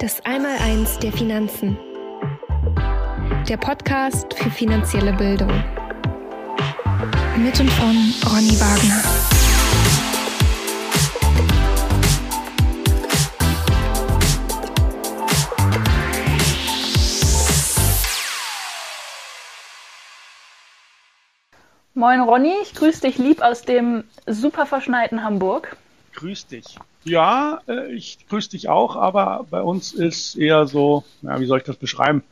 Das 0.00 0.24
Einmaleins 0.24 0.96
der 1.00 1.12
Finanzen. 1.12 1.76
Der 3.48 3.56
Podcast 3.56 4.32
für 4.32 4.48
finanzielle 4.48 5.12
Bildung. 5.12 5.50
Mit 7.36 7.58
und 7.58 7.68
von 7.70 8.14
Ronny 8.30 8.54
Wagner. 8.60 9.02
Moin 21.94 22.20
Ronny, 22.20 22.54
ich 22.62 22.72
grüße 22.74 23.00
dich 23.00 23.18
lieb 23.18 23.42
aus 23.42 23.62
dem 23.62 24.04
super 24.28 24.64
verschneiten 24.64 25.24
Hamburg. 25.24 25.76
Grüß 26.18 26.48
dich. 26.48 26.64
Ja, 27.04 27.60
äh, 27.68 27.92
ich 27.92 28.26
grüße 28.28 28.50
dich 28.50 28.68
auch, 28.68 28.96
aber 28.96 29.46
bei 29.50 29.62
uns 29.62 29.92
ist 29.92 30.34
eher 30.34 30.66
so, 30.66 31.04
ja, 31.22 31.38
wie 31.38 31.46
soll 31.46 31.58
ich 31.58 31.64
das 31.64 31.76
beschreiben? 31.76 32.24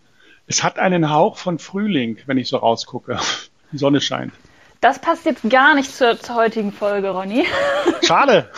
Es 0.48 0.64
hat 0.64 0.80
einen 0.80 1.08
Hauch 1.10 1.36
von 1.36 1.60
Frühling, 1.60 2.18
wenn 2.26 2.36
ich 2.36 2.48
so 2.48 2.56
rausgucke. 2.56 3.16
Die 3.72 3.78
Sonne 3.78 4.00
scheint. 4.00 4.32
Das 4.80 4.98
passt 4.98 5.24
jetzt 5.24 5.48
gar 5.48 5.76
nicht 5.76 5.94
zur, 5.94 6.18
zur 6.18 6.34
heutigen 6.34 6.72
Folge, 6.72 7.10
Ronny. 7.10 7.46
Schade. 8.02 8.50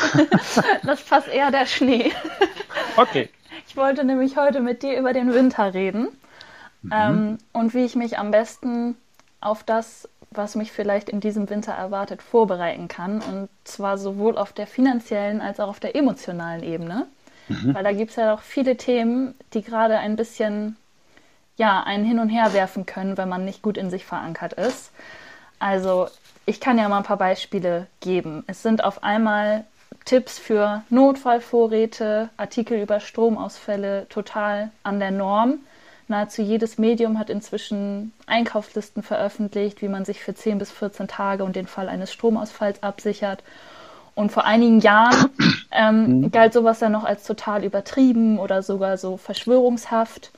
das 0.83 1.02
passt 1.02 1.28
eher 1.28 1.50
der 1.50 1.66
Schnee. 1.66 2.10
Okay. 2.97 3.28
Ich 3.69 3.77
wollte 3.77 4.05
nämlich 4.05 4.38
heute 4.38 4.60
mit 4.60 4.83
dir 4.83 4.98
über 4.98 5.12
den 5.12 5.34
Winter 5.34 5.74
reden 5.74 6.08
mhm. 6.80 6.91
ähm, 6.91 7.38
und 7.52 7.74
wie 7.74 7.84
ich 7.84 7.97
mich 7.97 8.19
am 8.19 8.30
besten 8.30 8.97
auf 9.42 9.62
das 9.62 10.08
was 10.30 10.55
mich 10.55 10.73
vielleicht 10.73 11.09
in 11.09 11.20
diesem 11.20 11.48
Winter 11.50 11.73
erwartet, 11.73 12.23
vorbereiten 12.23 12.88
kann. 12.88 13.20
Und 13.20 13.48
zwar 13.64 13.98
sowohl 13.98 14.36
auf 14.36 14.52
der 14.52 14.66
finanziellen 14.66 15.41
als 15.41 15.61
auch 15.61 15.69
auf 15.69 15.80
der 15.80 15.97
emotionalen 15.97 16.62
Ebene. 16.62 17.06
Mhm. 17.48 17.75
Weil 17.75 17.84
da 17.84 17.92
gibt 17.92 18.11
es 18.11 18.16
ja 18.16 18.34
auch 18.34 18.42
viele 18.42 18.77
Themen, 18.77 19.34
die 19.55 19.62
gerade 19.62 19.98
ein 19.98 20.16
bisschen 20.16 20.77
ja, 21.56 21.83
einen 21.83 22.05
hin 22.05 22.20
und 22.20 22.28
her 22.28 22.53
werfen 22.53 22.86
können, 22.86 23.16
wenn 23.19 23.28
man 23.28 23.44
nicht 23.44 23.62
gut 23.62 23.77
in 23.77 23.91
sich 23.91 24.06
verankert 24.06 24.53
ist. 24.53 24.92
Also 25.58 26.08
ich 26.47 26.60
kann 26.60 26.78
ja 26.78 26.88
mal 26.88 26.98
ein 26.98 27.05
paar 27.05 27.16
Beispiele 27.16 27.88
geben. 28.00 28.44
Es 28.47 28.62
sind 28.62 28.84
auf 28.84 29.03
einmal 29.03 29.64
Tipps 30.05 30.38
für 30.38 30.83
Notfallvorräte, 30.88 32.31
Artikel 32.36 32.81
über 32.81 33.00
Stromausfälle 33.00 34.06
total 34.08 34.70
an 34.83 35.00
der 35.00 35.10
Norm. 35.10 35.58
Nahezu 36.09 36.41
jedes 36.41 36.78
Medium 36.78 37.19
hat 37.19 37.28
inzwischen 37.28 38.12
Einkaufslisten 38.27 39.03
veröffentlicht, 39.03 39.83
wie 39.83 39.89
man 39.89 40.06
sich 40.06 40.20
für 40.20 40.34
10 40.34 40.59
bis 40.59 40.70
14 40.70 41.06
Tage 41.06 41.45
und 41.45 41.55
den 41.55 41.67
Fall 41.67 41.89
eines 41.89 42.12
Stromausfalls 42.12 42.83
absichert. 42.83 43.42
Und 44.15 44.33
vor 44.33 44.45
einigen 44.45 44.81
Jahren 44.81 45.31
ähm, 45.70 46.20
mhm. 46.20 46.31
galt 46.33 46.55
sowas 46.55 46.81
ja 46.81 46.89
noch 46.89 47.05
als 47.05 47.25
total 47.25 47.62
übertrieben 47.62 48.39
oder 48.39 48.62
sogar 48.62 48.97
so 48.97 49.17
verschwörungshaft. 49.19 50.33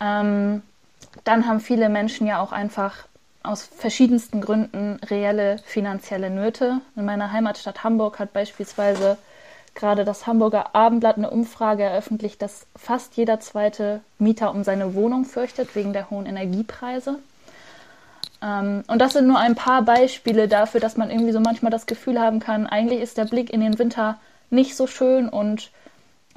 Ähm, 0.00 0.62
dann 1.24 1.46
haben 1.46 1.60
viele 1.60 1.88
Menschen 1.88 2.26
ja 2.26 2.40
auch 2.40 2.52
einfach 2.52 3.06
aus 3.42 3.62
verschiedensten 3.62 4.40
Gründen 4.40 4.98
reelle 5.08 5.58
finanzielle 5.64 6.30
Nöte. 6.30 6.80
In 6.96 7.04
meiner 7.04 7.32
Heimatstadt 7.32 7.84
Hamburg 7.84 8.18
hat 8.18 8.32
beispielsweise 8.32 9.18
gerade 9.76 10.04
das 10.04 10.26
Hamburger 10.26 10.74
Abendblatt 10.74 11.16
eine 11.16 11.30
Umfrage 11.30 11.84
eröffentlicht, 11.84 12.42
dass 12.42 12.66
fast 12.74 13.16
jeder 13.16 13.38
zweite 13.38 14.00
Mieter 14.18 14.50
um 14.50 14.64
seine 14.64 14.94
Wohnung 14.94 15.24
fürchtet 15.24 15.76
wegen 15.76 15.92
der 15.92 16.10
hohen 16.10 16.26
Energiepreise. 16.26 17.20
Ähm, 18.42 18.82
und 18.88 18.98
das 18.98 19.12
sind 19.12 19.28
nur 19.28 19.38
ein 19.38 19.54
paar 19.54 19.82
Beispiele 19.82 20.48
dafür, 20.48 20.80
dass 20.80 20.96
man 20.96 21.10
irgendwie 21.10 21.32
so 21.32 21.40
manchmal 21.40 21.70
das 21.70 21.86
Gefühl 21.86 22.20
haben 22.20 22.40
kann, 22.40 22.66
eigentlich 22.66 23.00
ist 23.00 23.18
der 23.18 23.26
Blick 23.26 23.52
in 23.52 23.60
den 23.60 23.78
Winter 23.78 24.18
nicht 24.50 24.76
so 24.76 24.86
schön 24.86 25.28
und 25.28 25.70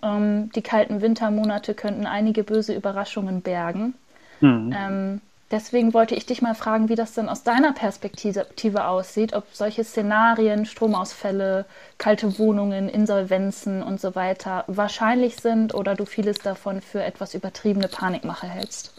ähm, 0.04 0.52
die 0.54 0.62
kalten 0.62 1.02
Wintermonate 1.02 1.74
könnten 1.74 2.06
einige 2.06 2.44
böse 2.44 2.74
Überraschungen 2.74 3.42
bergen. 3.42 3.94
Mhm. 4.42 4.76
Ähm, 4.78 5.22
Deswegen 5.52 5.96
wollte 5.96 6.14
ich 6.14 6.28
dich 6.28 6.44
mal 6.44 6.54
fragen, 6.54 6.90
wie 6.90 6.96
das 6.96 7.14
denn 7.14 7.28
aus 7.28 7.42
deiner 7.42 7.74
Perspektive 7.74 8.86
aussieht, 8.86 9.34
ob 9.34 9.46
solche 9.52 9.84
Szenarien, 9.84 10.68
Stromausfälle, 10.68 11.66
kalte 11.98 12.38
Wohnungen, 12.38 12.88
Insolvenzen 12.88 13.82
und 13.82 14.00
so 14.00 14.14
weiter 14.14 14.64
wahrscheinlich 14.68 15.38
sind 15.38 15.74
oder 15.74 15.96
du 15.96 16.06
vieles 16.06 16.38
davon 16.38 16.82
für 16.82 17.04
etwas 17.04 17.34
übertriebene 17.34 17.88
Panikmache 17.88 18.48
hältst. 18.48 18.94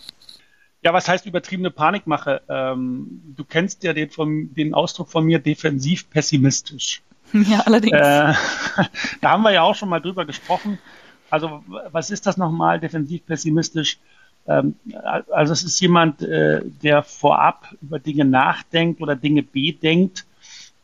Ja, 0.82 0.92
was 0.92 1.08
heißt 1.08 1.26
übertriebene 1.26 1.70
Panikmache? 1.70 2.40
Ähm, 2.48 3.22
du 3.36 3.44
kennst 3.44 3.84
ja 3.84 3.92
den, 3.92 4.10
vom, 4.10 4.52
den 4.54 4.74
Ausdruck 4.74 5.10
von 5.10 5.24
mir 5.24 5.38
defensiv 5.38 6.10
pessimistisch. 6.10 7.02
Ja, 7.32 7.60
allerdings. 7.60 7.92
Äh, 7.92 8.34
da 9.20 9.30
haben 9.30 9.42
wir 9.42 9.52
ja 9.52 9.62
auch 9.62 9.76
schon 9.76 9.88
mal 9.88 10.00
drüber 10.00 10.24
gesprochen. 10.24 10.80
Also 11.30 11.62
was 11.68 12.10
ist 12.10 12.26
das 12.26 12.36
nochmal, 12.36 12.80
defensiv 12.80 13.24
pessimistisch? 13.24 13.98
Ähm, 14.46 14.74
also 15.30 15.52
es 15.52 15.62
ist 15.62 15.80
jemand, 15.80 16.22
äh, 16.22 16.62
der 16.82 17.02
vorab 17.02 17.74
über 17.82 17.98
Dinge 17.98 18.24
nachdenkt 18.24 19.00
oder 19.00 19.16
Dinge 19.16 19.42
bedenkt, 19.42 20.26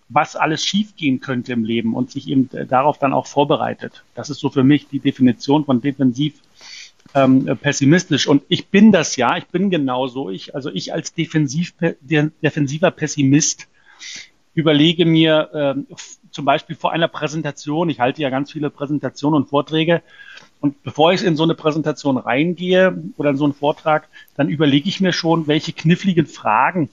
was 0.09 0.37
alles 0.37 0.65
schiefgehen 0.65 1.21
könnte 1.21 1.53
im 1.53 1.65
Leben 1.65 1.95
und 1.95 2.11
sich 2.11 2.29
eben 2.29 2.49
äh, 2.53 2.67
darauf 2.67 2.99
dann 2.99 3.13
auch 3.13 3.27
vorbereitet. 3.27 4.05
Das 4.15 4.31
ist 4.31 4.41
so 4.41 4.51
für 4.51 4.65
mich 4.65 4.89
die 4.89 5.01
Definition 5.01 5.65
von 5.65 5.81
defensiv 5.81 6.35
ähm, 7.15 7.59
pessimistisch. 7.61 8.27
Und 8.27 8.43
ich 8.49 8.69
bin 8.69 8.93
das 8.93 9.17
ja, 9.17 9.37
ich 9.37 9.47
bin 9.47 9.71
genauso. 9.71 10.31
Ich, 10.31 10.55
also 10.55 10.71
ich 10.71 10.93
als 10.93 11.15
defensiv, 11.15 11.75
defensiver 12.01 12.91
Pessimist 12.91 13.69
überlege 14.55 15.05
mir 15.05 15.51
ähm, 15.55 15.87
zum 16.31 16.45
Beispiel 16.45 16.77
vor 16.77 16.93
einer 16.93 17.09
Präsentation, 17.09 17.89
ich 17.89 18.01
halte 18.01 18.23
ja 18.23 18.31
ganz 18.31 18.53
viele 18.53 18.71
Präsentationen 18.71 19.43
und 19.43 19.49
Vorträge, 19.49 20.03
und 20.61 20.83
bevor 20.83 21.13
ich 21.13 21.23
in 21.23 21.37
so 21.37 21.43
eine 21.43 21.55
Präsentation 21.55 22.17
reingehe 22.17 22.97
oder 23.17 23.31
in 23.31 23.37
so 23.37 23.45
einen 23.45 23.53
Vortrag, 23.53 24.09
dann 24.37 24.49
überlege 24.49 24.89
ich 24.89 25.01
mir 25.01 25.13
schon, 25.13 25.47
welche 25.47 25.73
kniffligen 25.73 26.27
Fragen 26.27 26.91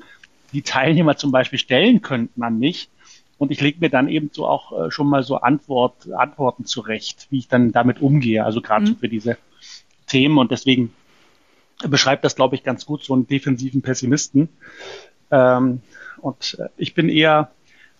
die 0.51 0.61
Teilnehmer 0.61 1.17
zum 1.17 1.31
Beispiel 1.31 1.59
stellen 1.59 2.01
könnten 2.01 2.43
an 2.43 2.59
mich. 2.59 2.89
Und 3.37 3.51
ich 3.51 3.61
lege 3.61 3.79
mir 3.79 3.89
dann 3.89 4.07
eben 4.07 4.29
so 4.31 4.47
auch 4.47 4.87
äh, 4.87 4.91
schon 4.91 5.07
mal 5.07 5.23
so 5.23 5.37
Antwort, 5.37 6.11
Antworten 6.13 6.65
zurecht, 6.65 7.27
wie 7.29 7.39
ich 7.39 7.47
dann 7.47 7.71
damit 7.71 8.01
umgehe. 8.01 8.45
Also 8.45 8.61
gerade 8.61 8.83
mhm. 8.83 8.87
so 8.87 8.95
für 8.95 9.09
diese 9.09 9.37
Themen. 10.07 10.37
Und 10.37 10.51
deswegen 10.51 10.93
beschreibt 11.87 12.23
das, 12.23 12.35
glaube 12.35 12.55
ich, 12.55 12.63
ganz 12.63 12.85
gut 12.85 13.03
so 13.03 13.13
einen 13.13 13.27
defensiven 13.27 13.81
Pessimisten. 13.81 14.49
Ähm, 15.31 15.81
und 16.21 16.57
äh, 16.59 16.69
ich 16.77 16.93
bin 16.93 17.09
eher 17.09 17.51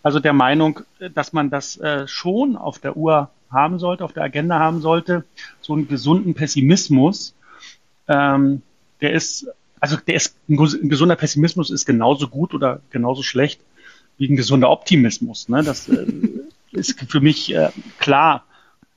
also 0.04 0.20
der 0.20 0.34
Meinung, 0.34 0.82
dass 1.14 1.34
man 1.34 1.50
das 1.50 1.78
äh, 1.78 2.08
schon 2.08 2.58
auf 2.58 2.78
der 2.78 2.96
Uhr 2.96 3.30
haben 3.54 3.80
sollte, 3.80 4.04
auf 4.04 4.14
der 4.14 4.24
Agenda 4.24 4.60
haben 4.60 4.82
sollte, 4.82 5.24
so 5.62 5.74
einen 5.74 5.88
gesunden 5.88 6.34
Pessimismus. 6.34 7.36
Ähm, 8.08 8.62
der 9.02 9.14
ist, 9.14 9.48
also 9.80 9.98
der 9.98 10.16
ist, 10.16 10.36
ein 10.50 10.90
gesunder 10.90 11.16
Pessimismus 11.16 11.70
ist 11.70 11.86
genauso 11.86 12.28
gut 12.28 12.54
oder 12.54 12.82
genauso 12.90 13.24
schlecht 13.24 13.62
wie 14.18 14.28
ein 14.28 14.36
gesunder 14.36 14.70
Optimismus. 14.70 15.50
Ne? 15.50 15.64
Das 15.64 15.90
äh, 15.90 16.06
ist 16.72 17.00
für 17.10 17.22
mich 17.22 17.54
äh, 17.54 17.70
klar. 18.00 18.46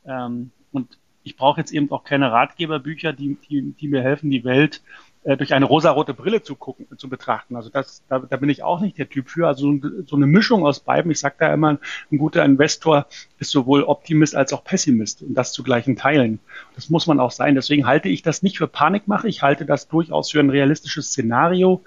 Ähm, 0.05 0.51
und 0.73 0.99
ich 1.23 1.37
brauche 1.37 1.61
jetzt 1.61 1.73
eben 1.73 1.91
auch 1.91 2.05
keine 2.05 2.31
Ratgeberbücher, 2.31 3.13
die, 3.13 3.37
die, 3.49 3.73
die 3.73 3.89
mir 3.89 4.03
helfen, 4.03 4.31
die 4.31 4.45
Welt 4.45 4.83
äh, 5.27 5.37
durch 5.37 5.55
eine 5.55 5.65
rosarote 5.65 6.15
Brille 6.15 6.41
zu 6.43 6.55
gucken, 6.55 6.87
zu 6.97 7.09
betrachten. 7.09 7.57
Also 7.57 7.69
das, 7.69 8.05
da, 8.09 8.21
da 8.21 8.37
bin 8.37 8.49
ich 8.49 8.63
auch 8.63 8.81
nicht 8.81 8.97
der 8.97 9.09
Typ 9.09 9.29
für. 9.29 9.49
Also 9.49 9.75
so 10.07 10.15
eine 10.15 10.27
Mischung 10.27 10.65
aus 10.65 10.79
beiden. 10.79 11.11
Ich 11.11 11.19
sage 11.19 11.35
da 11.41 11.53
immer, 11.53 11.81
ein 12.13 12.19
guter 12.19 12.45
Investor 12.45 13.07
ist 13.41 13.51
sowohl 13.51 13.83
Optimist 13.83 14.37
als 14.37 14.53
auch 14.53 14.63
Pessimist 14.63 15.23
und 15.23 15.35
das 15.35 15.53
zu 15.53 15.65
gleichen 15.65 15.97
Teilen. 15.97 16.39
Das 16.77 16.91
muss 16.91 17.09
man 17.09 17.19
auch 17.19 17.33
sein. 17.33 17.57
Deswegen 17.57 17.87
halte 17.87 18.09
ich 18.09 18.23
das 18.23 18.45
nicht 18.45 18.59
für 18.59 18.69
Panikmache. 18.69 19.27
Ich 19.27 19.43
halte 19.43 19.67
das 19.67 19.89
durchaus 19.89 20.31
für 20.31 20.39
ein 20.39 20.51
realistisches 20.51 21.09
Szenario. 21.09 21.83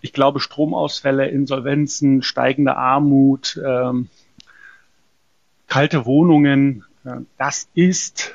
Ich 0.00 0.12
glaube, 0.12 0.38
Stromausfälle, 0.38 1.26
Insolvenzen, 1.26 2.22
steigende 2.22 2.76
Armut, 2.76 3.60
ähm, 3.66 4.08
kalte 5.66 6.06
Wohnungen, 6.06 6.84
äh, 7.04 7.16
das 7.38 7.68
ist 7.74 8.34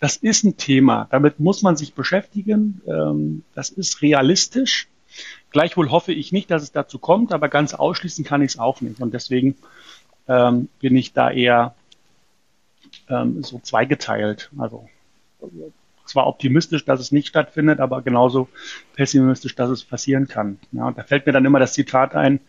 das 0.00 0.16
ist 0.16 0.44
ein 0.44 0.56
Thema. 0.56 1.08
Damit 1.10 1.40
muss 1.40 1.62
man 1.62 1.76
sich 1.76 1.94
beschäftigen. 1.94 2.80
Ähm, 2.86 3.42
das 3.54 3.70
ist 3.70 4.02
realistisch. 4.02 4.88
Gleichwohl 5.50 5.90
hoffe 5.90 6.12
ich 6.12 6.32
nicht, 6.32 6.50
dass 6.50 6.62
es 6.62 6.72
dazu 6.72 6.98
kommt, 6.98 7.32
aber 7.32 7.48
ganz 7.48 7.74
ausschließen 7.74 8.24
kann 8.24 8.42
ich 8.42 8.52
es 8.52 8.58
auch 8.58 8.80
nicht. 8.80 9.00
Und 9.00 9.14
deswegen 9.14 9.56
ähm, 10.28 10.68
bin 10.80 10.96
ich 10.96 11.12
da 11.12 11.30
eher 11.30 11.74
ähm, 13.08 13.42
so 13.42 13.58
zweigeteilt. 13.58 14.50
Also 14.58 14.88
zwar 16.04 16.26
optimistisch, 16.26 16.84
dass 16.84 17.00
es 17.00 17.12
nicht 17.12 17.28
stattfindet, 17.28 17.80
aber 17.80 18.02
genauso 18.02 18.48
pessimistisch, 18.94 19.54
dass 19.54 19.70
es 19.70 19.84
passieren 19.84 20.26
kann. 20.26 20.58
Ja, 20.72 20.86
und 20.86 20.98
da 20.98 21.02
fällt 21.02 21.26
mir 21.26 21.32
dann 21.32 21.44
immer 21.44 21.58
das 21.58 21.74
Zitat 21.74 22.14
ein, 22.14 22.40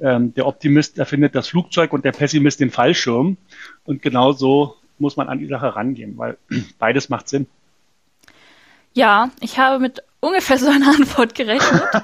ähm, 0.00 0.34
der 0.34 0.46
Optimist 0.46 0.98
erfindet 0.98 1.34
das 1.34 1.48
Flugzeug 1.48 1.92
und 1.92 2.04
der 2.04 2.12
Pessimist 2.12 2.60
den 2.60 2.70
Fallschirm. 2.70 3.36
Und 3.84 4.02
genauso 4.02 4.76
muss 5.02 5.18
man 5.18 5.28
an 5.28 5.38
die 5.38 5.46
Sache 5.46 5.76
rangehen, 5.76 6.16
weil 6.16 6.38
beides 6.78 7.10
macht 7.10 7.28
Sinn. 7.28 7.46
Ja, 8.94 9.30
ich 9.40 9.58
habe 9.58 9.78
mit 9.78 10.02
ungefähr 10.20 10.58
so 10.58 10.68
einer 10.68 10.88
Antwort 10.94 11.34
gerechnet. 11.34 11.82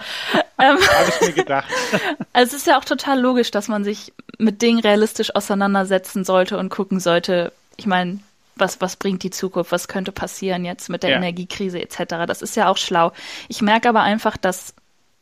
ähm, 0.59 0.79
habe 0.79 1.09
ich 1.09 1.29
mir 1.29 1.33
gedacht. 1.33 1.69
Also 2.35 2.55
es 2.55 2.63
ist 2.63 2.67
ja 2.69 2.79
auch 2.79 2.85
total 2.85 3.19
logisch, 3.19 3.51
dass 3.51 3.67
man 3.67 3.83
sich 3.83 4.13
mit 4.39 4.63
Dingen 4.63 4.79
realistisch 4.79 5.35
auseinandersetzen 5.35 6.25
sollte 6.25 6.57
und 6.57 6.69
gucken 6.69 7.01
sollte. 7.01 7.53
Ich 7.77 7.87
meine, 7.87 8.21
was, 8.55 8.81
was 8.81 8.95
bringt 8.95 9.25
die 9.25 9.31
Zukunft, 9.31 9.73
was 9.73 9.89
könnte 9.89 10.13
passieren 10.13 10.65
jetzt 10.65 10.89
mit 10.89 11.03
der 11.03 11.11
ja. 11.11 11.17
Energiekrise 11.17 11.81
etc. 11.81 12.27
Das 12.27 12.43
ist 12.43 12.55
ja 12.55 12.69
auch 12.69 12.77
schlau. 12.77 13.13
Ich 13.49 13.61
merke 13.61 13.89
aber 13.89 14.03
einfach, 14.03 14.37
dass 14.37 14.75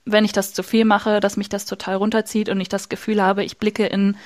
wenn 0.07 0.25
ich 0.25 0.33
das 0.33 0.55
zu 0.55 0.63
viel 0.63 0.85
mache, 0.85 1.21
dass 1.21 1.37
mich 1.37 1.49
das 1.49 1.67
total 1.67 1.97
runterzieht 1.97 2.49
und 2.49 2.61
ich 2.61 2.69
das 2.69 2.89
Gefühl 2.89 3.21
habe, 3.21 3.45
ich 3.45 3.59
blicke 3.59 3.87
in 3.87 4.17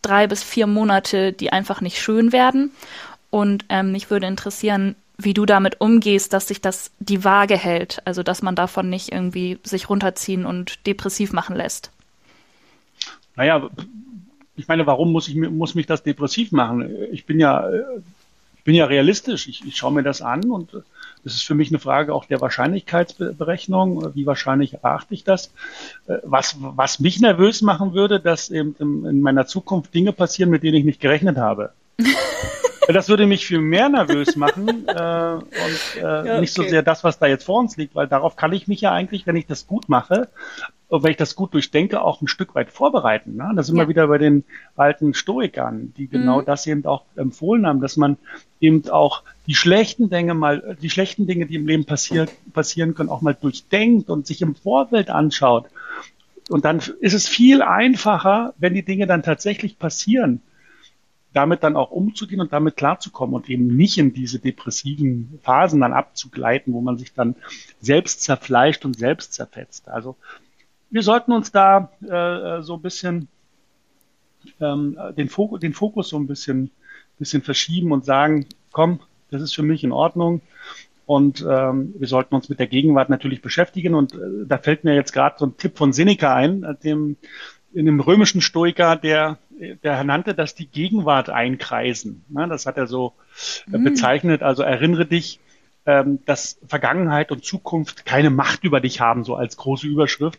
drei 0.00 0.26
bis 0.26 0.42
vier 0.42 0.66
Monate, 0.66 1.32
die 1.32 1.52
einfach 1.52 1.80
nicht 1.80 2.00
schön 2.00 2.32
werden. 2.32 2.70
Und 3.30 3.64
ähm, 3.68 3.92
mich 3.92 4.10
würde 4.10 4.26
interessieren, 4.26 4.94
wie 5.16 5.34
du 5.34 5.44
damit 5.44 5.80
umgehst, 5.80 6.32
dass 6.32 6.48
sich 6.48 6.60
das 6.60 6.92
die 6.98 7.24
Waage 7.24 7.56
hält, 7.56 8.00
also 8.04 8.22
dass 8.22 8.42
man 8.42 8.54
davon 8.54 8.88
nicht 8.88 9.12
irgendwie 9.12 9.58
sich 9.64 9.88
runterziehen 9.88 10.46
und 10.46 10.86
depressiv 10.86 11.32
machen 11.32 11.56
lässt. 11.56 11.90
Naja, 13.36 13.68
ich 14.56 14.68
meine, 14.68 14.86
warum 14.86 15.12
muss 15.12 15.28
ich 15.28 15.34
muss 15.34 15.74
mich 15.74 15.86
das 15.86 16.02
depressiv 16.02 16.52
machen? 16.52 16.88
Ich 17.12 17.26
bin 17.26 17.40
ja 17.40 17.68
ich 18.56 18.64
bin 18.64 18.74
ja 18.74 18.86
realistisch. 18.86 19.48
Ich, 19.48 19.64
ich 19.64 19.76
schaue 19.76 19.92
mir 19.92 20.02
das 20.02 20.22
an 20.22 20.50
und 20.50 20.70
das 21.24 21.34
ist 21.34 21.44
für 21.44 21.54
mich 21.54 21.70
eine 21.70 21.78
Frage 21.78 22.14
auch 22.14 22.26
der 22.26 22.40
Wahrscheinlichkeitsberechnung. 22.40 24.14
Wie 24.14 24.26
wahrscheinlich 24.26 24.74
erachte 24.74 25.14
ich 25.14 25.24
das? 25.24 25.52
Was, 26.22 26.56
was 26.58 27.00
mich 27.00 27.20
nervös 27.20 27.62
machen 27.62 27.94
würde, 27.94 28.20
dass 28.20 28.50
eben 28.50 28.76
in 28.78 29.20
meiner 29.20 29.46
Zukunft 29.46 29.94
Dinge 29.94 30.12
passieren, 30.12 30.50
mit 30.50 30.62
denen 30.62 30.76
ich 30.76 30.84
nicht 30.84 31.00
gerechnet 31.00 31.38
habe. 31.38 31.72
Das 32.86 33.08
würde 33.08 33.26
mich 33.26 33.46
viel 33.46 33.60
mehr 33.60 33.88
nervös 33.88 34.36
machen 34.36 34.68
äh, 34.68 35.32
und 35.32 35.96
äh, 35.96 36.00
ja, 36.00 36.20
okay. 36.20 36.40
nicht 36.40 36.52
so 36.52 36.62
sehr 36.64 36.82
das, 36.82 37.02
was 37.02 37.18
da 37.18 37.26
jetzt 37.26 37.44
vor 37.44 37.58
uns 37.60 37.78
liegt, 37.78 37.94
weil 37.94 38.06
darauf 38.06 38.36
kann 38.36 38.52
ich 38.52 38.68
mich 38.68 38.82
ja 38.82 38.92
eigentlich, 38.92 39.26
wenn 39.26 39.36
ich 39.36 39.46
das 39.46 39.66
gut 39.66 39.88
mache, 39.88 40.28
wenn 41.02 41.10
ich 41.10 41.16
das 41.16 41.34
gut 41.34 41.54
durchdenke, 41.54 42.02
auch 42.02 42.20
ein 42.20 42.28
Stück 42.28 42.54
weit 42.54 42.70
vorbereiten. 42.70 43.36
Ne? 43.36 43.52
Das 43.56 43.66
sind 43.66 43.76
ja. 43.76 43.84
wir 43.84 43.88
wieder 43.88 44.06
bei 44.06 44.18
den 44.18 44.44
alten 44.76 45.14
Stoikern, 45.14 45.92
die 45.96 46.08
genau 46.08 46.40
mhm. 46.40 46.44
das 46.44 46.66
eben 46.66 46.84
auch 46.84 47.04
empfohlen 47.16 47.66
haben, 47.66 47.80
dass 47.80 47.96
man 47.96 48.16
eben 48.60 48.88
auch 48.90 49.22
die 49.46 49.54
schlechten 49.54 50.10
Dinge 50.10 50.34
mal, 50.34 50.76
die 50.80 50.90
schlechten 50.90 51.26
Dinge, 51.26 51.46
die 51.46 51.56
im 51.56 51.66
Leben 51.66 51.84
passiert, 51.84 52.30
passieren 52.52 52.94
können, 52.94 53.08
auch 53.08 53.22
mal 53.22 53.34
durchdenkt 53.34 54.10
und 54.10 54.26
sich 54.26 54.42
im 54.42 54.54
Vorfeld 54.54 55.10
anschaut. 55.10 55.66
Und 56.50 56.64
dann 56.64 56.78
ist 57.00 57.14
es 57.14 57.26
viel 57.26 57.62
einfacher, 57.62 58.54
wenn 58.58 58.74
die 58.74 58.84
Dinge 58.84 59.06
dann 59.06 59.22
tatsächlich 59.22 59.78
passieren, 59.78 60.42
damit 61.32 61.62
dann 61.64 61.76
auch 61.76 61.90
umzugehen 61.90 62.40
und 62.40 62.52
damit 62.52 62.76
klarzukommen 62.76 63.34
und 63.34 63.50
eben 63.50 63.66
nicht 63.66 63.98
in 63.98 64.12
diese 64.12 64.38
depressiven 64.38 65.40
Phasen 65.42 65.80
dann 65.80 65.92
abzugleiten, 65.92 66.72
wo 66.72 66.80
man 66.80 66.96
sich 66.96 67.12
dann 67.12 67.34
selbst 67.80 68.22
zerfleischt 68.22 68.84
und 68.84 68.96
selbst 68.96 69.34
zerfetzt. 69.34 69.88
Also 69.88 70.16
wir 70.94 71.02
sollten 71.02 71.32
uns 71.32 71.50
da 71.50 71.90
äh, 72.02 72.62
so 72.62 72.74
ein 72.74 72.82
bisschen 72.82 73.26
ähm, 74.60 74.96
den, 75.18 75.28
Fokus, 75.28 75.58
den 75.58 75.72
Fokus 75.72 76.08
so 76.08 76.16
ein 76.16 76.28
bisschen, 76.28 76.70
bisschen 77.18 77.42
verschieben 77.42 77.90
und 77.90 78.04
sagen, 78.04 78.46
komm, 78.70 79.00
das 79.32 79.42
ist 79.42 79.56
für 79.56 79.64
mich 79.64 79.82
in 79.82 79.90
Ordnung. 79.90 80.40
Und 81.04 81.44
ähm, 81.50 81.94
wir 81.98 82.06
sollten 82.06 82.36
uns 82.36 82.48
mit 82.48 82.60
der 82.60 82.68
Gegenwart 82.68 83.10
natürlich 83.10 83.42
beschäftigen. 83.42 83.96
Und 83.96 84.14
äh, 84.14 84.46
da 84.46 84.56
fällt 84.58 84.84
mir 84.84 84.94
jetzt 84.94 85.12
gerade 85.12 85.34
so 85.36 85.46
ein 85.46 85.56
Tipp 85.56 85.76
von 85.76 85.92
Seneca 85.92 86.32
ein, 86.32 86.64
dem 86.84 87.16
in 87.72 87.86
dem 87.86 87.98
römischen 87.98 88.40
Stoiker, 88.40 88.94
der, 88.94 89.38
der 89.82 90.04
nannte 90.04 90.32
das 90.32 90.54
die 90.54 90.68
Gegenwart 90.68 91.28
einkreisen. 91.28 92.24
Ne, 92.28 92.46
das 92.46 92.66
hat 92.66 92.76
er 92.76 92.86
so 92.86 93.14
mhm. 93.66 93.82
bezeichnet. 93.82 94.44
Also 94.44 94.62
erinnere 94.62 95.06
dich, 95.06 95.40
ähm, 95.86 96.20
dass 96.24 96.60
Vergangenheit 96.68 97.32
und 97.32 97.44
Zukunft 97.44 98.06
keine 98.06 98.30
Macht 98.30 98.62
über 98.62 98.80
dich 98.80 99.00
haben, 99.00 99.24
so 99.24 99.34
als 99.34 99.56
große 99.56 99.88
Überschrift. 99.88 100.38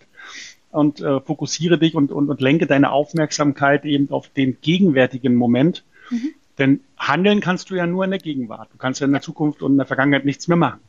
Und 0.75 0.99
äh, 0.99 1.21
fokussiere 1.21 1.77
dich 1.77 1.95
und, 1.95 2.11
und, 2.11 2.29
und 2.29 2.41
lenke 2.41 2.67
deine 2.67 2.91
Aufmerksamkeit 2.91 3.85
eben 3.85 4.11
auf 4.11 4.27
den 4.27 4.57
gegenwärtigen 4.59 5.35
Moment. 5.35 5.85
Mhm. 6.09 6.33
Denn 6.57 6.81
handeln 6.97 7.39
kannst 7.39 7.69
du 7.69 7.75
ja 7.75 7.87
nur 7.87 8.03
in 8.03 8.11
der 8.11 8.19
Gegenwart. 8.19 8.73
Du 8.73 8.77
kannst 8.77 8.99
ja 8.99 9.05
in 9.05 9.13
der 9.13 9.21
Zukunft 9.21 9.61
und 9.61 9.71
in 9.71 9.77
der 9.77 9.85
Vergangenheit 9.85 10.25
nichts 10.25 10.49
mehr 10.49 10.57
machen. 10.57 10.81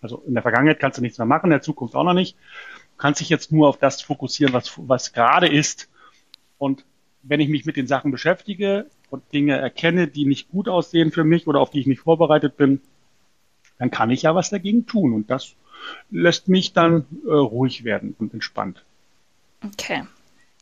Also 0.00 0.22
in 0.28 0.34
der 0.34 0.42
Vergangenheit 0.42 0.78
kannst 0.78 0.98
du 0.98 1.02
nichts 1.02 1.18
mehr 1.18 1.26
machen, 1.26 1.46
in 1.46 1.50
der 1.50 1.62
Zukunft 1.62 1.96
auch 1.96 2.04
noch 2.04 2.14
nicht. 2.14 2.36
Du 2.92 2.98
kannst 2.98 3.20
dich 3.20 3.30
jetzt 3.30 3.50
nur 3.50 3.68
auf 3.68 3.78
das 3.78 4.00
fokussieren, 4.00 4.54
was, 4.54 4.74
was 4.76 5.12
gerade 5.12 5.48
ist. 5.48 5.88
Und 6.56 6.84
wenn 7.24 7.40
ich 7.40 7.48
mich 7.48 7.64
mit 7.64 7.76
den 7.76 7.88
Sachen 7.88 8.12
beschäftige 8.12 8.86
und 9.10 9.24
Dinge 9.32 9.58
erkenne, 9.58 10.06
die 10.06 10.24
nicht 10.24 10.50
gut 10.50 10.68
aussehen 10.68 11.10
für 11.10 11.24
mich 11.24 11.48
oder 11.48 11.58
auf 11.58 11.70
die 11.70 11.80
ich 11.80 11.88
nicht 11.88 12.02
vorbereitet 12.02 12.56
bin, 12.56 12.80
dann 13.78 13.90
kann 13.90 14.10
ich 14.10 14.22
ja 14.22 14.36
was 14.36 14.50
dagegen 14.50 14.86
tun. 14.86 15.12
Und 15.12 15.30
das 15.32 15.56
lässt 16.12 16.46
mich 16.46 16.72
dann 16.72 17.06
äh, 17.26 17.32
ruhig 17.32 17.82
werden 17.82 18.14
und 18.20 18.34
entspannt. 18.34 18.84
Okay. 19.64 20.04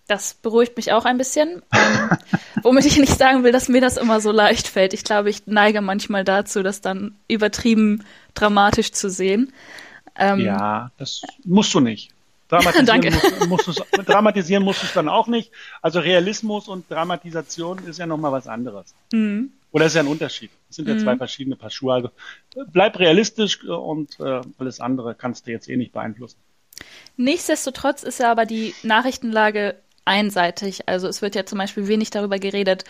Das 0.06 0.35
beruhigt 0.35 0.76
mich 0.76 0.93
auch 0.93 1.05
ein 1.05 1.19
bisschen. 1.19 1.62
Ähm, 1.73 2.11
womit 2.62 2.85
ich 2.85 2.99
nicht 2.99 3.17
sagen 3.17 3.44
will, 3.44 3.52
dass 3.52 3.69
mir 3.69 3.81
das 3.81 3.97
immer 3.97 4.20
so 4.20 4.32
leicht 4.32 4.67
fällt. 4.67 4.93
Ich 4.93 5.05
glaube, 5.05 5.31
ich 5.31 5.47
neige 5.47 5.81
manchmal 5.81 6.25
dazu, 6.25 6.62
das 6.62 6.81
dann 6.81 7.14
übertrieben 7.29 8.05
dramatisch 8.35 8.93
zu 8.93 9.08
sehen. 9.08 9.52
Ähm, 10.17 10.41
ja, 10.41 10.91
das 10.99 11.23
musst 11.44 11.73
du 11.75 11.81
nicht. 11.81 12.11
Dramatisieren, 12.49 13.14
musst, 13.49 13.69
musst 13.69 13.85
dramatisieren 14.06 14.64
musst 14.64 14.82
du 14.82 14.87
es 14.87 14.93
dann 14.93 15.08
auch 15.08 15.29
nicht. 15.29 15.52
Also 15.82 16.00
Realismus 16.00 16.67
und 16.67 16.91
Dramatisation 16.91 17.79
ist 17.87 18.00
ja 18.00 18.06
nochmal 18.06 18.32
was 18.32 18.49
anderes. 18.49 18.93
Mhm. 19.12 19.52
Oder 19.70 19.87
ist 19.87 19.94
ja 19.94 20.02
ein 20.02 20.08
Unterschied. 20.08 20.50
Das 20.67 20.76
sind 20.76 20.88
ja 20.88 20.94
mhm. 20.94 20.99
zwei 20.99 21.17
verschiedene 21.17 21.55
Paar 21.55 21.70
Schuhe. 21.70 21.94
Also 21.94 22.11
bleib 22.73 22.99
realistisch 22.99 23.62
und 23.62 24.19
äh, 24.19 24.41
alles 24.58 24.81
andere 24.81 25.14
kannst 25.14 25.47
du 25.47 25.52
jetzt 25.52 25.69
eh 25.69 25.76
nicht 25.76 25.93
beeinflussen. 25.93 26.38
Nichtsdestotrotz 27.17 28.03
ist 28.03 28.21
ja 28.21 28.31
aber 28.31 28.47
die 28.47 28.75
Nachrichtenlage 28.82 29.77
einseitig. 30.05 30.88
Also 30.88 31.09
es 31.09 31.23
wird 31.23 31.35
ja 31.35 31.44
zum 31.47 31.59
Beispiel 31.59 31.87
wenig 31.87 32.11
darüber 32.11 32.38
geredet, 32.38 32.85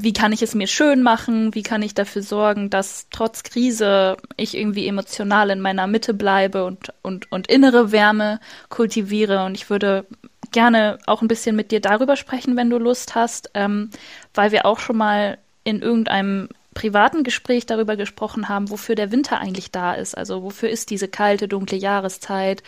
wie 0.00 0.12
kann 0.12 0.32
ich 0.32 0.42
es 0.42 0.54
mir 0.54 0.68
schön 0.68 1.02
machen, 1.02 1.54
wie 1.56 1.64
kann 1.64 1.82
ich 1.82 1.92
dafür 1.92 2.22
sorgen, 2.22 2.70
dass 2.70 3.08
trotz 3.10 3.42
Krise 3.42 4.16
ich 4.36 4.56
irgendwie 4.56 4.86
emotional 4.86 5.50
in 5.50 5.60
meiner 5.60 5.88
Mitte 5.88 6.14
bleibe 6.14 6.64
und, 6.64 6.92
und, 7.02 7.30
und 7.32 7.48
innere 7.48 7.90
Wärme 7.90 8.38
kultiviere. 8.68 9.44
Und 9.44 9.56
ich 9.56 9.70
würde 9.70 10.06
gerne 10.52 10.98
auch 11.06 11.20
ein 11.20 11.28
bisschen 11.28 11.56
mit 11.56 11.72
dir 11.72 11.80
darüber 11.80 12.14
sprechen, 12.14 12.56
wenn 12.56 12.70
du 12.70 12.78
Lust 12.78 13.16
hast, 13.16 13.50
ähm, 13.54 13.90
weil 14.34 14.52
wir 14.52 14.66
auch 14.66 14.78
schon 14.78 14.96
mal 14.96 15.38
in 15.64 15.82
irgendeinem 15.82 16.48
privaten 16.78 17.24
Gespräch 17.24 17.66
darüber 17.66 17.96
gesprochen 17.96 18.48
haben, 18.48 18.70
wofür 18.70 18.94
der 18.94 19.10
Winter 19.10 19.40
eigentlich 19.40 19.72
da 19.72 19.94
ist. 19.94 20.16
Also 20.16 20.44
wofür 20.44 20.68
ist 20.68 20.90
diese 20.90 21.08
kalte, 21.08 21.48
dunkle 21.48 21.76
Jahreszeit? 21.76 22.62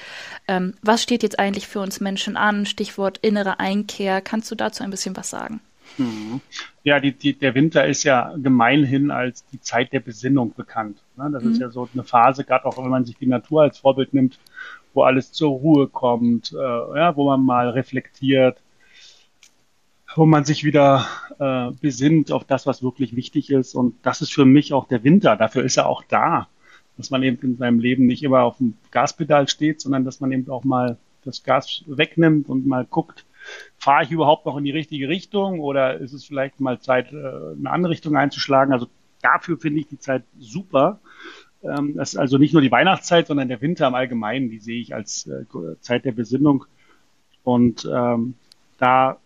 Ähm, 0.48 0.74
was 0.82 1.04
steht 1.04 1.22
jetzt 1.22 1.38
eigentlich 1.38 1.68
für 1.68 1.78
uns 1.78 2.00
Menschen 2.00 2.36
an? 2.36 2.66
Stichwort 2.66 3.18
innere 3.18 3.60
Einkehr. 3.60 4.20
Kannst 4.20 4.50
du 4.50 4.56
dazu 4.56 4.82
ein 4.82 4.90
bisschen 4.90 5.16
was 5.16 5.30
sagen? 5.30 5.60
Mhm. 5.96 6.40
Ja, 6.82 6.98
die, 6.98 7.12
die, 7.12 7.34
der 7.34 7.54
Winter 7.54 7.86
ist 7.86 8.02
ja 8.02 8.34
gemeinhin 8.36 9.12
als 9.12 9.46
die 9.52 9.60
Zeit 9.60 9.92
der 9.92 10.00
Besinnung 10.00 10.54
bekannt. 10.56 10.98
Ne? 11.16 11.30
Das 11.32 11.44
mhm. 11.44 11.52
ist 11.52 11.60
ja 11.60 11.70
so 11.70 11.88
eine 11.94 12.02
Phase, 12.02 12.42
gerade 12.42 12.64
auch 12.64 12.78
wenn 12.78 12.90
man 12.90 13.04
sich 13.04 13.16
die 13.16 13.28
Natur 13.28 13.62
als 13.62 13.78
Vorbild 13.78 14.12
nimmt, 14.12 14.40
wo 14.92 15.04
alles 15.04 15.30
zur 15.30 15.50
Ruhe 15.50 15.86
kommt, 15.86 16.52
äh, 16.52 16.56
ja, 16.56 17.14
wo 17.14 17.26
man 17.26 17.44
mal 17.44 17.68
reflektiert, 17.68 18.58
wo 20.16 20.26
man 20.26 20.44
sich 20.44 20.64
wieder 20.64 21.06
äh, 21.38 21.70
besinnt 21.80 22.32
auf 22.32 22.44
das, 22.44 22.66
was 22.66 22.82
wirklich 22.82 23.14
wichtig 23.16 23.50
ist. 23.50 23.74
Und 23.74 23.94
das 24.02 24.20
ist 24.20 24.32
für 24.32 24.44
mich 24.44 24.72
auch 24.72 24.88
der 24.88 25.04
Winter. 25.04 25.36
Dafür 25.36 25.64
ist 25.64 25.76
er 25.76 25.86
auch 25.86 26.02
da. 26.08 26.48
Dass 26.96 27.10
man 27.10 27.22
eben 27.22 27.38
in 27.42 27.56
seinem 27.56 27.78
Leben 27.78 28.06
nicht 28.06 28.22
immer 28.22 28.42
auf 28.42 28.58
dem 28.58 28.74
Gaspedal 28.90 29.48
steht, 29.48 29.80
sondern 29.80 30.04
dass 30.04 30.20
man 30.20 30.32
eben 30.32 30.50
auch 30.50 30.64
mal 30.64 30.98
das 31.24 31.42
Gas 31.42 31.84
wegnimmt 31.86 32.48
und 32.48 32.66
mal 32.66 32.84
guckt, 32.84 33.24
fahre 33.78 34.04
ich 34.04 34.10
überhaupt 34.10 34.46
noch 34.46 34.56
in 34.56 34.64
die 34.64 34.70
richtige 34.70 35.08
Richtung 35.08 35.60
oder 35.60 35.98
ist 35.98 36.12
es 36.12 36.24
vielleicht 36.24 36.60
mal 36.60 36.80
Zeit, 36.80 37.12
äh, 37.12 37.16
eine 37.16 37.70
andere 37.70 37.92
Richtung 37.92 38.16
einzuschlagen? 38.16 38.72
Also 38.72 38.86
dafür 39.22 39.58
finde 39.58 39.80
ich 39.80 39.88
die 39.88 39.98
Zeit 39.98 40.24
super. 40.38 41.00
Ähm, 41.62 41.94
das 41.96 42.10
ist 42.10 42.18
also 42.18 42.36
nicht 42.36 42.52
nur 42.52 42.62
die 42.62 42.72
Weihnachtszeit, 42.72 43.26
sondern 43.26 43.48
der 43.48 43.62
Winter 43.62 43.86
im 43.86 43.94
Allgemeinen, 43.94 44.50
die 44.50 44.58
sehe 44.58 44.80
ich 44.80 44.94
als 44.94 45.26
äh, 45.26 45.44
Zeit 45.80 46.04
der 46.04 46.12
Besinnung. 46.12 46.64
Und 47.44 47.88
ähm, 47.90 48.34
da 48.78 49.18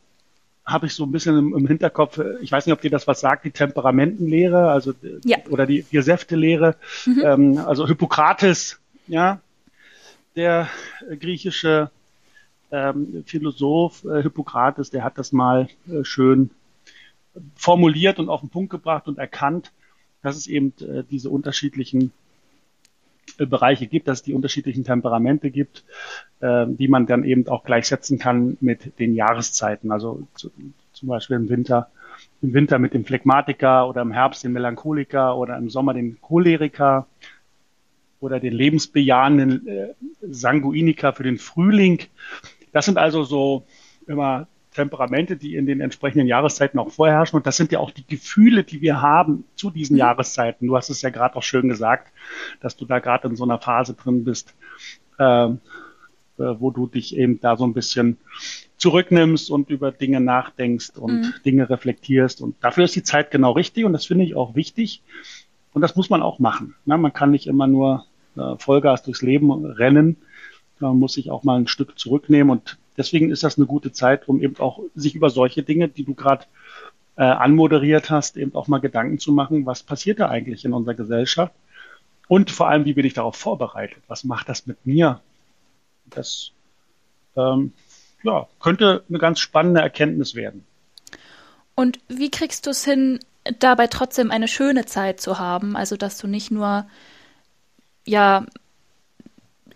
habe 0.64 0.86
ich 0.86 0.94
so 0.94 1.04
ein 1.04 1.12
bisschen 1.12 1.36
im, 1.36 1.54
im, 1.54 1.66
Hinterkopf, 1.66 2.18
ich 2.40 2.50
weiß 2.50 2.66
nicht, 2.66 2.72
ob 2.72 2.80
dir 2.80 2.90
das 2.90 3.06
was 3.06 3.20
sagt, 3.20 3.44
die 3.44 3.50
Temperamentenlehre, 3.50 4.70
also 4.70 4.94
ja. 5.24 5.38
oder 5.50 5.66
die, 5.66 5.82
die 5.82 6.00
Säftelehre, 6.00 6.76
mhm. 7.04 7.22
ähm, 7.24 7.58
also 7.58 7.86
Hippokrates, 7.86 8.80
ja, 9.06 9.40
der 10.36 10.68
griechische 11.20 11.90
ähm, 12.70 13.24
Philosoph 13.26 14.04
äh, 14.04 14.22
Hippokrates, 14.22 14.90
der 14.90 15.04
hat 15.04 15.18
das 15.18 15.32
mal 15.32 15.68
äh, 15.86 16.02
schön 16.02 16.50
formuliert 17.54 18.18
und 18.18 18.28
auf 18.28 18.40
den 18.40 18.48
Punkt 18.48 18.70
gebracht 18.70 19.06
und 19.06 19.18
erkannt, 19.18 19.72
dass 20.22 20.36
es 20.36 20.46
eben 20.46 20.72
äh, 20.80 21.04
diese 21.08 21.30
unterschiedlichen 21.30 22.06
äh, 22.06 22.23
Bereiche 23.38 23.86
gibt, 23.86 24.08
dass 24.08 24.18
es 24.18 24.22
die 24.22 24.34
unterschiedlichen 24.34 24.84
Temperamente 24.84 25.50
gibt, 25.50 25.84
äh, 26.40 26.66
die 26.68 26.88
man 26.88 27.06
dann 27.06 27.24
eben 27.24 27.48
auch 27.48 27.64
gleichsetzen 27.64 28.18
kann 28.18 28.56
mit 28.60 28.98
den 28.98 29.14
Jahreszeiten. 29.14 29.90
Also 29.90 30.26
zu, 30.34 30.50
zum 30.92 31.08
Beispiel 31.08 31.36
im 31.36 31.48
Winter, 31.48 31.90
im 32.42 32.54
Winter 32.54 32.78
mit 32.78 32.94
dem 32.94 33.04
Phlegmatiker 33.04 33.88
oder 33.88 34.02
im 34.02 34.12
Herbst 34.12 34.44
den 34.44 34.52
Melancholiker 34.52 35.36
oder 35.36 35.56
im 35.56 35.68
Sommer 35.70 35.94
den 35.94 36.20
Choleriker 36.20 37.06
oder 38.20 38.40
den 38.40 38.54
lebensbejahenden 38.54 39.66
äh, 39.66 39.94
Sanguiniker 40.22 41.12
für 41.12 41.24
den 41.24 41.38
Frühling. 41.38 42.00
Das 42.72 42.86
sind 42.86 42.98
also 42.98 43.24
so 43.24 43.64
immer 44.06 44.46
Temperamente, 44.74 45.36
die 45.36 45.54
in 45.54 45.66
den 45.66 45.80
entsprechenden 45.80 46.26
Jahreszeiten 46.26 46.78
auch 46.78 46.90
vorherrschen. 46.90 47.36
Und 47.36 47.46
das 47.46 47.56
sind 47.56 47.72
ja 47.72 47.78
auch 47.78 47.90
die 47.90 48.06
Gefühle, 48.06 48.64
die 48.64 48.80
wir 48.80 49.00
haben 49.00 49.44
zu 49.54 49.70
diesen 49.70 49.94
mhm. 49.94 50.00
Jahreszeiten. 50.00 50.66
Du 50.66 50.76
hast 50.76 50.90
es 50.90 51.00
ja 51.00 51.10
gerade 51.10 51.36
auch 51.36 51.42
schön 51.42 51.68
gesagt, 51.68 52.12
dass 52.60 52.76
du 52.76 52.84
da 52.84 52.98
gerade 52.98 53.28
in 53.28 53.36
so 53.36 53.44
einer 53.44 53.58
Phase 53.58 53.94
drin 53.94 54.24
bist, 54.24 54.54
äh, 55.18 55.44
äh, 55.44 55.56
wo 56.36 56.70
du 56.70 56.86
dich 56.86 57.16
eben 57.16 57.40
da 57.40 57.56
so 57.56 57.64
ein 57.64 57.72
bisschen 57.72 58.18
zurücknimmst 58.76 59.50
und 59.50 59.70
über 59.70 59.92
Dinge 59.92 60.20
nachdenkst 60.20 60.90
und 60.98 61.20
mhm. 61.20 61.34
Dinge 61.44 61.70
reflektierst. 61.70 62.42
Und 62.42 62.56
dafür 62.60 62.84
ist 62.84 62.96
die 62.96 63.02
Zeit 63.02 63.30
genau 63.30 63.52
richtig 63.52 63.84
und 63.84 63.92
das 63.92 64.06
finde 64.06 64.24
ich 64.24 64.34
auch 64.34 64.54
wichtig. 64.54 65.02
Und 65.72 65.82
das 65.82 65.96
muss 65.96 66.10
man 66.10 66.22
auch 66.22 66.38
machen. 66.38 66.74
Na, 66.84 66.96
man 66.96 67.12
kann 67.12 67.30
nicht 67.30 67.46
immer 67.46 67.66
nur 67.66 68.06
äh, 68.36 68.56
Vollgas 68.58 69.02
durchs 69.02 69.22
Leben 69.22 69.50
rennen. 69.64 70.16
Man 70.80 70.98
muss 70.98 71.14
sich 71.14 71.30
auch 71.30 71.44
mal 71.44 71.58
ein 71.58 71.68
Stück 71.68 71.98
zurücknehmen 71.98 72.50
und 72.50 72.78
deswegen 72.96 73.30
ist 73.30 73.42
das 73.42 73.58
eine 73.58 73.66
gute 73.66 73.92
Zeit, 73.92 74.28
um 74.28 74.40
eben 74.40 74.58
auch 74.58 74.80
sich 74.94 75.14
über 75.14 75.30
solche 75.30 75.62
Dinge, 75.62 75.88
die 75.88 76.04
du 76.04 76.14
gerade 76.14 76.44
äh, 77.16 77.22
anmoderiert 77.22 78.10
hast, 78.10 78.36
eben 78.36 78.54
auch 78.54 78.68
mal 78.68 78.78
Gedanken 78.78 79.18
zu 79.18 79.32
machen, 79.32 79.66
was 79.66 79.82
passiert 79.82 80.20
da 80.20 80.28
eigentlich 80.28 80.64
in 80.64 80.72
unserer 80.72 80.94
Gesellschaft 80.94 81.54
und 82.28 82.50
vor 82.50 82.68
allem, 82.68 82.84
wie 82.84 82.94
bin 82.94 83.06
ich 83.06 83.14
darauf 83.14 83.36
vorbereitet? 83.36 84.02
Was 84.08 84.24
macht 84.24 84.48
das 84.48 84.66
mit 84.66 84.84
mir? 84.86 85.20
Das 86.06 86.52
ähm, 87.36 87.72
ja, 88.22 88.46
könnte 88.60 89.04
eine 89.08 89.18
ganz 89.18 89.40
spannende 89.40 89.80
Erkenntnis 89.80 90.34
werden. 90.34 90.64
Und 91.74 91.98
wie 92.08 92.30
kriegst 92.30 92.66
du 92.66 92.70
es 92.70 92.84
hin, 92.84 93.20
dabei 93.58 93.88
trotzdem 93.88 94.30
eine 94.30 94.48
schöne 94.48 94.86
Zeit 94.86 95.20
zu 95.20 95.38
haben? 95.38 95.76
Also, 95.76 95.96
dass 95.96 96.18
du 96.18 96.26
nicht 96.26 96.50
nur 96.50 96.86
ja 98.06 98.46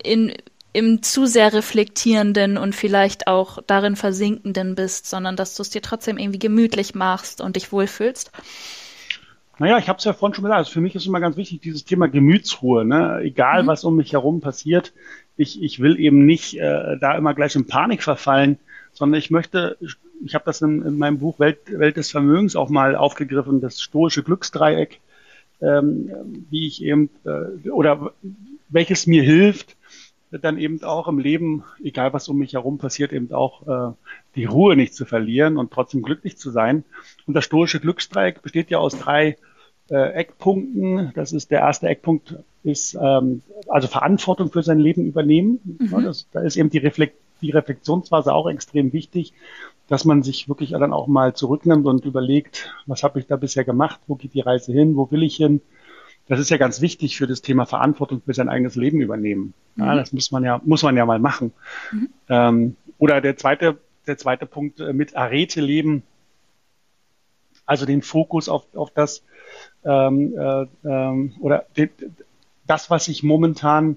in 0.03 0.33
im 0.73 1.03
zu 1.03 1.27
sehr 1.27 1.53
reflektierenden 1.53 2.59
und 2.59 2.75
vielleicht 2.75 3.27
auch 3.27 3.59
darin 3.67 3.97
versinkenden 3.97 4.75
bist, 4.75 5.07
sondern 5.07 5.37
dass 5.37 5.55
du 5.55 5.63
es 5.63 5.71
dir 5.71 5.83
trotzdem 5.83 6.19
irgendwie 6.19 6.39
gemütlich 6.39 6.95
machst 6.95 7.41
und 7.41 7.57
dich 7.57 7.73
wohlfühlst? 7.73 8.31
Naja, 9.59 9.79
ich 9.79 9.89
habe 9.89 9.99
es 9.99 10.05
ja 10.05 10.13
vorhin 10.13 10.35
schon 10.35 10.45
gesagt, 10.45 10.59
also 10.59 10.71
für 10.71 10.81
mich 10.81 10.95
ist 10.95 11.07
immer 11.07 11.21
ganz 11.21 11.37
wichtig 11.37 11.61
dieses 11.61 11.85
Thema 11.85 12.07
Gemütsruhe. 12.07 12.85
Ne? 12.85 13.21
Egal, 13.23 13.65
mhm. 13.65 13.67
was 13.67 13.85
um 13.85 13.97
mich 13.97 14.13
herum 14.13 14.41
passiert, 14.41 14.93
ich, 15.37 15.63
ich 15.63 15.81
will 15.81 15.99
eben 15.99 16.27
nicht 16.27 16.59
äh, 16.59 16.97
da 17.01 17.17
immer 17.17 17.35
gleich 17.35 17.57
in 17.57 17.67
Panik 17.67 18.03
verfallen, 18.03 18.59
sondern 18.93 19.19
ich 19.19 19.31
möchte, 19.31 19.77
ich 20.25 20.35
habe 20.35 20.45
das 20.45 20.61
in, 20.63 20.83
in, 20.83 20.99
meinem 20.99 21.19
Buch 21.19 21.39
Welt, 21.39 21.59
Welt 21.67 21.97
des 21.97 22.11
Vermögens 22.11 22.57
auch 22.57 22.69
mal 22.69 22.95
aufgegriffen, 22.95 23.61
das 23.61 23.81
stoische 23.81 24.23
Glücksdreieck, 24.23 25.01
ähm, 25.61 26.11
wie 26.51 26.67
ich 26.67 26.83
eben, 26.83 27.11
äh, 27.25 27.69
oder 27.71 28.13
welches 28.69 29.07
mir 29.07 29.23
hilft, 29.23 29.77
dann 30.31 30.59
eben 30.59 30.83
auch 30.83 31.09
im 31.09 31.19
Leben, 31.19 31.65
egal 31.83 32.13
was 32.13 32.29
um 32.29 32.39
mich 32.39 32.55
herum 32.55 32.79
passiert, 32.79 33.13
eben 33.13 33.33
auch 33.33 33.67
äh, 33.67 33.95
die 34.35 34.45
Ruhe 34.45 34.77
nicht 34.77 34.95
zu 34.95 35.05
verlieren 35.05 35.57
und 35.57 35.73
trotzdem 35.73 36.03
glücklich 36.03 36.37
zu 36.37 36.51
sein. 36.51 36.85
Und 37.27 37.35
das 37.35 37.45
stoische 37.45 37.81
Glücksdreieck 37.81 38.43
besteht 38.43 38.71
ja 38.71 38.79
aus 38.79 38.99
drei 38.99 39.37
äh, 39.91 40.13
Eckpunkten. 40.13 41.13
Das 41.15 41.33
ist 41.33 41.51
der 41.51 41.61
erste 41.61 41.89
Eckpunkt 41.89 42.37
ist 42.63 42.99
ähm, 43.01 43.43
also 43.69 43.89
Verantwortung 43.89 44.51
für 44.51 44.63
sein 44.63 44.79
Leben 44.79 45.07
übernehmen. 45.07 45.79
Mhm. 45.79 46.05
Das, 46.05 46.29
da 46.33 46.41
ist 46.41 46.57
eben 46.57 46.71
die, 46.71 46.79
Reflekt, 46.79 47.17
die 47.41 47.51
Reflexionsphase 47.51 48.33
auch 48.33 48.49
extrem 48.49 48.93
wichtig, 48.93 49.33
dass 49.87 50.05
man 50.05 50.23
sich 50.23 50.49
wirklich 50.49 50.71
dann 50.71 50.93
auch 50.93 51.07
mal 51.07 51.35
zurücknimmt 51.35 51.87
und 51.87 52.05
überlegt, 52.05 52.75
was 52.87 53.03
habe 53.03 53.21
ich 53.21 53.27
da 53.27 53.37
bisher 53.37 53.65
gemacht, 53.65 54.01
wo 54.07 54.17
geht 54.17 54.35
die 54.35 54.41
Reise 54.41 54.73
hin, 54.73 54.97
wo 54.97 55.11
will 55.11 55.23
ich 55.23 55.37
hin 55.37 55.63
das 56.29 56.41
ist 56.41 56.51
ja 56.51 56.59
ganz 56.59 56.81
wichtig 56.81 57.17
für 57.17 57.27
das 57.27 57.43
Thema 57.43 57.67
Verantwortung 57.67 58.23
für 58.25 58.35
sein 58.35 58.49
eigenes 58.49 58.77
Leben 58.77 59.01
übernehmen. 59.01 59.55
Ja, 59.77 59.95
mhm. 59.95 59.97
das 59.97 60.13
muss 60.13 60.31
man 60.31 60.45
ja, 60.45 60.61
muss 60.65 60.83
man 60.83 60.97
ja 60.97 61.07
mal 61.07 61.19
machen. 61.19 61.53
Mhm. 61.91 62.09
Ähm, 62.29 62.77
oder 62.99 63.21
der 63.21 63.37
zweite, 63.37 63.79
der 64.07 64.19
zweite 64.19 64.47
Punkt 64.47 64.81
äh, 64.81 64.93
mit 64.93 65.17
Arete 65.17 65.61
leben, 65.61 66.03
also 67.65 67.87
den 67.87 68.03
Fokus 68.03 68.49
auf, 68.49 68.67
auf 68.75 68.91
das 68.91 69.23
ähm, 69.85 70.35
äh, 70.39 70.67
ähm, 70.85 71.35
oder 71.41 71.67
de, 71.77 71.91
das, 72.67 72.91
was 72.91 73.09
ich 73.09 73.23
momentan 73.23 73.97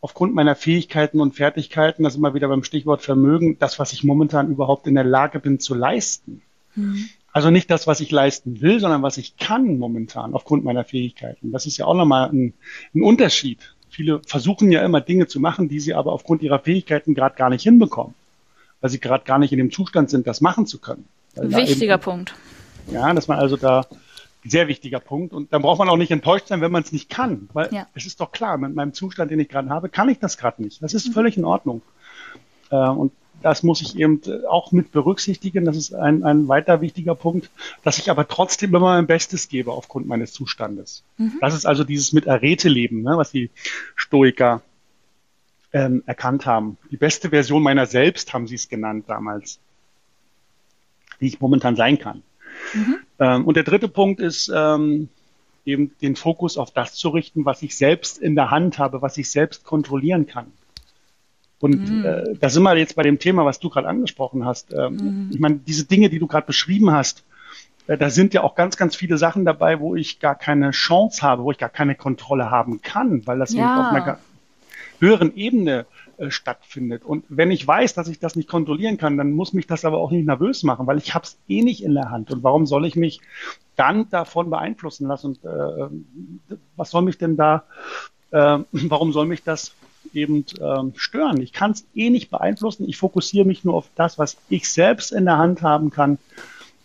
aufgrund 0.00 0.34
meiner 0.34 0.56
Fähigkeiten 0.56 1.20
und 1.20 1.34
Fertigkeiten, 1.34 2.02
das 2.02 2.14
ist 2.14 2.18
immer 2.18 2.34
wieder 2.34 2.48
beim 2.48 2.64
Stichwort 2.64 3.02
Vermögen, 3.02 3.58
das, 3.58 3.78
was 3.78 3.92
ich 3.92 4.04
momentan 4.04 4.50
überhaupt 4.50 4.86
in 4.86 4.94
der 4.94 5.04
Lage 5.04 5.38
bin 5.38 5.60
zu 5.60 5.74
leisten. 5.74 6.42
Mhm. 6.74 7.08
Also 7.32 7.50
nicht 7.50 7.70
das, 7.70 7.86
was 7.86 8.00
ich 8.00 8.10
leisten 8.10 8.60
will, 8.60 8.78
sondern 8.78 9.02
was 9.02 9.16
ich 9.16 9.38
kann 9.38 9.78
momentan 9.78 10.34
aufgrund 10.34 10.64
meiner 10.64 10.84
Fähigkeiten. 10.84 11.50
Das 11.50 11.66
ist 11.66 11.78
ja 11.78 11.86
auch 11.86 11.94
nochmal 11.94 12.28
ein, 12.30 12.52
ein 12.94 13.02
Unterschied. 13.02 13.74
Viele 13.88 14.20
versuchen 14.26 14.70
ja 14.70 14.84
immer 14.84 15.00
Dinge 15.00 15.26
zu 15.26 15.40
machen, 15.40 15.68
die 15.68 15.80
sie 15.80 15.94
aber 15.94 16.12
aufgrund 16.12 16.42
ihrer 16.42 16.58
Fähigkeiten 16.58 17.14
gerade 17.14 17.34
gar 17.34 17.48
nicht 17.48 17.62
hinbekommen, 17.62 18.14
weil 18.80 18.90
sie 18.90 19.00
gerade 19.00 19.24
gar 19.24 19.38
nicht 19.38 19.52
in 19.52 19.58
dem 19.58 19.70
Zustand 19.70 20.10
sind, 20.10 20.26
das 20.26 20.40
machen 20.40 20.66
zu 20.66 20.78
können. 20.78 21.06
Wichtiger 21.34 21.94
eben, 21.94 22.02
Punkt. 22.02 22.34
Ja, 22.90 23.12
dass 23.14 23.28
man 23.28 23.38
also 23.38 23.56
da 23.56 23.86
sehr 24.44 24.68
wichtiger 24.68 25.00
Punkt. 25.00 25.32
Und 25.32 25.52
dann 25.52 25.62
braucht 25.62 25.78
man 25.78 25.88
auch 25.88 25.96
nicht 25.96 26.10
enttäuscht 26.10 26.48
sein, 26.48 26.60
wenn 26.60 26.72
man 26.72 26.82
es 26.82 26.92
nicht 26.92 27.08
kann. 27.08 27.48
Weil 27.52 27.72
ja. 27.72 27.86
es 27.94 28.06
ist 28.06 28.20
doch 28.20 28.32
klar, 28.32 28.58
mit 28.58 28.74
meinem 28.74 28.92
Zustand, 28.92 29.30
den 29.30 29.40
ich 29.40 29.48
gerade 29.48 29.68
habe, 29.70 29.88
kann 29.88 30.08
ich 30.08 30.18
das 30.18 30.36
gerade 30.36 30.62
nicht. 30.62 30.82
Das 30.82 30.94
ist 30.94 31.08
mhm. 31.08 31.12
völlig 31.12 31.36
in 31.36 31.44
Ordnung. 31.44 31.82
Äh, 32.70 32.76
und 32.76 33.12
das 33.42 33.62
muss 33.62 33.80
ich 33.80 33.96
eben 33.96 34.20
auch 34.48 34.72
mit 34.72 34.92
berücksichtigen. 34.92 35.64
Das 35.64 35.76
ist 35.76 35.94
ein, 35.94 36.24
ein 36.24 36.48
weiter 36.48 36.80
wichtiger 36.80 37.14
Punkt, 37.14 37.50
dass 37.82 37.98
ich 37.98 38.10
aber 38.10 38.28
trotzdem 38.28 38.70
immer 38.70 38.80
mein 38.94 39.06
Bestes 39.06 39.48
gebe 39.48 39.72
aufgrund 39.72 40.06
meines 40.06 40.32
Zustandes. 40.32 41.02
Mhm. 41.18 41.38
Das 41.40 41.54
ist 41.54 41.66
also 41.66 41.84
dieses 41.84 42.12
mit 42.12 42.28
Arete 42.28 42.68
leben, 42.68 43.02
ne, 43.02 43.16
was 43.16 43.30
die 43.30 43.50
Stoiker 43.96 44.62
ähm, 45.72 46.02
erkannt 46.06 46.46
haben. 46.46 46.76
Die 46.90 46.96
beste 46.96 47.30
Version 47.30 47.62
meiner 47.62 47.86
selbst 47.86 48.32
haben 48.32 48.46
sie 48.46 48.56
es 48.56 48.68
genannt 48.68 49.04
damals, 49.08 49.58
die 51.20 51.26
ich 51.26 51.40
momentan 51.40 51.76
sein 51.76 51.98
kann. 51.98 52.22
Mhm. 52.74 52.96
Ähm, 53.18 53.44
und 53.46 53.56
der 53.56 53.64
dritte 53.64 53.88
Punkt 53.88 54.20
ist 54.20 54.50
ähm, 54.54 55.08
eben 55.64 55.92
den 56.02 56.16
Fokus 56.16 56.58
auf 56.58 56.70
das 56.70 56.94
zu 56.94 57.10
richten, 57.10 57.44
was 57.44 57.62
ich 57.62 57.76
selbst 57.76 58.18
in 58.18 58.34
der 58.34 58.50
Hand 58.50 58.78
habe, 58.78 59.02
was 59.02 59.16
ich 59.18 59.30
selbst 59.30 59.64
kontrollieren 59.64 60.26
kann. 60.26 60.52
Und 61.62 61.88
mhm. 61.88 62.04
äh, 62.04 62.34
da 62.40 62.48
sind 62.48 62.64
wir 62.64 62.76
jetzt 62.76 62.96
bei 62.96 63.04
dem 63.04 63.20
Thema, 63.20 63.44
was 63.44 63.60
du 63.60 63.70
gerade 63.70 63.86
angesprochen 63.86 64.44
hast. 64.44 64.74
Ähm, 64.74 64.96
mhm. 64.96 65.30
Ich 65.32 65.38
meine, 65.38 65.60
diese 65.64 65.84
Dinge, 65.84 66.10
die 66.10 66.18
du 66.18 66.26
gerade 66.26 66.44
beschrieben 66.44 66.90
hast, 66.90 67.22
äh, 67.86 67.96
da 67.96 68.10
sind 68.10 68.34
ja 68.34 68.42
auch 68.42 68.56
ganz, 68.56 68.76
ganz 68.76 68.96
viele 68.96 69.16
Sachen 69.16 69.44
dabei, 69.44 69.78
wo 69.78 69.94
ich 69.94 70.18
gar 70.18 70.34
keine 70.34 70.72
Chance 70.72 71.22
habe, 71.22 71.44
wo 71.44 71.52
ich 71.52 71.58
gar 71.58 71.68
keine 71.68 71.94
Kontrolle 71.94 72.50
haben 72.50 72.82
kann, 72.82 73.24
weil 73.28 73.38
das 73.38 73.52
ja. 73.52 73.90
auf 73.90 73.94
einer 73.94 74.18
höheren 74.98 75.36
Ebene 75.36 75.86
äh, 76.16 76.32
stattfindet. 76.32 77.04
Und 77.04 77.26
wenn 77.28 77.52
ich 77.52 77.64
weiß, 77.64 77.94
dass 77.94 78.08
ich 78.08 78.18
das 78.18 78.34
nicht 78.34 78.48
kontrollieren 78.48 78.98
kann, 78.98 79.16
dann 79.16 79.30
muss 79.30 79.52
mich 79.52 79.68
das 79.68 79.84
aber 79.84 79.98
auch 79.98 80.10
nicht 80.10 80.26
nervös 80.26 80.64
machen, 80.64 80.88
weil 80.88 80.98
ich 80.98 81.14
habe 81.14 81.26
es 81.26 81.38
eh 81.46 81.62
nicht 81.62 81.84
in 81.84 81.94
der 81.94 82.10
Hand. 82.10 82.32
Und 82.32 82.42
warum 82.42 82.66
soll 82.66 82.86
ich 82.86 82.96
mich 82.96 83.20
dann 83.76 84.10
davon 84.10 84.50
beeinflussen 84.50 85.06
lassen? 85.06 85.36
Und 85.36 85.44
äh, 85.44 86.56
was 86.74 86.90
soll 86.90 87.02
mich 87.02 87.18
denn 87.18 87.36
da, 87.36 87.62
äh, 88.32 88.58
warum 88.72 89.12
soll 89.12 89.26
mich 89.26 89.44
das 89.44 89.76
eben 90.12 90.44
ähm, 90.60 90.92
stören. 90.96 91.40
Ich 91.40 91.52
kann 91.52 91.72
es 91.72 91.86
eh 91.94 92.10
nicht 92.10 92.30
beeinflussen. 92.30 92.88
Ich 92.88 92.96
fokussiere 92.96 93.46
mich 93.46 93.64
nur 93.64 93.74
auf 93.74 93.88
das, 93.94 94.18
was 94.18 94.36
ich 94.48 94.68
selbst 94.68 95.12
in 95.12 95.24
der 95.24 95.38
Hand 95.38 95.62
haben 95.62 95.90
kann. 95.90 96.18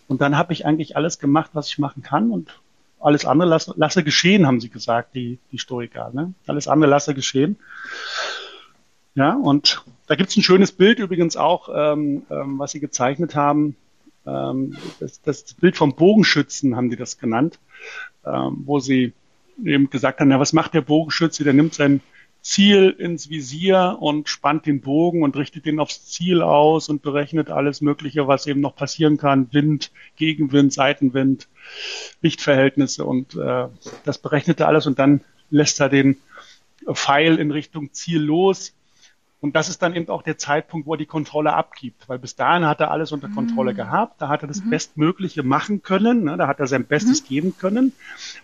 Und 0.06 0.20
dann 0.20 0.36
habe 0.36 0.52
ich 0.52 0.64
eigentlich 0.64 0.96
alles 0.96 1.18
gemacht, 1.18 1.50
was 1.52 1.68
ich 1.68 1.78
machen 1.78 2.02
kann. 2.02 2.30
Und 2.30 2.60
alles 3.00 3.24
andere 3.24 3.48
lasse, 3.48 3.74
lasse 3.76 4.02
geschehen, 4.02 4.46
haben 4.46 4.60
sie 4.60 4.70
gesagt, 4.70 5.14
die, 5.14 5.38
die 5.52 5.58
Stoiker. 5.58 6.10
Ne? 6.12 6.34
Alles 6.46 6.68
andere 6.68 6.90
lasse 6.90 7.14
geschehen. 7.14 7.56
Ja, 9.14 9.34
und 9.34 9.84
da 10.06 10.14
gibt 10.14 10.30
es 10.30 10.36
ein 10.36 10.42
schönes 10.42 10.72
Bild 10.72 10.98
übrigens 10.98 11.36
auch, 11.36 11.68
ähm, 11.74 12.22
ähm, 12.30 12.58
was 12.58 12.72
sie 12.72 12.80
gezeichnet 12.80 13.34
haben. 13.34 13.76
Ähm, 14.26 14.76
das, 15.00 15.20
das 15.22 15.54
Bild 15.54 15.76
vom 15.76 15.94
Bogenschützen 15.94 16.76
haben 16.76 16.90
die 16.90 16.96
das 16.96 17.18
genannt, 17.18 17.58
ähm, 18.24 18.62
wo 18.64 18.78
sie 18.78 19.12
eben 19.64 19.90
gesagt 19.90 20.20
haben, 20.20 20.30
ja, 20.30 20.38
was 20.38 20.52
macht 20.52 20.74
der 20.74 20.82
Bogenschütze? 20.82 21.44
Der 21.44 21.52
nimmt 21.52 21.74
sein 21.74 22.00
Ziel 22.48 22.96
ins 22.98 23.28
Visier 23.28 23.98
und 24.00 24.30
spannt 24.30 24.64
den 24.64 24.80
Bogen 24.80 25.22
und 25.22 25.36
richtet 25.36 25.66
den 25.66 25.78
aufs 25.78 26.06
Ziel 26.06 26.40
aus 26.40 26.88
und 26.88 27.02
berechnet 27.02 27.50
alles 27.50 27.82
Mögliche, 27.82 28.26
was 28.26 28.46
eben 28.46 28.62
noch 28.62 28.74
passieren 28.74 29.18
kann. 29.18 29.52
Wind, 29.52 29.92
Gegenwind, 30.16 30.72
Seitenwind, 30.72 31.46
Lichtverhältnisse 32.22 33.04
und 33.04 33.34
äh, 33.34 33.66
das 34.04 34.16
berechnet 34.16 34.60
er 34.60 34.68
alles 34.68 34.86
und 34.86 34.98
dann 34.98 35.20
lässt 35.50 35.78
er 35.78 35.90
den 35.90 36.16
Pfeil 36.90 37.38
in 37.38 37.50
Richtung 37.50 37.92
Ziel 37.92 38.22
los. 38.22 38.72
Und 39.40 39.54
das 39.54 39.68
ist 39.68 39.82
dann 39.82 39.94
eben 39.94 40.08
auch 40.08 40.22
der 40.22 40.38
Zeitpunkt, 40.38 40.86
wo 40.86 40.94
er 40.94 40.98
die 40.98 41.04
Kontrolle 41.04 41.52
abgibt, 41.52 42.08
weil 42.08 42.18
bis 42.18 42.34
dahin 42.34 42.64
hat 42.64 42.80
er 42.80 42.90
alles 42.90 43.12
unter 43.12 43.28
Kontrolle 43.28 43.74
mhm. 43.74 43.76
gehabt, 43.76 44.22
da 44.22 44.28
hat 44.28 44.40
er 44.40 44.48
das 44.48 44.64
mhm. 44.64 44.70
Bestmögliche 44.70 45.42
machen 45.42 45.82
können, 45.82 46.24
ne, 46.24 46.38
da 46.38 46.46
hat 46.46 46.60
er 46.60 46.66
sein 46.66 46.86
Bestes 46.86 47.22
mhm. 47.24 47.26
geben 47.26 47.54
können. 47.58 47.92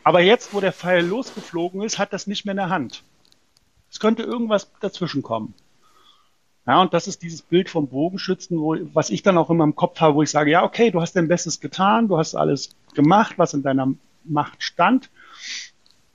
Aber 0.02 0.20
jetzt, 0.20 0.52
wo 0.52 0.60
der 0.60 0.74
Pfeil 0.74 1.06
losgeflogen 1.06 1.80
ist, 1.80 1.98
hat 1.98 2.12
das 2.12 2.26
nicht 2.26 2.44
mehr 2.44 2.52
in 2.52 2.58
der 2.58 2.68
Hand. 2.68 3.02
Es 3.94 4.00
könnte 4.00 4.24
irgendwas 4.24 4.72
dazwischen 4.80 5.22
kommen. 5.22 5.54
Ja, 6.66 6.82
und 6.82 6.92
das 6.92 7.06
ist 7.06 7.22
dieses 7.22 7.42
Bild 7.42 7.70
vom 7.70 7.86
Bogenschützen, 7.86 8.58
wo, 8.58 8.76
was 8.92 9.10
ich 9.10 9.22
dann 9.22 9.38
auch 9.38 9.50
immer 9.50 9.62
im 9.62 9.76
Kopf 9.76 10.00
habe, 10.00 10.16
wo 10.16 10.22
ich 10.22 10.30
sage, 10.30 10.50
ja, 10.50 10.64
okay, 10.64 10.90
du 10.90 11.00
hast 11.00 11.14
dein 11.14 11.28
Bestes 11.28 11.60
getan, 11.60 12.08
du 12.08 12.18
hast 12.18 12.34
alles 12.34 12.70
gemacht, 12.94 13.34
was 13.38 13.54
in 13.54 13.62
deiner 13.62 13.94
Macht 14.24 14.64
stand. 14.64 15.10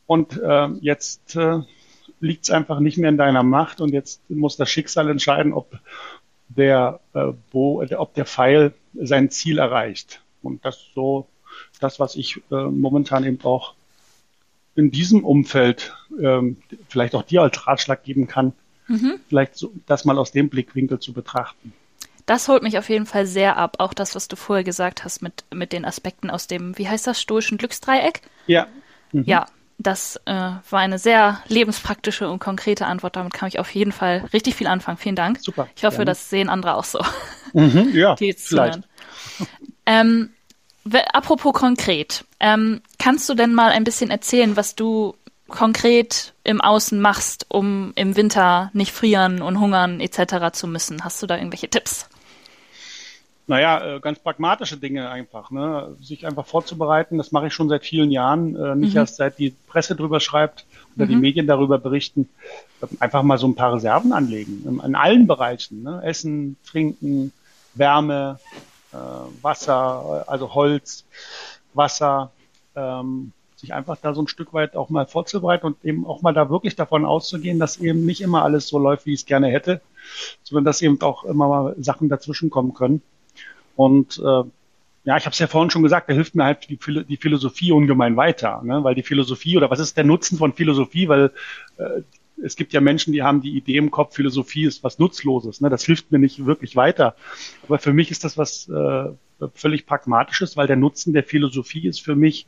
Und 0.08 0.38
äh, 0.38 0.68
jetzt 0.82 1.38
äh, 1.38 1.62
liegt 2.20 2.44
es 2.44 2.50
einfach 2.50 2.82
nicht 2.82 2.98
mehr 2.98 3.12
in 3.12 3.18
deiner 3.18 3.44
Macht 3.44 3.80
und 3.80 3.94
jetzt 3.94 4.30
muss 4.30 4.58
das 4.58 4.70
Schicksal 4.70 5.10
entscheiden, 5.10 5.54
ob 5.54 5.80
der, 6.50 7.00
äh, 7.14 7.32
Bo, 7.50 7.82
ob 7.96 8.14
der 8.14 8.26
Pfeil 8.26 8.74
sein 8.94 9.30
Ziel 9.30 9.58
erreicht. 9.58 10.22
Und 10.42 10.66
das 10.66 10.76
ist 10.76 10.94
so 10.96 11.30
das, 11.80 11.98
was 11.98 12.18
ich 12.18 12.42
äh, 12.52 12.56
momentan 12.56 13.24
eben 13.24 13.42
auch 13.46 13.76
in 14.80 14.92
diesem 14.92 15.26
Umfeld 15.26 15.94
ähm, 16.22 16.58
vielleicht 16.88 17.14
auch 17.14 17.24
dir 17.24 17.42
als 17.42 17.68
Ratschlag 17.68 18.04
geben 18.04 18.28
kann, 18.28 18.54
mhm. 18.88 19.20
vielleicht 19.28 19.56
so, 19.56 19.72
das 19.86 20.06
mal 20.06 20.18
aus 20.18 20.32
dem 20.32 20.50
Blickwinkel 20.50 21.00
zu 21.00 21.12
betrachten. 21.12 21.74
Das 22.26 22.48
holt 22.48 22.64
mich 22.64 22.78
auf 22.78 22.90
jeden 22.90 23.06
Fall 23.06 23.26
sehr 23.26 23.58
ab, 23.58 23.76
auch 23.80 23.94
das, 23.94 24.16
was 24.16 24.28
du 24.28 24.36
vorher 24.36 24.64
gesagt 24.64 25.04
hast 25.04 25.22
mit, 25.22 25.44
mit 25.54 25.74
den 25.74 25.84
Aspekten 25.84 26.30
aus 26.30 26.48
dem, 26.48 26.78
wie 26.78 26.88
heißt 26.88 27.06
das, 27.08 27.20
stoischen 27.20 27.58
Glücksdreieck? 27.58 28.22
Ja. 28.48 28.68
Mhm. 29.12 29.24
Ja, 29.26 29.48
das 29.80 30.18
äh, 30.26 30.32
war 30.34 30.80
eine 30.80 31.00
sehr 31.00 31.42
lebenspraktische 31.48 32.30
und 32.30 32.40
konkrete 32.40 32.86
Antwort. 32.86 33.16
Damit 33.16 33.34
kann 33.34 33.50
ich 33.50 33.60
auf 33.60 33.74
jeden 33.74 33.92
Fall 33.92 34.26
richtig 34.32 34.56
viel 34.56 34.68
anfangen. 34.68 34.98
Vielen 34.98 35.16
Dank. 35.16 35.40
Super. 35.42 35.68
Ich 35.76 35.84
hoffe, 35.84 35.98
gerne. 35.98 36.12
das 36.12 36.30
sehen 36.30 36.50
andere 36.50 36.76
auch 36.76 36.84
so. 36.84 37.00
Mhm, 37.54 37.90
ja, 37.94 38.16
vielleicht. 38.36 38.82
Ähm, 39.86 40.30
apropos 41.14 41.54
konkret, 41.54 42.26
ähm, 42.40 42.82
kannst 43.00 43.28
du 43.30 43.34
denn 43.34 43.54
mal 43.54 43.72
ein 43.72 43.84
bisschen 43.84 44.12
erzählen, 44.12 44.56
was 44.56 44.76
du 44.76 45.16
konkret 45.48 46.34
im 46.44 46.62
Außen 46.62 47.02
machst, 47.02 47.48
um 47.50 47.92
im 47.96 48.16
Winter 48.16 48.70
nicht 48.74 48.92
frieren 48.92 49.42
und 49.42 49.60
hungern 49.60 50.00
etc. 50.00 50.52
zu 50.54 50.68
müssen? 50.68 51.04
Hast 51.04 51.22
du 51.22 51.28
da 51.28 51.38
irgendwelche 51.38 51.70
Tipps? 51.70 52.08
Naja, 53.50 53.96
äh, 53.96 54.00
ganz 54.00 54.20
pragmatische 54.20 54.78
Dinge 54.78 55.10
einfach. 55.10 55.50
Ne? 55.50 55.96
Sich 56.00 56.28
einfach 56.28 56.46
vorzubereiten, 56.46 57.18
das 57.18 57.32
mache 57.32 57.48
ich 57.48 57.54
schon 57.54 57.68
seit 57.68 57.84
vielen 57.84 58.12
Jahren. 58.12 58.56
Äh, 58.56 58.76
nicht 58.76 58.92
mhm. 58.92 59.00
erst 59.00 59.16
seit 59.16 59.40
die 59.40 59.56
Presse 59.68 59.96
drüber 59.96 60.20
schreibt 60.20 60.68
oder 60.96 61.06
mhm. 61.06 61.10
die 61.10 61.16
Medien 61.16 61.48
darüber 61.48 61.80
berichten. 61.80 62.30
Einfach 63.00 63.24
mal 63.24 63.40
so 63.40 63.48
ein 63.48 63.56
paar 63.56 63.74
Reserven 63.74 64.14
anlegen. 64.14 64.82
In 64.86 64.94
allen 64.94 65.26
Bereichen. 65.26 65.82
Ne? 65.82 66.00
Essen, 66.04 66.58
Trinken, 66.64 67.34
Wärme, 67.74 68.40
äh, 68.94 68.98
Wasser, 69.42 70.26
also 70.28 70.54
Holz, 70.54 71.06
Wasser. 71.74 72.32
Ähm, 72.76 73.34
sich 73.60 73.74
einfach 73.74 73.98
da 74.02 74.14
so 74.14 74.22
ein 74.22 74.28
Stück 74.28 74.54
weit 74.54 74.76
auch 74.76 74.90
mal 74.90 75.06
vorzubereiten 75.06 75.66
und 75.66 75.84
eben 75.84 76.06
auch 76.06 76.22
mal 76.22 76.34
da 76.34 76.50
wirklich 76.50 76.76
davon 76.76 77.06
auszugehen, 77.06 77.60
dass 77.60 77.78
eben 77.78 78.06
nicht 78.06 78.22
immer 78.22 78.44
alles 78.44 78.68
so 78.68 78.80
läuft, 78.80 79.06
wie 79.06 79.14
ich 79.14 79.22
es 79.22 79.26
gerne 79.26 79.48
hätte, 79.50 79.82
sondern 80.44 80.66
dass 80.66 80.82
eben 80.82 81.02
auch 81.02 81.26
immer 81.26 81.48
mal 81.48 81.76
Sachen 81.80 82.10
dazwischen 82.10 82.50
kommen 82.50 82.74
können. 82.74 83.02
Und 83.76 84.20
äh, 84.20 84.44
ja, 85.06 85.18
ich 85.18 85.26
habe 85.26 85.34
es 85.34 85.40
ja 85.40 85.48
vorhin 85.48 85.72
schon 85.72 85.84
gesagt, 85.84 86.10
da 86.10 86.14
hilft 86.14 86.36
mir 86.36 86.46
halt 86.46 86.70
die, 86.70 86.78
die 86.78 87.18
Philosophie 87.18 87.72
ungemein 87.72 88.16
weiter, 88.18 88.62
ne? 88.64 88.84
weil 88.84 88.96
die 88.96 89.04
Philosophie 89.04 89.58
oder 89.58 89.72
was 89.72 89.80
ist 89.80 89.98
der 89.98 90.04
Nutzen 90.04 90.38
von 90.38 90.54
Philosophie? 90.54 91.08
Weil 91.08 91.32
äh, 91.78 92.02
es 92.44 92.56
gibt 92.56 92.74
ja 92.74 92.82
Menschen, 92.82 93.14
die 93.14 93.24
haben 93.24 93.42
die 93.42 93.56
Idee 93.58 93.78
im 93.78 93.92
Kopf, 93.92 94.16
Philosophie 94.16 94.66
ist 94.66 94.84
was 94.84 95.00
Nutzloses. 95.00 95.62
Ne? 95.62 95.70
Das 95.70 95.84
hilft 95.84 96.12
mir 96.12 96.20
nicht 96.20 96.46
wirklich 96.46 96.76
weiter. 96.76 97.16
Aber 97.68 97.80
für 97.80 97.94
mich 97.94 98.12
ist 98.12 98.24
das 98.24 98.38
was 98.38 98.70
äh, 98.70 99.10
völlig 99.54 99.86
pragmatisches, 99.86 100.58
weil 100.58 100.68
der 100.68 100.76
Nutzen 100.76 101.14
der 101.14 101.24
Philosophie 101.24 101.88
ist 101.88 102.02
für 102.02 102.16
mich, 102.16 102.48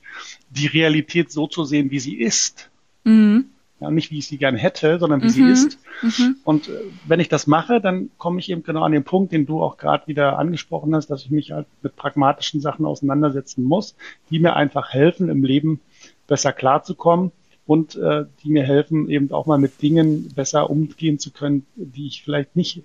die 0.50 0.68
Realität 0.68 1.32
so 1.32 1.48
zu 1.48 1.64
sehen, 1.64 1.92
wie 1.92 2.00
sie 2.00 2.16
ist. 2.16 2.70
Mhm. 3.04 3.46
Ja, 3.80 3.90
nicht 3.90 4.12
wie 4.12 4.20
ich 4.20 4.28
sie 4.28 4.38
gern 4.38 4.56
hätte, 4.56 5.00
sondern 5.00 5.22
wie 5.24 5.28
mhm. 5.28 5.30
sie 5.30 5.50
ist. 5.50 5.80
Mhm. 6.04 6.36
Und 6.44 6.70
äh, 6.70 6.74
wenn 7.08 7.20
ich 7.20 7.30
das 7.30 7.48
mache, 7.48 7.82
dann 7.82 8.12
komme 8.20 8.40
ich 8.40 8.50
eben 8.50 8.62
genau 8.62 8.84
an 8.84 8.92
den 8.92 9.04
Punkt, 9.04 9.32
den 9.32 9.48
du 9.48 9.62
auch 9.62 9.78
gerade 9.78 10.06
wieder 10.08 10.38
angesprochen 10.38 10.94
hast, 10.94 11.08
dass 11.08 11.26
ich 11.26 11.32
mich 11.32 11.52
halt 11.52 11.66
mit 11.82 11.96
pragmatischen 11.96 12.62
Sachen 12.62 12.86
auseinandersetzen 12.86 13.64
muss, 13.64 13.96
die 14.30 14.40
mir 14.40 14.56
einfach 14.56 14.94
helfen, 14.94 15.30
im 15.30 15.44
Leben 15.44 15.80
besser 16.28 16.54
klarzukommen 16.54 17.32
und 17.66 17.96
äh, 17.96 18.26
die 18.44 18.50
mir 18.50 18.64
helfen, 18.64 19.10
eben 19.10 19.32
auch 19.32 19.48
mal 19.48 19.58
mit 19.58 19.82
Dingen 19.82 20.30
besser 20.36 20.70
umgehen 20.70 21.18
zu 21.18 21.32
können, 21.32 21.66
die 21.76 22.06
ich 22.06 22.24
vielleicht 22.24 22.56
nicht 22.56 22.84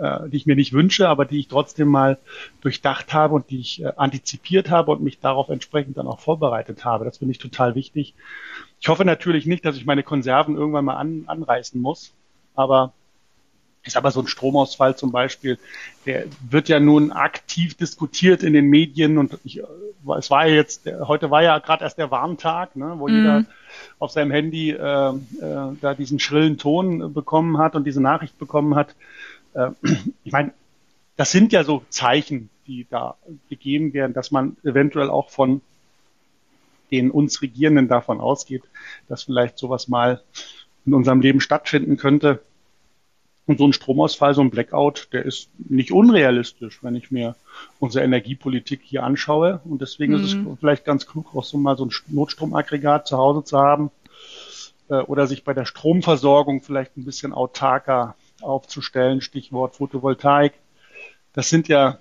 äh, 0.00 0.28
die 0.28 0.36
ich 0.36 0.46
mir 0.46 0.56
nicht 0.56 0.72
wünsche, 0.72 1.08
aber 1.08 1.24
die 1.24 1.38
ich 1.38 1.48
trotzdem 1.48 1.88
mal 1.88 2.18
durchdacht 2.60 3.12
habe 3.12 3.34
und 3.34 3.50
die 3.50 3.60
ich 3.60 3.82
äh, 3.82 3.92
antizipiert 3.96 4.70
habe 4.70 4.92
und 4.92 5.02
mich 5.02 5.20
darauf 5.20 5.48
entsprechend 5.48 5.96
dann 5.96 6.06
auch 6.06 6.20
vorbereitet 6.20 6.84
habe. 6.84 7.04
Das 7.04 7.18
finde 7.18 7.32
ich 7.32 7.38
total 7.38 7.74
wichtig. 7.74 8.14
Ich 8.80 8.88
hoffe 8.88 9.04
natürlich 9.04 9.46
nicht, 9.46 9.64
dass 9.64 9.76
ich 9.76 9.86
meine 9.86 10.02
Konserven 10.02 10.56
irgendwann 10.56 10.84
mal 10.84 10.96
an, 10.96 11.24
anreißen 11.26 11.80
muss, 11.80 12.12
aber 12.54 12.92
ist 13.86 13.96
aber 13.96 14.10
so 14.10 14.20
ein 14.20 14.26
Stromausfall 14.26 14.96
zum 14.96 15.12
Beispiel, 15.12 15.58
der 16.06 16.24
wird 16.50 16.68
ja 16.68 16.80
nun 16.80 17.12
aktiv 17.12 17.74
diskutiert 17.74 18.42
in 18.42 18.52
den 18.52 18.66
Medien 18.66 19.16
und 19.16 19.38
ich, 19.44 19.62
es 20.18 20.30
war 20.30 20.46
ja 20.46 20.54
jetzt, 20.54 20.86
heute 20.86 21.30
war 21.30 21.42
ja 21.42 21.58
gerade 21.58 21.84
erst 21.84 21.98
der 21.98 22.10
Warntag, 22.10 22.74
ne, 22.76 22.94
wo 22.98 23.06
mm. 23.06 23.14
jeder 23.14 23.44
auf 23.98 24.10
seinem 24.10 24.30
Handy 24.30 24.70
äh, 24.70 25.08
äh, 25.10 25.12
da 25.80 25.94
diesen 25.94 26.18
schrillen 26.18 26.58
Ton 26.58 27.12
bekommen 27.12 27.58
hat 27.58 27.76
und 27.76 27.84
diese 27.84 28.02
Nachricht 28.02 28.38
bekommen 28.38 28.74
hat. 28.74 28.94
Äh, 29.56 29.70
ich 30.24 30.32
meine, 30.32 30.52
das 31.16 31.32
sind 31.32 31.52
ja 31.52 31.64
so 31.64 31.82
Zeichen, 31.88 32.50
die 32.66 32.86
da 32.88 33.16
gegeben 33.48 33.92
werden, 33.94 34.12
dass 34.12 34.30
man 34.30 34.56
eventuell 34.64 35.10
auch 35.10 35.30
von 35.30 35.62
den 36.90 37.10
uns 37.10 37.42
Regierenden 37.42 37.88
davon 37.88 38.20
ausgeht, 38.20 38.62
dass 39.08 39.24
vielleicht 39.24 39.58
sowas 39.58 39.88
mal 39.88 40.22
in 40.84 40.94
unserem 40.94 41.20
Leben 41.20 41.40
stattfinden 41.40 41.96
könnte. 41.96 42.42
Und 43.46 43.58
so 43.58 43.66
ein 43.66 43.72
Stromausfall, 43.72 44.34
so 44.34 44.40
ein 44.40 44.50
Blackout, 44.50 45.08
der 45.12 45.24
ist 45.24 45.50
nicht 45.56 45.92
unrealistisch, 45.92 46.82
wenn 46.82 46.96
ich 46.96 47.12
mir 47.12 47.36
unsere 47.78 48.04
Energiepolitik 48.04 48.80
hier 48.82 49.04
anschaue. 49.04 49.60
Und 49.64 49.80
deswegen 49.80 50.14
mhm. 50.14 50.20
ist 50.20 50.26
es 50.26 50.34
mhm. 50.34 50.56
vielleicht 50.58 50.84
ganz 50.84 51.06
klug, 51.06 51.34
auch 51.34 51.44
so 51.44 51.56
mal 51.56 51.76
so 51.76 51.86
ein 51.86 51.92
Notstromaggregat 52.08 53.06
zu 53.06 53.16
Hause 53.16 53.44
zu 53.44 53.58
haben 53.58 53.92
äh, 54.88 54.96
oder 54.96 55.28
sich 55.28 55.44
bei 55.44 55.54
der 55.54 55.64
Stromversorgung 55.64 56.60
vielleicht 56.60 56.96
ein 56.96 57.04
bisschen 57.04 57.32
autarker 57.32 58.16
aufzustellen, 58.40 59.20
Stichwort 59.20 59.76
Photovoltaik. 59.76 60.54
Das 61.32 61.48
sind 61.48 61.68
ja, 61.68 61.98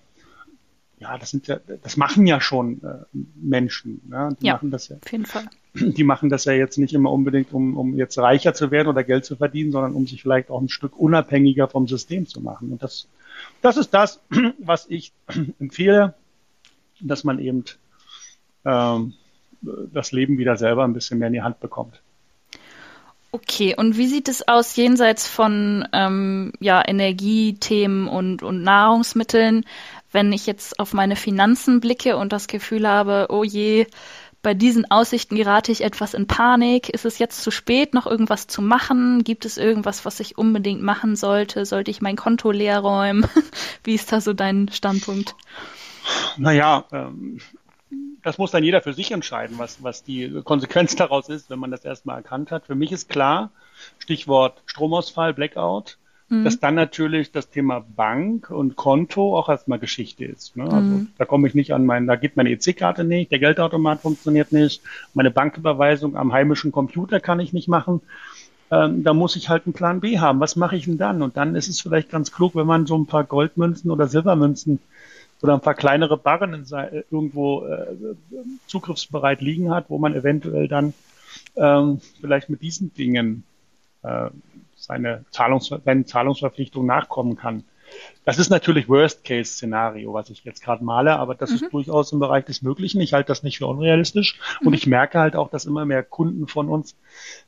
ja, 0.99 1.17
das 1.17 1.31
sind 1.31 1.47
ja, 1.47 1.59
das 1.83 1.97
machen 1.97 2.25
ja 2.25 2.39
schon 2.39 2.81
äh, 2.83 3.05
Menschen. 3.35 4.01
Ne? 4.07 4.35
Die 4.39 4.47
ja, 4.47 4.53
machen 4.53 4.71
das 4.71 4.87
ja. 4.87 4.97
Auf 4.97 5.11
jeden 5.11 5.25
Fall. 5.25 5.49
Die 5.73 6.03
machen 6.03 6.29
das 6.29 6.45
ja 6.45 6.53
jetzt 6.53 6.77
nicht 6.77 6.93
immer 6.93 7.11
unbedingt, 7.11 7.51
um, 7.53 7.77
um 7.77 7.95
jetzt 7.95 8.17
reicher 8.17 8.53
zu 8.53 8.71
werden 8.71 8.87
oder 8.87 9.03
Geld 9.03 9.25
zu 9.25 9.35
verdienen, 9.35 9.71
sondern 9.71 9.93
um 9.93 10.07
sich 10.07 10.21
vielleicht 10.21 10.49
auch 10.49 10.61
ein 10.61 10.69
Stück 10.69 10.97
unabhängiger 10.97 11.67
vom 11.67 11.87
System 11.87 12.27
zu 12.27 12.39
machen. 12.39 12.71
Und 12.71 12.81
das, 12.81 13.07
das 13.61 13.77
ist 13.77 13.93
das, 13.93 14.21
was 14.59 14.85
ich 14.89 15.11
empfehle, 15.59 16.13
dass 17.01 17.25
man 17.25 17.39
eben 17.39 17.65
ähm, 18.63 19.13
das 19.61 20.11
Leben 20.11 20.37
wieder 20.37 20.55
selber 20.57 20.83
ein 20.83 20.93
bisschen 20.93 21.19
mehr 21.19 21.27
in 21.27 21.33
die 21.33 21.41
Hand 21.41 21.59
bekommt. 21.59 22.01
Okay, 23.35 23.75
und 23.75 23.97
wie 23.97 24.07
sieht 24.07 24.29
es 24.29 24.47
aus 24.47 24.77
jenseits 24.77 25.27
von 25.27 25.85
ähm, 25.91 26.53
ja, 26.61 26.81
Energiethemen 26.87 28.07
und, 28.07 28.43
und 28.43 28.63
Nahrungsmitteln, 28.63 29.65
wenn 30.13 30.31
ich 30.31 30.45
jetzt 30.45 30.79
auf 30.79 30.93
meine 30.93 31.17
Finanzen 31.17 31.81
blicke 31.81 32.15
und 32.15 32.31
das 32.31 32.47
Gefühl 32.47 32.87
habe, 32.87 33.27
oh 33.27 33.43
je, 33.43 33.87
bei 34.41 34.53
diesen 34.53 34.89
Aussichten 34.89 35.35
gerate 35.35 35.73
ich 35.73 35.83
etwas 35.83 36.13
in 36.13 36.27
Panik. 36.27 36.87
Ist 36.87 37.03
es 37.03 37.19
jetzt 37.19 37.43
zu 37.43 37.51
spät, 37.51 37.93
noch 37.93 38.05
irgendwas 38.05 38.47
zu 38.47 38.61
machen? 38.61 39.25
Gibt 39.25 39.43
es 39.43 39.57
irgendwas, 39.57 40.05
was 40.05 40.21
ich 40.21 40.37
unbedingt 40.37 40.81
machen 40.81 41.17
sollte? 41.17 41.65
Sollte 41.65 41.91
ich 41.91 42.01
mein 42.01 42.15
Konto 42.15 42.51
leer 42.51 42.79
räumen? 42.79 43.27
Wie 43.83 43.95
ist 43.95 44.13
da 44.13 44.21
so 44.21 44.31
dein 44.31 44.69
Standpunkt? 44.71 45.35
Naja, 46.37 46.85
ähm, 46.93 47.41
das 48.25 48.39
muss 48.39 48.49
dann 48.49 48.63
jeder 48.63 48.81
für 48.81 48.93
sich 48.93 49.11
entscheiden, 49.11 49.59
was, 49.59 49.83
was 49.83 50.03
die 50.03 50.41
Konsequenz 50.43 50.95
daraus 50.97 51.29
ist, 51.29 51.51
wenn 51.51 51.59
man 51.59 51.69
das 51.69 51.85
erstmal 51.85 52.17
erkannt 52.17 52.49
hat. 52.49 52.65
Für 52.65 52.73
mich 52.73 52.91
ist 52.91 53.07
klar, 53.07 53.51
Stichwort 53.99 54.63
Stromausfall, 54.65 55.35
Blackout, 55.35 55.99
mhm. 56.29 56.43
dass 56.43 56.59
dann 56.59 56.73
natürlich 56.73 57.31
das 57.31 57.51
Thema 57.51 57.85
Bank 57.95 58.49
und 58.49 58.75
Konto 58.75 59.37
auch 59.37 59.47
erstmal 59.47 59.77
Geschichte 59.77 60.25
ist. 60.25 60.57
Ne? 60.57 60.63
Also 60.63 60.79
mhm. 60.79 61.07
da 61.19 61.25
komme 61.25 61.47
ich 61.47 61.53
nicht 61.53 61.71
an 61.71 61.85
meinen, 61.85 62.07
da 62.07 62.15
geht 62.15 62.35
meine 62.35 62.49
EC-Karte 62.49 63.03
nicht, 63.03 63.31
der 63.31 63.37
Geldautomat 63.37 64.01
funktioniert 64.01 64.51
nicht, 64.51 64.81
meine 65.13 65.29
Banküberweisung 65.29 66.17
am 66.17 66.33
heimischen 66.33 66.71
Computer 66.71 67.19
kann 67.19 67.39
ich 67.39 67.53
nicht 67.53 67.67
machen. 67.67 68.01
Ähm, 68.71 69.03
da 69.03 69.13
muss 69.13 69.35
ich 69.35 69.49
halt 69.49 69.67
einen 69.67 69.73
Plan 69.73 69.99
B 69.99 70.17
haben. 70.17 70.39
Was 70.39 70.55
mache 70.55 70.75
ich 70.75 70.85
denn 70.85 70.97
dann? 70.97 71.21
Und 71.21 71.37
dann 71.37 71.53
ist 71.53 71.69
es 71.69 71.79
vielleicht 71.79 72.09
ganz 72.09 72.31
klug, 72.31 72.55
wenn 72.55 72.65
man 72.65 72.87
so 72.87 72.97
ein 72.97 73.05
paar 73.05 73.23
Goldmünzen 73.23 73.91
oder 73.91 74.07
Silbermünzen 74.07 74.79
oder 75.41 75.53
ein 75.53 75.61
paar 75.61 75.75
kleinere 75.75 76.17
Barren 76.17 76.53
in, 76.53 76.65
irgendwo 77.11 77.65
äh, 77.65 77.95
zugriffsbereit 78.67 79.41
liegen 79.41 79.71
hat, 79.71 79.89
wo 79.89 79.97
man 79.97 80.15
eventuell 80.15 80.67
dann 80.67 80.93
ähm, 81.55 81.99
vielleicht 82.21 82.49
mit 82.49 82.61
diesen 82.61 82.93
Dingen 82.93 83.43
äh, 84.03 84.29
seine, 84.75 85.25
Zahlungs 85.31 85.73
seine 85.83 86.05
Zahlungsverpflichtung 86.05 86.85
nachkommen 86.85 87.35
kann. 87.35 87.63
Das 88.23 88.39
ist 88.39 88.49
natürlich 88.49 88.89
Worst-Case-Szenario, 88.89 90.13
was 90.13 90.29
ich 90.29 90.43
jetzt 90.43 90.63
gerade 90.63 90.83
male, 90.83 91.17
aber 91.17 91.35
das 91.35 91.51
mhm. 91.51 91.55
ist 91.55 91.73
durchaus 91.73 92.11
im 92.11 92.19
Bereich 92.19 92.45
des 92.45 92.61
Möglichen. 92.61 92.99
Ich 93.01 93.13
halte 93.13 93.27
das 93.27 93.43
nicht 93.43 93.59
für 93.59 93.67
unrealistisch 93.67 94.39
mhm. 94.61 94.67
und 94.67 94.73
ich 94.73 94.87
merke 94.87 95.19
halt 95.19 95.35
auch, 95.35 95.49
dass 95.49 95.65
immer 95.65 95.85
mehr 95.85 96.03
Kunden 96.03 96.47
von 96.47 96.69
uns 96.69 96.97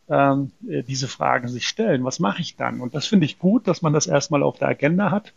ähm, 0.07 0.51
äh, 0.69 0.83
diese 0.83 1.07
Fragen 1.07 1.47
sich 1.47 1.67
stellen. 1.67 2.03
Was 2.03 2.19
mache 2.19 2.41
ich 2.41 2.55
dann? 2.55 2.81
Und 2.81 2.93
das 2.93 3.07
finde 3.07 3.25
ich 3.25 3.39
gut, 3.39 3.67
dass 3.67 3.81
man 3.81 3.93
das 3.93 4.07
erstmal 4.07 4.43
auf 4.43 4.59
der 4.59 4.67
Agenda 4.67 5.09
hat. 5.09 5.33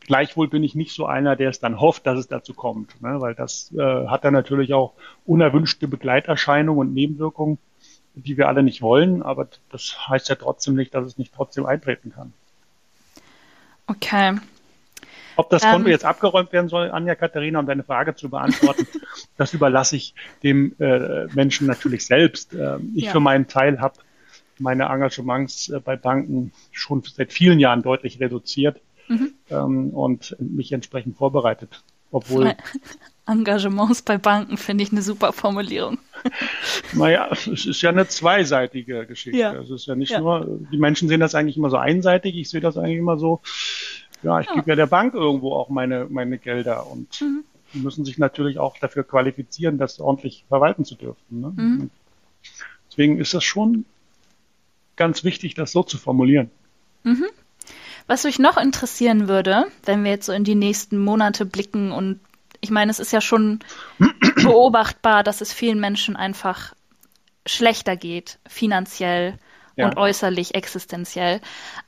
Gleichwohl 0.00 0.48
bin 0.48 0.64
ich 0.64 0.74
nicht 0.74 0.92
so 0.92 1.06
einer, 1.06 1.36
der 1.36 1.50
es 1.50 1.60
dann 1.60 1.80
hofft, 1.80 2.06
dass 2.06 2.18
es 2.18 2.26
dazu 2.26 2.52
kommt, 2.52 3.00
ne? 3.00 3.20
weil 3.20 3.34
das 3.34 3.72
äh, 3.78 4.06
hat 4.08 4.24
dann 4.24 4.32
natürlich 4.32 4.74
auch 4.74 4.94
unerwünschte 5.24 5.86
Begleiterscheinungen 5.86 6.88
und 6.88 6.94
Nebenwirkungen, 6.94 7.58
die 8.14 8.36
wir 8.36 8.48
alle 8.48 8.64
nicht 8.64 8.82
wollen, 8.82 9.22
aber 9.22 9.46
das 9.70 10.08
heißt 10.08 10.28
ja 10.28 10.34
trotzdem 10.34 10.74
nicht, 10.74 10.94
dass 10.94 11.06
es 11.06 11.16
nicht 11.16 11.32
trotzdem 11.32 11.64
eintreten 11.64 12.10
kann. 12.10 12.32
Okay. 13.90 14.38
Ob 15.34 15.50
das 15.50 15.62
Konto 15.62 15.86
ähm, 15.86 15.92
jetzt 15.92 16.04
abgeräumt 16.04 16.52
werden 16.52 16.68
soll, 16.68 16.90
Anja 16.90 17.14
Katharina, 17.14 17.58
um 17.58 17.66
deine 17.66 17.82
Frage 17.82 18.14
zu 18.14 18.28
beantworten, 18.28 18.86
das 19.36 19.52
überlasse 19.52 19.96
ich 19.96 20.14
dem 20.42 20.74
äh, 20.78 21.26
Menschen 21.34 21.66
natürlich 21.66 22.06
selbst. 22.06 22.54
Ähm, 22.54 22.92
ich 22.94 23.06
ja. 23.06 23.12
für 23.12 23.20
meinen 23.20 23.48
Teil 23.48 23.80
habe 23.80 23.94
meine 24.58 24.84
Engagements 24.84 25.70
äh, 25.70 25.80
bei 25.80 25.96
Banken 25.96 26.52
schon 26.70 27.02
seit 27.02 27.32
vielen 27.32 27.58
Jahren 27.58 27.82
deutlich 27.82 28.20
reduziert 28.20 28.80
mhm. 29.08 29.32
ähm, 29.50 29.90
und 29.90 30.36
mich 30.38 30.72
entsprechend 30.72 31.16
vorbereitet. 31.16 31.82
Obwohl 32.10 32.54
Engagements 33.30 34.02
bei 34.02 34.18
Banken 34.18 34.56
finde 34.56 34.82
ich 34.82 34.92
eine 34.92 35.02
super 35.02 35.32
Formulierung. 35.32 35.98
Naja, 36.92 37.28
es 37.30 37.46
ist 37.46 37.80
ja 37.82 37.90
eine 37.90 38.08
zweiseitige 38.08 39.06
Geschichte. 39.06 39.38
Ja. 39.38 39.54
Es 39.54 39.70
ist 39.70 39.86
ja 39.86 39.94
nicht 39.94 40.10
ja. 40.10 40.20
nur, 40.20 40.58
die 40.70 40.76
Menschen 40.76 41.08
sehen 41.08 41.20
das 41.20 41.34
eigentlich 41.34 41.56
immer 41.56 41.70
so 41.70 41.76
einseitig, 41.76 42.36
ich 42.36 42.50
sehe 42.50 42.60
das 42.60 42.76
eigentlich 42.76 42.98
immer 42.98 43.16
so, 43.16 43.40
ja, 44.22 44.40
ich 44.40 44.48
ja. 44.48 44.54
gebe 44.54 44.70
ja 44.70 44.76
der 44.76 44.86
Bank 44.86 45.14
irgendwo 45.14 45.54
auch 45.54 45.68
meine, 45.68 46.06
meine 46.10 46.36
Gelder 46.36 46.86
und 46.90 47.20
mhm. 47.20 47.44
die 47.72 47.78
müssen 47.78 48.04
sich 48.04 48.18
natürlich 48.18 48.58
auch 48.58 48.76
dafür 48.78 49.04
qualifizieren, 49.04 49.78
das 49.78 50.00
ordentlich 50.00 50.44
verwalten 50.48 50.84
zu 50.84 50.94
dürfen. 50.96 51.40
Ne? 51.40 51.52
Mhm. 51.56 51.90
Deswegen 52.90 53.18
ist 53.18 53.32
das 53.32 53.44
schon 53.44 53.84
ganz 54.96 55.24
wichtig, 55.24 55.54
das 55.54 55.72
so 55.72 55.82
zu 55.82 55.96
formulieren. 55.96 56.50
Mhm. 57.04 57.26
Was 58.10 58.24
mich 58.24 58.40
noch 58.40 58.56
interessieren 58.56 59.28
würde, 59.28 59.66
wenn 59.84 60.02
wir 60.02 60.10
jetzt 60.10 60.26
so 60.26 60.32
in 60.32 60.42
die 60.42 60.56
nächsten 60.56 60.98
Monate 60.98 61.46
blicken 61.46 61.92
und 61.92 62.18
ich 62.60 62.72
meine, 62.72 62.90
es 62.90 62.98
ist 62.98 63.12
ja 63.12 63.20
schon 63.20 63.60
beobachtbar, 64.42 65.22
dass 65.22 65.40
es 65.40 65.52
vielen 65.52 65.78
Menschen 65.78 66.16
einfach 66.16 66.74
schlechter 67.46 67.94
geht, 67.94 68.40
finanziell 68.48 69.38
ja. 69.76 69.86
und 69.86 69.96
äußerlich 69.96 70.56
existenziell. 70.56 71.40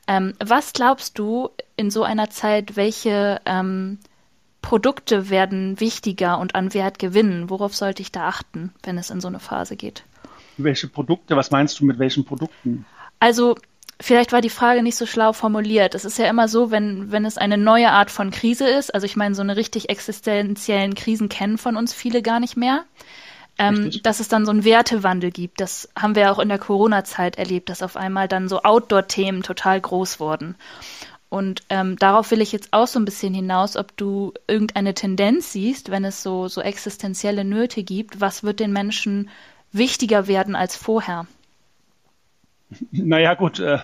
Ähm, 0.07 0.33
was 0.41 0.71
glaubst 0.71 1.19
du 1.19 1.49
in 1.75 1.91
so 1.91 2.03
einer 2.03 2.29
Zeit, 2.29 2.77
welche 2.77 3.41
ähm, 3.45 3.99
Produkte 4.61 5.29
werden 5.29 5.81
wichtiger 5.81 6.39
und 6.39 6.55
an 6.55 6.73
Wert 6.73 6.99
gewinnen? 6.99 7.49
Worauf 7.49 7.75
sollte 7.75 8.01
ich 8.01 8.13
da 8.13 8.29
achten, 8.29 8.73
wenn 8.83 8.97
es 8.97 9.09
in 9.09 9.19
so 9.19 9.27
eine 9.27 9.41
Phase 9.41 9.75
geht? 9.75 10.05
Welche 10.55 10.87
Produkte? 10.87 11.35
Was 11.35 11.51
meinst 11.51 11.81
du 11.81 11.85
mit 11.85 11.99
welchen 11.99 12.23
Produkten? 12.23 12.85
Also 13.19 13.57
vielleicht 14.03 14.33
war 14.33 14.41
die 14.41 14.49
Frage 14.49 14.83
nicht 14.83 14.97
so 14.97 15.05
schlau 15.05 15.31
formuliert. 15.31 15.95
Es 15.95 16.03
ist 16.03 16.17
ja 16.17 16.25
immer 16.27 16.49
so, 16.49 16.71
wenn, 16.71 17.11
wenn 17.13 17.23
es 17.23 17.37
eine 17.37 17.57
neue 17.57 17.89
Art 17.89 18.11
von 18.11 18.31
Krise 18.31 18.67
ist, 18.67 18.93
also 18.93 19.05
ich 19.05 19.15
meine, 19.15 19.33
so 19.33 19.41
eine 19.41 19.55
richtig 19.55 19.89
existenziellen 19.89 20.93
Krisen 20.93 21.29
kennen 21.29 21.57
von 21.57 21.77
uns 21.77 21.93
viele 21.93 22.21
gar 22.21 22.41
nicht 22.41 22.57
mehr, 22.57 22.83
ähm, 23.57 23.91
dass 24.03 24.19
es 24.19 24.27
dann 24.27 24.45
so 24.45 24.51
einen 24.51 24.65
Wertewandel 24.65 25.31
gibt. 25.31 25.61
Das 25.61 25.87
haben 25.97 26.15
wir 26.15 26.33
auch 26.33 26.39
in 26.39 26.49
der 26.49 26.59
Corona-Zeit 26.59 27.37
erlebt, 27.37 27.69
dass 27.69 27.81
auf 27.81 27.95
einmal 27.95 28.27
dann 28.27 28.49
so 28.49 28.63
Outdoor-Themen 28.63 29.41
total 29.41 29.79
groß 29.79 30.19
wurden. 30.19 30.55
Und 31.29 31.61
ähm, 31.69 31.97
darauf 31.97 32.29
will 32.29 32.41
ich 32.41 32.51
jetzt 32.51 32.73
auch 32.73 32.87
so 32.87 32.99
ein 32.99 33.05
bisschen 33.05 33.33
hinaus, 33.33 33.77
ob 33.77 33.95
du 33.95 34.33
irgendeine 34.47 34.93
Tendenz 34.93 35.53
siehst, 35.53 35.91
wenn 35.91 36.03
es 36.03 36.21
so, 36.21 36.49
so 36.49 36.59
existenzielle 36.59 37.45
Nöte 37.45 37.83
gibt, 37.83 38.19
was 38.19 38.43
wird 38.43 38.59
den 38.59 38.73
Menschen 38.73 39.29
wichtiger 39.71 40.27
werden 40.27 40.55
als 40.55 40.75
vorher? 40.75 41.25
Naja, 42.91 43.33
gut, 43.33 43.59
äh, 43.59 43.79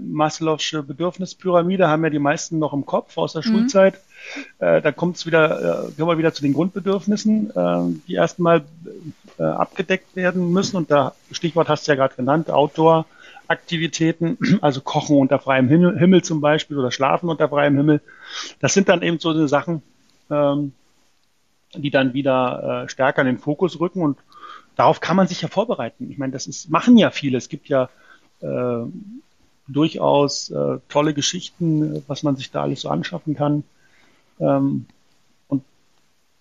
Maslow'sche 0.00 0.82
Bedürfnispyramide 0.82 1.88
haben 1.88 2.04
ja 2.04 2.10
die 2.10 2.18
meisten 2.18 2.58
noch 2.58 2.72
im 2.72 2.84
Kopf 2.84 3.16
aus 3.16 3.32
der 3.32 3.42
mhm. 3.46 3.50
Schulzeit. 3.50 3.94
Äh, 4.58 4.82
da 4.82 4.92
kommt 4.92 5.16
es 5.16 5.26
wieder, 5.26 5.88
äh, 5.88 5.92
kommen 5.92 6.10
wir 6.10 6.18
wieder 6.18 6.34
zu 6.34 6.42
den 6.42 6.52
Grundbedürfnissen, 6.52 7.50
äh, 7.50 8.00
die 8.06 8.14
erstmal 8.14 8.64
äh, 9.38 9.44
abgedeckt 9.44 10.14
werden 10.14 10.52
müssen. 10.52 10.76
Und 10.76 10.90
da 10.90 11.14
Stichwort 11.30 11.68
hast 11.68 11.86
du 11.86 11.92
ja 11.92 11.96
gerade 11.96 12.14
genannt, 12.14 12.50
Outdoor-Aktivitäten, 12.50 14.38
also 14.60 14.80
Kochen 14.82 15.16
unter 15.16 15.38
freiem 15.38 15.68
Himmel, 15.68 15.98
Himmel, 15.98 16.22
zum 16.22 16.40
Beispiel 16.40 16.78
oder 16.78 16.90
Schlafen 16.90 17.28
unter 17.28 17.48
freiem 17.48 17.76
Himmel. 17.76 18.02
Das 18.60 18.74
sind 18.74 18.88
dann 18.88 19.02
eben 19.02 19.18
so 19.18 19.46
Sachen, 19.46 19.82
ähm, 20.30 20.72
die 21.74 21.90
dann 21.90 22.12
wieder 22.14 22.84
äh, 22.84 22.88
stärker 22.88 23.22
in 23.22 23.26
den 23.26 23.38
Fokus 23.38 23.80
rücken 23.80 24.02
und 24.02 24.18
darauf 24.76 25.00
kann 25.00 25.16
man 25.16 25.26
sich 25.26 25.42
ja 25.42 25.48
vorbereiten. 25.48 26.10
Ich 26.10 26.18
meine, 26.18 26.32
das 26.32 26.46
ist, 26.46 26.70
machen 26.70 26.96
ja 26.96 27.10
viele. 27.10 27.38
Es 27.38 27.48
gibt 27.48 27.68
ja 27.68 27.88
äh, 28.40 28.84
durchaus 29.68 30.50
äh, 30.50 30.78
tolle 30.88 31.14
Geschichten, 31.14 32.04
was 32.06 32.22
man 32.22 32.36
sich 32.36 32.50
da 32.50 32.62
alles 32.62 32.82
so 32.82 32.88
anschaffen 32.88 33.34
kann. 33.34 33.64
Ähm, 34.38 34.86
und 35.48 35.64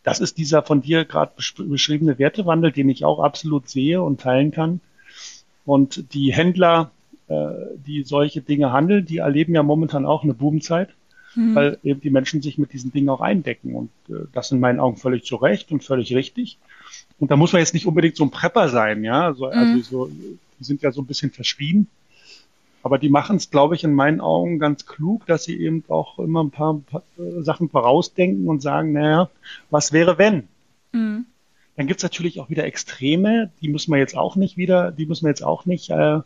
das 0.03 0.19
ist 0.19 0.37
dieser 0.37 0.61
von 0.61 0.81
dir 0.81 1.05
gerade 1.05 1.31
beschriebene 1.57 2.19
Wertewandel, 2.19 2.71
den 2.71 2.89
ich 2.89 3.05
auch 3.05 3.19
absolut 3.19 3.69
sehe 3.69 4.01
und 4.03 4.21
teilen 4.21 4.51
kann. 4.51 4.81
Und 5.65 6.13
die 6.13 6.31
Händler, 6.33 6.91
äh, 7.27 7.49
die 7.75 8.03
solche 8.03 8.41
Dinge 8.41 8.71
handeln, 8.71 9.05
die 9.05 9.17
erleben 9.17 9.55
ja 9.55 9.63
momentan 9.63 10.05
auch 10.05 10.23
eine 10.23 10.35
Boomzeit, 10.35 10.89
mhm. 11.33 11.55
weil 11.55 11.79
eben 11.83 12.01
die 12.01 12.11
Menschen 12.11 12.41
sich 12.41 12.57
mit 12.57 12.73
diesen 12.73 12.91
Dingen 12.91 13.09
auch 13.09 13.21
eindecken. 13.21 13.73
Und 13.73 13.89
äh, 14.09 14.27
das 14.33 14.51
in 14.51 14.59
meinen 14.59 14.79
Augen 14.79 14.97
völlig 14.97 15.23
zu 15.23 15.37
Recht 15.37 15.71
und 15.71 15.83
völlig 15.83 16.13
richtig. 16.13 16.59
Und 17.19 17.31
da 17.31 17.35
muss 17.35 17.53
man 17.53 17.61
jetzt 17.61 17.73
nicht 17.73 17.85
unbedingt 17.85 18.17
so 18.17 18.23
ein 18.23 18.31
Prepper 18.31 18.69
sein, 18.69 19.03
ja. 19.03 19.33
So, 19.33 19.45
also 19.45 19.73
mhm. 19.73 19.81
so, 19.81 20.09
die 20.59 20.63
sind 20.63 20.81
ja 20.81 20.91
so 20.91 21.01
ein 21.01 21.07
bisschen 21.07 21.31
verschrien. 21.31 21.87
Aber 22.83 22.99
die 22.99 23.09
machen 23.09 23.37
es, 23.37 23.49
glaube 23.49 23.73
ich, 23.73 23.83
in 23.83 23.95
meinen 23.95 24.21
Augen 24.21 24.59
ganz 24.59 24.85
klug, 24.85 25.25
dass 25.25 25.43
sie 25.43 25.59
eben 25.59 25.83
auch 25.87 26.19
immer 26.19 26.43
ein 26.43 26.51
paar, 26.51 26.73
ein 26.73 26.83
paar 26.83 27.03
äh, 27.17 27.41
Sachen 27.41 27.69
vorausdenken 27.69 28.47
und 28.47 28.61
sagen, 28.61 28.91
naja, 28.91 29.29
was 29.71 29.91
wäre 29.91 30.19
wenn? 30.19 30.47
Mhm. 30.91 31.25
Dann 31.77 31.87
gibt's 31.87 32.03
natürlich 32.03 32.39
auch 32.39 32.49
wieder 32.49 32.65
Extreme, 32.65 33.51
die 33.61 33.69
müssen 33.69 33.91
wir 33.91 33.97
jetzt 33.97 34.15
auch 34.15 34.35
nicht 34.35 34.55
wieder, 34.55 34.91
die 34.91 35.07
müssen 35.07 35.25
wir 35.25 35.29
jetzt 35.29 35.43
auch 35.43 35.65
nicht 35.65 35.89
äh, 35.89 36.19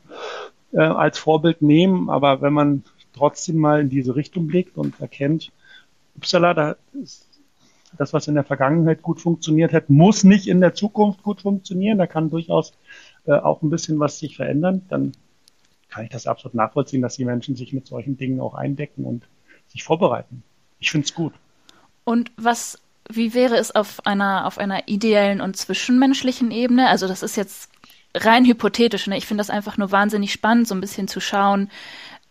äh, 0.73 0.80
als 0.80 1.17
Vorbild 1.17 1.62
nehmen. 1.62 2.10
Aber 2.10 2.41
wenn 2.41 2.54
man 2.54 2.84
trotzdem 3.13 3.58
mal 3.58 3.80
in 3.82 3.89
diese 3.89 4.15
Richtung 4.15 4.47
blickt 4.47 4.78
und 4.78 4.99
erkennt, 4.99 5.52
upsala, 6.17 6.54
da 6.54 6.75
ist 7.02 7.29
das, 7.97 8.13
was 8.13 8.28
in 8.28 8.36
der 8.36 8.43
Vergangenheit 8.43 9.02
gut 9.02 9.21
funktioniert 9.21 9.73
hat, 9.73 9.89
muss 9.89 10.23
nicht 10.23 10.47
in 10.47 10.62
der 10.62 10.73
Zukunft 10.73 11.23
gut 11.23 11.41
funktionieren. 11.41 11.97
Da 11.97 12.08
kann 12.08 12.30
durchaus 12.30 12.73
äh, 13.25 13.34
auch 13.34 13.62
ein 13.62 13.69
bisschen 13.69 13.99
was 13.99 14.19
sich 14.19 14.36
verändern. 14.36 14.86
Dann 14.89 15.13
kann 15.89 16.04
ich 16.04 16.10
das 16.10 16.28
absolut 16.28 16.56
nachvollziehen, 16.56 17.02
dass 17.02 17.15
die 17.15 17.25
Menschen 17.25 17.56
sich 17.56 17.73
mit 17.73 17.88
solchen 17.88 18.17
Dingen 18.17 18.39
auch 18.39 18.54
eindecken 18.54 19.06
und 19.06 19.28
sich 19.67 19.84
vorbereiten. 19.84 20.43
Ich 20.80 20.91
finde 20.91 21.06
es 21.06 21.13
gut. 21.13 21.34
Und 22.04 22.32
was, 22.38 22.80
wie 23.10 23.34
wäre 23.34 23.58
es 23.58 23.73
auf 23.75 24.06
einer, 24.06 24.45
auf 24.45 24.58
einer 24.58 24.88
ideellen 24.88 25.41
und 25.41 25.58
zwischenmenschlichen 25.58 26.52
Ebene? 26.52 26.88
Also 26.88 27.08
das 27.08 27.23
ist 27.23 27.36
jetzt 27.36 27.69
rein 28.15 28.45
hypothetisch. 28.45 29.08
Ne? 29.08 29.17
Ich 29.17 29.25
finde 29.25 29.41
das 29.41 29.49
einfach 29.49 29.78
nur 29.78 29.91
wahnsinnig 29.91 30.32
spannend, 30.32 30.67
so 30.67 30.75
ein 30.75 30.82
bisschen 30.82 31.08
zu 31.08 31.19
schauen, 31.19 31.69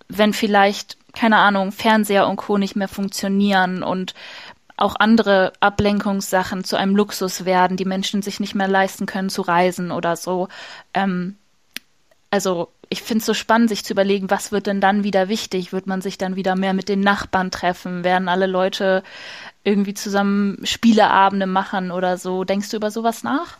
wenn 0.08 0.32
vielleicht, 0.32 0.96
keine 1.12 1.36
Ahnung, 1.36 1.72
Fernseher 1.72 2.28
und 2.28 2.36
Co. 2.36 2.58
nicht 2.58 2.76
mehr 2.76 2.88
funktionieren 2.88 3.82
und 3.82 4.14
auch 4.78 4.96
andere 4.98 5.52
Ablenkungssachen 5.60 6.64
zu 6.64 6.76
einem 6.76 6.96
Luxus 6.96 7.44
werden, 7.44 7.76
die 7.76 7.84
Menschen 7.84 8.22
sich 8.22 8.40
nicht 8.40 8.54
mehr 8.54 8.68
leisten 8.68 9.06
können 9.06 9.28
zu 9.28 9.42
reisen 9.42 9.90
oder 9.90 10.16
so. 10.16 10.48
Ähm, 10.94 11.36
also 12.30 12.68
ich 12.90 13.02
finde 13.02 13.20
es 13.20 13.26
so 13.26 13.34
spannend, 13.34 13.68
sich 13.68 13.84
zu 13.84 13.92
überlegen, 13.92 14.30
was 14.30 14.52
wird 14.52 14.66
denn 14.66 14.80
dann 14.80 15.04
wieder 15.04 15.28
wichtig? 15.28 15.72
Wird 15.72 15.86
man 15.86 16.00
sich 16.00 16.16
dann 16.16 16.36
wieder 16.36 16.56
mehr 16.56 16.72
mit 16.72 16.88
den 16.88 17.00
Nachbarn 17.00 17.50
treffen? 17.50 18.04
Werden 18.04 18.28
alle 18.28 18.46
Leute 18.46 19.02
irgendwie 19.64 19.94
zusammen 19.94 20.64
Spieleabende 20.64 21.46
machen 21.46 21.90
oder 21.90 22.16
so? 22.16 22.44
Denkst 22.44 22.70
du 22.70 22.76
über 22.76 22.90
sowas 22.90 23.22
nach? 23.22 23.58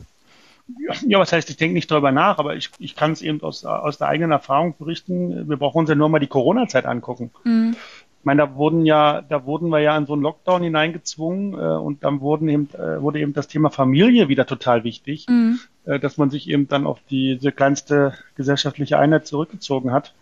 Ja, 1.06 1.18
was 1.18 1.32
heißt, 1.32 1.48
ich 1.48 1.56
denke 1.56 1.74
nicht 1.74 1.90
darüber 1.90 2.12
nach, 2.12 2.38
aber 2.38 2.54
ich, 2.54 2.70
ich 2.78 2.94
kann 2.94 3.12
es 3.12 3.22
eben 3.22 3.42
aus, 3.42 3.64
aus 3.64 3.96
der 3.96 4.08
eigenen 4.08 4.32
Erfahrung 4.32 4.74
berichten. 4.78 5.48
Wir 5.48 5.56
brauchen 5.56 5.78
uns 5.78 5.88
ja 5.88 5.94
nur 5.94 6.10
mal 6.10 6.18
die 6.18 6.26
Corona-Zeit 6.26 6.84
angucken. 6.84 7.30
Mhm. 7.44 7.74
Ich 8.20 8.24
meine, 8.24 8.42
da 8.42 8.54
wurden 8.56 8.84
ja, 8.84 9.22
da 9.22 9.46
wurden 9.46 9.68
wir 9.68 9.78
ja 9.78 9.96
in 9.96 10.06
so 10.06 10.12
einen 10.12 10.22
Lockdown 10.22 10.62
hineingezwungen 10.62 11.54
äh, 11.54 11.56
und 11.56 12.02
dann 12.04 12.20
wurden 12.20 12.48
eben, 12.48 12.68
äh, 12.74 13.00
wurde 13.00 13.20
eben 13.20 13.32
das 13.32 13.48
Thema 13.48 13.70
Familie 13.70 14.28
wieder 14.28 14.46
total 14.46 14.84
wichtig, 14.84 15.26
mhm. 15.28 15.60
äh, 15.84 15.98
dass 16.00 16.16
man 16.18 16.30
sich 16.30 16.48
eben 16.48 16.68
dann 16.68 16.86
auf 16.86 16.98
diese 17.08 17.52
kleinste 17.52 18.14
gesellschaftliche 18.34 18.98
Einheit 18.98 19.26
zurückgezogen 19.26 19.92
hat. 19.92 20.14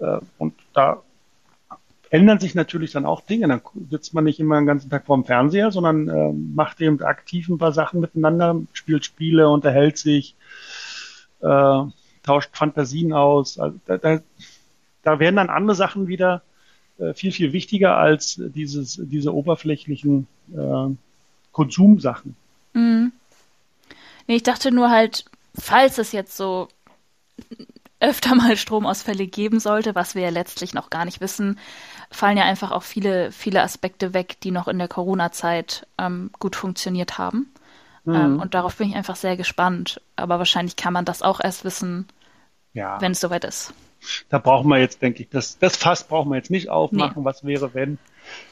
Äh, 0.00 0.18
und 0.38 0.54
da 0.74 1.02
ändern 2.10 2.40
sich 2.40 2.54
natürlich 2.54 2.92
dann 2.92 3.06
auch 3.06 3.20
Dinge. 3.20 3.48
Dann 3.48 3.60
sitzt 3.90 4.14
man 4.14 4.24
nicht 4.24 4.40
immer 4.40 4.58
den 4.60 4.66
ganzen 4.66 4.90
Tag 4.90 5.06
vorm 5.06 5.24
Fernseher, 5.24 5.70
sondern 5.70 6.08
äh, 6.08 6.32
macht 6.32 6.80
eben 6.80 7.00
aktiv 7.02 7.48
ein 7.48 7.58
paar 7.58 7.72
Sachen 7.72 8.00
miteinander, 8.00 8.60
spielt 8.72 9.04
Spiele, 9.04 9.48
unterhält 9.48 9.98
sich, 9.98 10.34
äh, 11.40 11.82
tauscht 12.22 12.56
Fantasien 12.56 13.12
aus. 13.12 13.58
Also 13.58 13.78
da, 13.86 13.98
da, 13.98 14.20
da 15.02 15.18
werden 15.18 15.36
dann 15.36 15.50
andere 15.50 15.76
Sachen 15.76 16.08
wieder 16.08 16.42
viel, 17.14 17.32
viel 17.32 17.52
wichtiger 17.52 17.96
als 17.96 18.40
dieses, 18.54 19.00
diese 19.02 19.34
oberflächlichen 19.34 20.26
äh, 20.52 20.88
Konsumsachen. 21.52 22.36
Mhm. 22.72 23.12
Nee, 24.26 24.36
ich 24.36 24.42
dachte 24.42 24.70
nur 24.70 24.90
halt, 24.90 25.24
falls 25.58 25.98
es 25.98 26.12
jetzt 26.12 26.36
so 26.36 26.68
öfter 28.00 28.34
mal 28.34 28.56
Stromausfälle 28.56 29.26
geben 29.26 29.60
sollte, 29.60 29.94
was 29.94 30.14
wir 30.14 30.22
ja 30.22 30.30
letztlich 30.30 30.74
noch 30.74 30.90
gar 30.90 31.04
nicht 31.04 31.20
wissen, 31.20 31.58
fallen 32.10 32.36
ja 32.36 32.44
einfach 32.44 32.70
auch 32.70 32.82
viele, 32.82 33.32
viele 33.32 33.62
Aspekte 33.62 34.14
weg, 34.14 34.40
die 34.42 34.50
noch 34.50 34.68
in 34.68 34.78
der 34.78 34.88
Corona-Zeit 34.88 35.86
ähm, 35.98 36.30
gut 36.38 36.56
funktioniert 36.56 37.18
haben. 37.18 37.52
Mhm. 38.04 38.14
Ähm, 38.14 38.40
und 38.40 38.54
darauf 38.54 38.76
bin 38.76 38.90
ich 38.90 38.96
einfach 38.96 39.16
sehr 39.16 39.36
gespannt. 39.36 40.00
Aber 40.16 40.38
wahrscheinlich 40.38 40.76
kann 40.76 40.92
man 40.92 41.04
das 41.04 41.22
auch 41.22 41.40
erst 41.40 41.64
wissen, 41.64 42.06
ja. 42.72 43.00
wenn 43.00 43.12
es 43.12 43.20
soweit 43.20 43.44
ist. 43.44 43.72
Da 44.28 44.38
brauchen 44.38 44.68
wir 44.68 44.78
jetzt, 44.78 45.02
denke 45.02 45.22
ich, 45.22 45.28
das, 45.28 45.58
das 45.58 45.76
Fass 45.76 46.04
brauchen 46.04 46.30
wir 46.30 46.36
jetzt 46.36 46.50
nicht 46.50 46.68
aufmachen. 46.68 47.22
Nee. 47.22 47.24
Was 47.24 47.44
wäre, 47.44 47.74
wenn? 47.74 47.98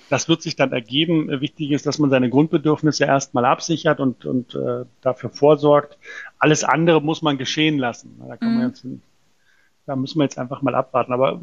das 0.08 0.28
wird 0.28 0.42
sich 0.42 0.56
dann 0.56 0.72
ergeben. 0.72 1.28
Wichtig 1.40 1.70
ist, 1.70 1.86
dass 1.86 1.98
man 1.98 2.10
seine 2.10 2.30
Grundbedürfnisse 2.30 3.04
erstmal 3.04 3.44
absichert 3.44 4.00
und, 4.00 4.24
und 4.24 4.54
äh, 4.54 4.84
dafür 5.00 5.30
vorsorgt. 5.30 5.98
Alles 6.38 6.64
andere 6.64 7.02
muss 7.02 7.22
man 7.22 7.38
geschehen 7.38 7.78
lassen. 7.78 8.20
Da, 8.26 8.36
kann 8.36 8.52
mhm. 8.52 8.58
man 8.58 8.68
jetzt, 8.68 8.86
da 9.86 9.96
müssen 9.96 10.18
wir 10.18 10.24
jetzt 10.24 10.38
einfach 10.38 10.62
mal 10.62 10.74
abwarten. 10.74 11.12
Aber 11.12 11.40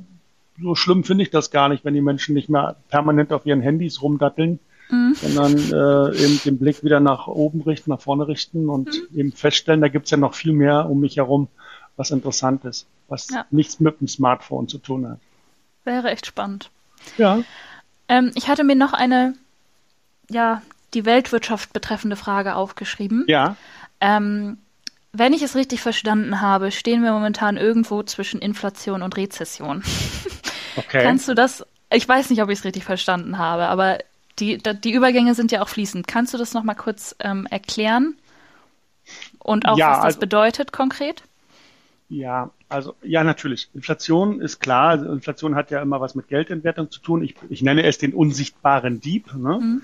so 0.61 0.75
schlimm 0.75 1.03
finde 1.03 1.23
ich 1.23 1.29
das 1.29 1.51
gar 1.51 1.69
nicht, 1.69 1.83
wenn 1.83 1.93
die 1.93 2.01
Menschen 2.01 2.35
nicht 2.35 2.49
mehr 2.49 2.77
permanent 2.89 3.33
auf 3.33 3.45
ihren 3.45 3.61
Handys 3.61 4.01
rumdatteln, 4.01 4.59
mhm. 4.89 5.13
sondern 5.15 5.57
äh, 5.57 6.23
eben 6.23 6.39
den 6.45 6.57
Blick 6.57 6.83
wieder 6.83 6.99
nach 6.99 7.27
oben 7.27 7.61
richten, 7.61 7.89
nach 7.89 8.01
vorne 8.01 8.27
richten 8.27 8.69
und 8.69 8.87
mhm. 8.87 9.19
eben 9.19 9.31
feststellen, 9.33 9.81
da 9.81 9.89
gibt's 9.89 10.11
ja 10.11 10.17
noch 10.17 10.35
viel 10.35 10.53
mehr 10.53 10.89
um 10.89 11.01
mich 11.01 11.17
herum, 11.17 11.49
was 11.97 12.11
interessant 12.11 12.65
ist, 12.65 12.85
was 13.07 13.29
ja. 13.29 13.45
nichts 13.51 13.79
mit 13.79 13.99
dem 13.99 14.07
Smartphone 14.07 14.67
zu 14.67 14.77
tun 14.77 15.07
hat. 15.07 15.19
Wäre 15.83 16.09
echt 16.09 16.25
spannend. 16.25 16.69
Ja. 17.17 17.43
Ähm, 18.07 18.31
ich 18.35 18.47
hatte 18.47 18.63
mir 18.63 18.75
noch 18.75 18.93
eine, 18.93 19.35
ja, 20.29 20.61
die 20.93 21.05
Weltwirtschaft 21.05 21.73
betreffende 21.73 22.15
Frage 22.15 22.55
aufgeschrieben. 22.55 23.25
Ja. 23.27 23.55
Ähm, 23.99 24.57
wenn 25.11 25.33
ich 25.33 25.43
es 25.43 25.55
richtig 25.55 25.81
verstanden 25.81 26.41
habe, 26.41 26.71
stehen 26.71 27.03
wir 27.03 27.11
momentan 27.11 27.57
irgendwo 27.57 28.01
zwischen 28.03 28.41
Inflation 28.41 29.01
und 29.01 29.17
Rezession. 29.17 29.83
Okay. 30.75 31.03
Kannst 31.03 31.27
du 31.27 31.35
das, 31.35 31.63
ich 31.91 32.07
weiß 32.09 32.31
nicht, 32.31 32.41
ob 32.41 32.49
ich 32.49 32.57
es 32.57 32.65
richtig 32.65 32.83
verstanden 32.83 33.37
habe, 33.37 33.67
aber 33.67 33.99
die, 34.39 34.57
die 34.57 34.91
Übergänge 34.91 35.35
sind 35.35 35.51
ja 35.51 35.61
auch 35.61 35.69
fließend. 35.69 36.07
Kannst 36.07 36.33
du 36.33 36.39
das 36.39 36.55
nochmal 36.55 36.75
kurz 36.75 37.15
ähm, 37.19 37.45
erklären? 37.49 38.15
Und 39.39 39.67
auch, 39.67 39.77
ja, 39.77 39.89
was 39.89 39.97
das 39.97 40.05
also, 40.05 40.19
bedeutet 40.21 40.71
konkret? 40.71 41.21
Ja, 42.13 42.51
also 42.69 42.93
ja, 43.01 43.23
natürlich. 43.23 43.69
Inflation 43.73 44.39
ist 44.39 44.59
klar. 44.59 44.89
Also 44.89 45.11
Inflation 45.11 45.55
hat 45.55 45.71
ja 45.71 45.81
immer 45.81 45.99
was 45.99 46.13
mit 46.13 46.27
Geldentwertung 46.27 46.91
zu 46.91 47.01
tun. 47.01 47.23
Ich, 47.23 47.35
ich 47.49 47.63
nenne 47.63 47.83
es 47.83 47.97
den 47.97 48.13
unsichtbaren 48.13 49.01
Dieb. 49.01 49.33
Ne? 49.33 49.59
Mhm. 49.59 49.81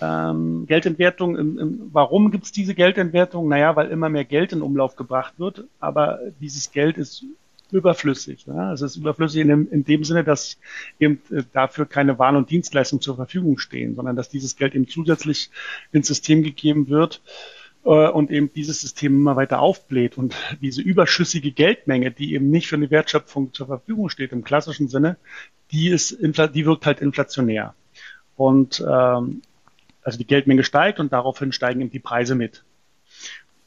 Ähm, 0.00 0.66
Geldentwertung, 0.66 1.36
im, 1.36 1.58
im, 1.58 1.90
warum 1.92 2.30
gibt's 2.30 2.52
diese 2.52 2.74
Geldentwertung? 2.74 3.48
Naja, 3.48 3.74
weil 3.74 3.88
immer 3.88 4.08
mehr 4.08 4.24
Geld 4.24 4.52
in 4.52 4.62
Umlauf 4.62 4.94
gebracht 4.94 5.34
wird, 5.38 5.64
aber 5.80 6.20
dieses 6.40 6.70
Geld 6.70 6.98
ist 6.98 7.24
überflüssig. 7.72 8.46
Ne? 8.46 8.70
Es 8.72 8.82
ist 8.82 8.96
überflüssig 8.96 9.40
in 9.40 9.48
dem, 9.48 9.68
in 9.72 9.84
dem 9.84 10.04
Sinne, 10.04 10.22
dass 10.22 10.58
eben 11.00 11.20
äh, 11.30 11.42
dafür 11.52 11.86
keine 11.86 12.18
Waren 12.18 12.36
und 12.36 12.50
Dienstleistungen 12.50 13.00
zur 13.00 13.16
Verfügung 13.16 13.58
stehen, 13.58 13.96
sondern 13.96 14.14
dass 14.14 14.28
dieses 14.28 14.54
Geld 14.54 14.74
eben 14.76 14.86
zusätzlich 14.86 15.50
ins 15.90 16.06
System 16.06 16.44
gegeben 16.44 16.88
wird, 16.88 17.22
und 17.86 18.30
eben 18.32 18.52
dieses 18.52 18.80
System 18.80 19.14
immer 19.14 19.36
weiter 19.36 19.60
aufbläht 19.60 20.18
und 20.18 20.34
diese 20.60 20.82
überschüssige 20.82 21.52
Geldmenge, 21.52 22.10
die 22.10 22.34
eben 22.34 22.50
nicht 22.50 22.66
für 22.66 22.76
eine 22.76 22.90
Wertschöpfung 22.90 23.54
zur 23.54 23.68
Verfügung 23.68 24.08
steht 24.08 24.32
im 24.32 24.42
klassischen 24.42 24.88
Sinne, 24.88 25.16
die 25.70 25.88
ist 25.88 26.18
die 26.20 26.66
wirkt 26.66 26.86
halt 26.86 27.00
inflationär. 27.00 27.74
Und 28.36 28.84
ähm, 28.86 29.42
also 30.02 30.18
die 30.18 30.26
Geldmenge 30.26 30.64
steigt 30.64 31.00
und 31.00 31.12
daraufhin 31.12 31.52
steigen 31.52 31.80
eben 31.80 31.90
die 31.90 31.98
Preise 31.98 32.34
mit. 32.34 32.64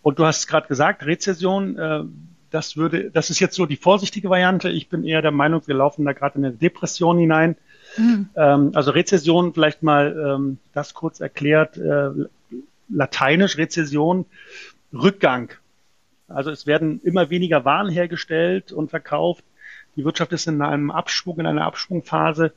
Und 0.01 0.19
du 0.19 0.25
hast 0.25 0.47
gerade 0.47 0.67
gesagt, 0.67 1.05
Rezession, 1.05 1.77
äh, 1.77 2.03
das 2.49 2.77
würde, 2.77 3.12
das 3.12 3.29
ist 3.29 3.39
jetzt 3.39 3.55
so 3.55 3.65
die 3.65 3.75
vorsichtige 3.75 4.29
Variante. 4.29 4.69
Ich 4.69 4.89
bin 4.89 5.03
eher 5.03 5.21
der 5.21 5.32
Meinung, 5.32 5.62
wir 5.65 5.75
laufen 5.75 6.05
da 6.05 6.13
gerade 6.13 6.39
in 6.39 6.45
eine 6.45 6.53
Depression 6.55 7.17
hinein. 7.17 7.55
Mhm. 7.97 8.29
Ähm, 8.36 8.71
also 8.73 8.91
Rezession, 8.91 9.53
vielleicht 9.53 9.84
mal 9.84 10.36
ähm, 10.36 10.58
das 10.73 10.93
kurz 10.93 11.19
erklärt, 11.19 11.77
äh, 11.77 12.12
lateinisch 12.89 13.58
Rezession, 13.58 14.25
Rückgang. 14.93 15.52
Also 16.28 16.52
es 16.52 16.67
werden 16.67 17.02
immer 17.04 17.30
weniger 17.30 17.65
Waren 17.65 17.89
hergestellt 17.89 18.71
und 18.71 18.89
verkauft. 18.89 19.43
Die 19.95 20.06
Wirtschaft 20.06 20.32
ist 20.34 20.47
in 20.47 20.62
einem 20.62 20.91
Abschwung, 20.91 21.39
in 21.39 21.45
einer 21.45 21.65
Abschwungphase 21.65 22.54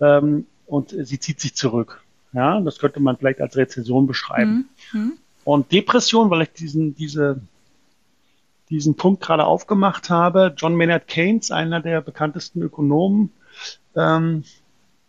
ähm, 0.00 0.46
und 0.66 0.90
sie 0.90 1.18
zieht 1.18 1.40
sich 1.40 1.54
zurück. 1.54 2.02
Ja, 2.32 2.60
das 2.60 2.78
könnte 2.78 3.00
man 3.00 3.16
vielleicht 3.16 3.40
als 3.40 3.56
Rezession 3.56 4.06
beschreiben. 4.06 4.68
Mhm. 4.92 5.14
Und 5.44 5.72
Depression, 5.72 6.28
weil 6.28 6.42
ich 6.42 6.52
diesen, 6.52 6.94
diese, 6.94 7.40
diesen 8.68 8.96
Punkt 8.96 9.22
gerade 9.22 9.44
aufgemacht 9.44 10.10
habe. 10.10 10.52
John 10.56 10.74
Maynard 10.74 11.06
Keynes, 11.06 11.50
einer 11.50 11.80
der 11.80 12.00
bekanntesten 12.02 12.60
Ökonomen 12.62 13.30
ähm, 13.94 14.44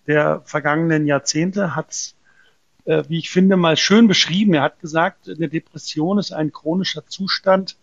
der 0.06 0.42
vergangenen 0.46 1.06
Jahrzehnte, 1.06 1.76
hat 1.76 2.14
wie 2.88 3.20
ich 3.20 3.30
finde, 3.30 3.58
mal 3.58 3.76
schön 3.76 4.08
beschrieben. 4.08 4.54
Er 4.54 4.62
hat 4.62 4.80
gesagt, 4.80 5.30
eine 5.30 5.50
Depression 5.50 6.20
ist 6.20 6.32
ein 6.32 6.52
chronischer 6.52 7.06
Zustand 7.06 7.76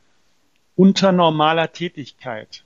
unter 0.76 1.12
normaler 1.12 1.72
Tätigkeit, 1.72 2.64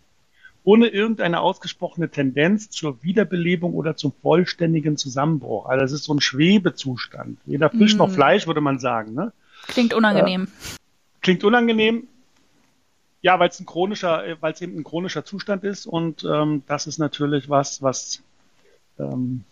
ohne 0.64 0.88
irgendeine 0.88 1.40
ausgesprochene 1.40 2.09
Tendenz 2.11 2.70
zur 2.70 3.03
Wiederbelebung 3.03 3.74
oder 3.74 3.96
zum 3.96 4.12
vollständigen 4.22 4.96
Zusammenbruch. 4.96 5.66
Also 5.66 5.85
es 5.85 5.92
ist 5.92 6.05
so 6.05 6.14
ein 6.14 6.20
Schwebezustand. 6.20 7.38
Weder 7.44 7.70
Fisch 7.70 7.94
mm. 7.94 7.98
noch 7.98 8.11
Fleisch, 8.11 8.46
würde 8.46 8.61
man 8.61 8.79
sagen. 8.79 9.14
Ne? 9.14 9.33
Klingt 9.66 9.94
unangenehm. 9.94 10.44
Äh, 10.44 10.77
klingt 11.20 11.44
unangenehm. 11.44 12.09
Ja, 13.20 13.40
weil 13.40 13.48
es 13.48 13.59
ein 13.59 13.66
chronischer, 13.66 14.27
äh, 14.27 14.37
weil 14.40 14.53
es 14.53 14.61
eben 14.61 14.77
ein 14.77 14.85
chronischer 14.85 15.24
Zustand 15.24 15.64
ist 15.64 15.87
und 15.87 16.24
ähm, 16.24 16.62
das 16.66 16.87
ist 16.87 16.98
natürlich 16.98 17.48
was, 17.48 17.83
was 17.83 18.22
ähm, 18.98 19.44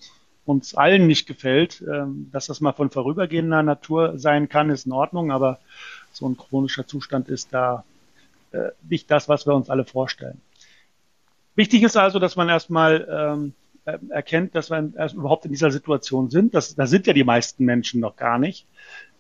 uns 0.47 0.75
allen 0.75 1.07
nicht 1.07 1.27
gefällt. 1.27 1.83
Ähm, 1.83 2.29
dass 2.33 2.47
das 2.47 2.61
mal 2.61 2.73
von 2.73 2.91
vorübergehender 2.91 3.63
Natur 3.63 4.19
sein 4.19 4.49
kann, 4.49 4.71
ist 4.71 4.87
in 4.87 4.93
Ordnung, 4.93 5.31
aber 5.31 5.59
so 6.13 6.27
ein 6.29 6.37
chronischer 6.37 6.87
Zustand 6.87 7.29
ist 7.29 7.53
da 7.53 7.85
äh, 8.53 8.71
nicht 8.89 9.11
das, 9.11 9.29
was 9.29 9.47
wir 9.47 9.55
uns 9.55 9.69
alle 9.69 9.85
vorstellen. 9.85 10.41
Wichtig 11.55 11.83
ist 11.83 11.97
also, 11.97 12.19
dass 12.19 12.37
man 12.37 12.49
erstmal 12.49 13.07
ähm, 13.11 13.53
äh, 13.87 13.99
erkennt, 14.11 14.55
dass 14.55 14.71
wir 14.71 14.91
überhaupt 15.15 15.45
in 15.45 15.53
dieser 15.53 15.71
Situation 15.71 16.29
sind. 16.29 16.55
Das, 16.55 16.75
da 16.75 16.87
sind 16.87 17.07
ja 17.07 17.13
die 17.13 17.25
meisten 17.25 17.65
Menschen 17.65 18.01
noch 18.01 18.17
gar 18.17 18.39
nicht. 18.39 18.67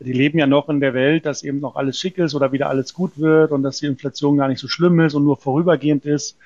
Die 0.00 0.12
leben 0.12 0.38
ja 0.38 0.46
noch 0.46 0.68
in 0.68 0.80
der 0.80 0.92
Welt, 0.92 1.24
dass 1.24 1.44
eben 1.44 1.60
noch 1.60 1.76
alles 1.76 1.98
schick 1.98 2.18
ist 2.18 2.34
oder 2.34 2.52
wieder 2.52 2.68
alles 2.68 2.92
gut 2.92 3.16
wird 3.16 3.52
und 3.52 3.62
dass 3.62 3.78
die 3.78 3.86
Inflation 3.86 4.36
gar 4.36 4.48
nicht 4.48 4.58
so 4.58 4.68
schlimm 4.68 5.00
ist 5.00 5.14
und 5.14 5.24
nur 5.24 5.36
vorübergehend 5.36 6.04
ist. 6.04 6.36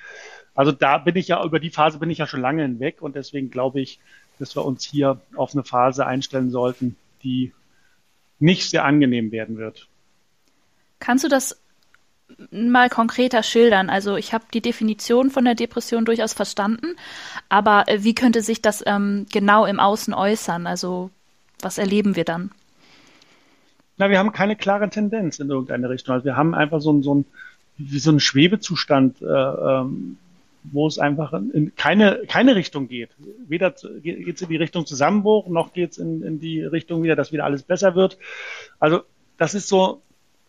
Also 0.55 0.71
da 0.71 0.99
bin 0.99 1.17
ich 1.17 1.29
ja, 1.29 1.43
über 1.45 1.59
die 1.59 1.71
Phase 1.71 1.99
bin 1.99 2.11
ich 2.11 2.19
ja 2.19 2.27
schon 2.27 2.43
lange 2.43 2.63
hinweg 2.63 3.01
und 3.01 3.17
deswegen 3.17 3.51
glaube 3.51 3.81
ich, 3.81 3.99
dass 4.41 4.57
wir 4.57 4.65
uns 4.65 4.85
hier 4.85 5.21
auf 5.37 5.55
eine 5.55 5.65
Phase 5.65 6.07
einstellen 6.07 6.51
sollten, 6.51 6.97
die 7.23 7.53
nicht 8.39 8.71
sehr 8.71 8.85
angenehm 8.85 9.31
werden 9.33 9.59
wird. 9.59 9.87
Kannst 10.99 11.25
du 11.25 11.29
das 11.29 11.61
mal 12.51 12.89
konkreter 12.89 13.43
schildern? 13.43 13.91
Also 13.91 14.17
ich 14.17 14.33
habe 14.33 14.45
die 14.53 14.61
Definition 14.61 15.31
von 15.31 15.45
der 15.45 15.55
Depression 15.55 16.05
durchaus 16.05 16.33
verstanden, 16.33 16.97
aber 17.49 17.85
äh, 17.89 18.03
wie 18.03 18.15
könnte 18.15 18.43
sich 18.43 18.63
das 18.63 18.83
ähm, 18.87 19.27
genau 19.33 19.67
im 19.67 19.81
Außen 19.81 20.15
äußern? 20.15 20.67
Also 20.67 21.11
was 21.61 21.79
erleben 21.79 22.17
wir 22.17 22.25
dann? 22.25 22.51
Na, 23.99 24.09
wir 24.09 24.19
haben 24.19 24.33
keine 24.33 24.57
klare 24.57 24.89
Tendenz 24.89 25.39
in 25.41 25.51
irgendeine 25.51 25.91
Richtung. 25.91 26.15
Also 26.15 26.25
wir 26.25 26.37
haben 26.37 26.55
einfach 26.55 26.81
so, 26.81 26.93
ein, 26.93 27.03
so, 27.03 27.17
ein, 27.17 27.25
so 27.79 28.11
einen 28.11 28.21
Schwebezustand. 28.21 29.21
Äh, 29.21 29.27
ähm, 29.27 30.17
wo 30.63 30.87
es 30.87 30.99
einfach 30.99 31.33
in 31.33 31.73
keine, 31.77 32.23
keine 32.29 32.55
Richtung 32.55 32.89
geht. 32.89 33.11
Weder 33.47 33.71
geht 34.03 34.37
es 34.37 34.43
in 34.43 34.49
die 34.49 34.57
Richtung 34.57 34.87
Zusammenbruch, 34.87 35.49
noch 35.49 35.73
geht 35.73 35.93
es 35.93 35.99
in, 35.99 36.23
in 36.23 36.41
die 36.41 36.63
Richtung 36.63 37.03
wieder, 37.03 37.17
dass 37.17 37.33
wieder 37.33 37.45
alles 37.45 37.63
besser 37.63 37.95
wird. 37.95 38.19
Also 38.79 39.01
das 39.37 39.55
ist 39.55 39.69
so, 39.69 40.03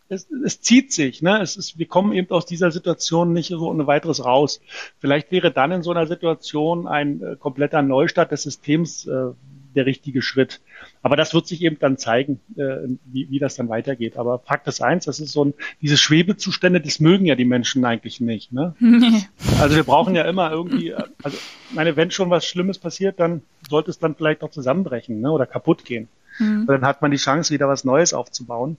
es, 0.08 0.30
es 0.44 0.60
zieht 0.60 0.92
sich. 0.92 1.22
Ne? 1.22 1.40
Es 1.40 1.56
ist, 1.56 1.78
wir 1.78 1.86
kommen 1.86 2.12
eben 2.12 2.30
aus 2.30 2.46
dieser 2.46 2.70
Situation 2.70 3.32
nicht 3.32 3.48
so 3.48 3.68
ohne 3.68 3.86
weiteres 3.86 4.24
raus. 4.24 4.60
Vielleicht 4.98 5.32
wäre 5.32 5.50
dann 5.50 5.72
in 5.72 5.82
so 5.82 5.90
einer 5.90 6.06
Situation 6.06 6.86
ein 6.86 7.22
äh, 7.22 7.36
kompletter 7.36 7.82
Neustart 7.82 8.30
des 8.30 8.42
Systems 8.42 9.06
äh, 9.06 9.30
der 9.74 9.86
richtige 9.86 10.22
Schritt. 10.22 10.60
Aber 11.02 11.16
das 11.16 11.34
wird 11.34 11.46
sich 11.46 11.62
eben 11.62 11.78
dann 11.78 11.98
zeigen, 11.98 12.40
äh, 12.56 12.88
wie, 13.04 13.30
wie 13.30 13.38
das 13.38 13.56
dann 13.56 13.68
weitergeht. 13.68 14.16
Aber 14.16 14.38
Fakt 14.38 14.66
ist 14.68 14.82
eins, 14.82 15.04
das 15.06 15.20
ist 15.20 15.32
so 15.32 15.44
ein, 15.44 15.54
diese 15.80 15.96
Schwebezustände, 15.96 16.80
das 16.80 17.00
mögen 17.00 17.26
ja 17.26 17.34
die 17.34 17.44
Menschen 17.44 17.84
eigentlich 17.84 18.20
nicht. 18.20 18.52
Ne? 18.52 18.74
Also 19.60 19.76
wir 19.76 19.84
brauchen 19.84 20.14
ja 20.14 20.24
immer 20.24 20.50
irgendwie, 20.50 20.94
also 20.94 21.36
meine, 21.70 21.96
wenn 21.96 22.10
schon 22.10 22.30
was 22.30 22.44
Schlimmes 22.44 22.78
passiert, 22.78 23.20
dann 23.20 23.42
sollte 23.68 23.90
es 23.90 23.98
dann 23.98 24.14
vielleicht 24.14 24.42
auch 24.42 24.50
zusammenbrechen 24.50 25.20
ne? 25.20 25.30
oder 25.30 25.46
kaputt 25.46 25.84
gehen. 25.84 26.08
Mhm. 26.38 26.66
Dann 26.66 26.84
hat 26.84 27.02
man 27.02 27.10
die 27.10 27.16
Chance, 27.16 27.52
wieder 27.52 27.68
was 27.68 27.84
Neues 27.84 28.14
aufzubauen. 28.14 28.76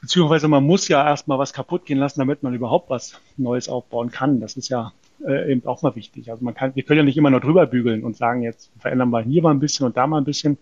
Beziehungsweise 0.00 0.48
man 0.48 0.64
muss 0.64 0.88
ja 0.88 1.06
erstmal 1.06 1.38
was 1.38 1.52
kaputt 1.52 1.84
gehen 1.84 1.98
lassen, 1.98 2.20
damit 2.20 2.42
man 2.42 2.54
überhaupt 2.54 2.88
was 2.88 3.20
Neues 3.36 3.68
aufbauen 3.68 4.10
kann. 4.10 4.40
Das 4.40 4.56
ist 4.56 4.70
ja 4.70 4.92
äh, 5.26 5.52
eben 5.52 5.66
auch 5.66 5.82
mal 5.82 5.94
wichtig. 5.96 6.30
Also 6.30 6.44
man 6.44 6.54
kann, 6.54 6.74
wir 6.74 6.82
können 6.82 6.98
ja 6.98 7.04
nicht 7.04 7.16
immer 7.16 7.30
nur 7.30 7.40
drüber 7.40 7.66
bügeln 7.66 8.04
und 8.04 8.16
sagen, 8.16 8.42
jetzt 8.42 8.70
verändern 8.78 9.10
wir 9.10 9.20
hier 9.22 9.42
mal 9.42 9.50
ein 9.50 9.60
bisschen 9.60 9.86
und 9.86 9.96
da 9.96 10.06
mal 10.06 10.18
ein 10.18 10.24
bisschen. 10.24 10.58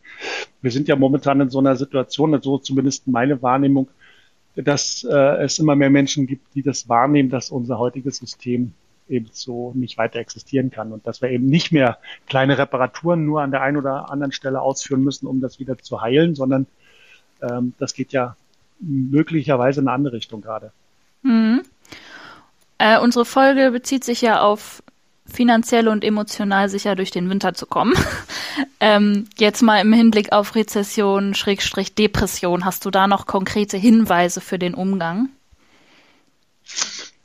Wir 0.63 0.71
sind 0.71 0.89
ja 0.89 0.97
momentan 0.97 1.41
in 1.41 1.51
so 1.51 1.59
einer 1.59 1.77
Situation, 1.77 2.41
so 2.43 2.59
zumindest 2.59 3.07
meine 3.07 3.41
Wahrnehmung, 3.43 3.89
dass 4.57 5.05
äh, 5.05 5.43
es 5.43 5.59
immer 5.59 5.77
mehr 5.77 5.91
Menschen 5.91 6.27
gibt, 6.27 6.55
die 6.55 6.63
das 6.63 6.89
wahrnehmen, 6.89 7.31
dass 7.31 7.51
unser 7.51 7.79
heutiges 7.79 8.17
System 8.17 8.73
eben 9.09 9.29
so 9.33 9.73
nicht 9.75 9.97
weiter 9.97 10.19
existieren 10.19 10.71
kann 10.71 10.93
und 10.93 11.07
dass 11.07 11.23
wir 11.23 11.31
eben 11.31 11.47
nicht 11.47 11.73
mehr 11.73 11.99
kleine 12.27 12.59
Reparaturen 12.59 13.25
nur 13.25 13.41
an 13.41 13.51
der 13.51 13.63
einen 13.63 13.77
oder 13.77 14.11
anderen 14.11 14.33
Stelle 14.33 14.61
ausführen 14.61 15.03
müssen, 15.03 15.27
um 15.27 15.41
das 15.41 15.59
wieder 15.59 15.79
zu 15.79 16.01
heilen, 16.03 16.35
sondern 16.35 16.67
ähm, 17.41 17.73
das 17.79 17.95
geht 17.95 18.13
ja 18.13 18.37
möglicherweise 18.81 19.81
in 19.81 19.89
eine 19.89 19.95
andere 19.95 20.15
Richtung 20.15 20.41
gerade. 20.41 20.73
Mhm. 21.23 21.63
Äh, 22.79 22.99
unsere 22.99 23.25
Folge 23.25 23.71
bezieht 23.71 24.05
sich 24.05 24.23
ja 24.23 24.41
auf 24.41 24.83
finanziell 25.27 25.89
und 25.89 26.05
emotional 26.05 26.69
sicher 26.69 26.97
durch 26.97 27.11
den 27.11 27.29
Winter 27.29 27.55
zu 27.55 27.67
kommen. 27.67 27.95
ähm, 28.81 29.27
jetzt 29.37 29.63
mal 29.63 29.81
im 29.81 29.93
Hinblick 29.93 30.33
auf 30.33 30.55
Rezession, 30.55 31.35
Schrägstrich 31.35 31.95
Depression, 31.95 32.65
hast 32.65 32.85
du 32.87 32.91
da 32.91 33.07
noch 33.07 33.27
konkrete 33.27 33.77
Hinweise 33.77 34.41
für 34.41 34.59
den 34.59 34.75
Umgang? 34.75 35.29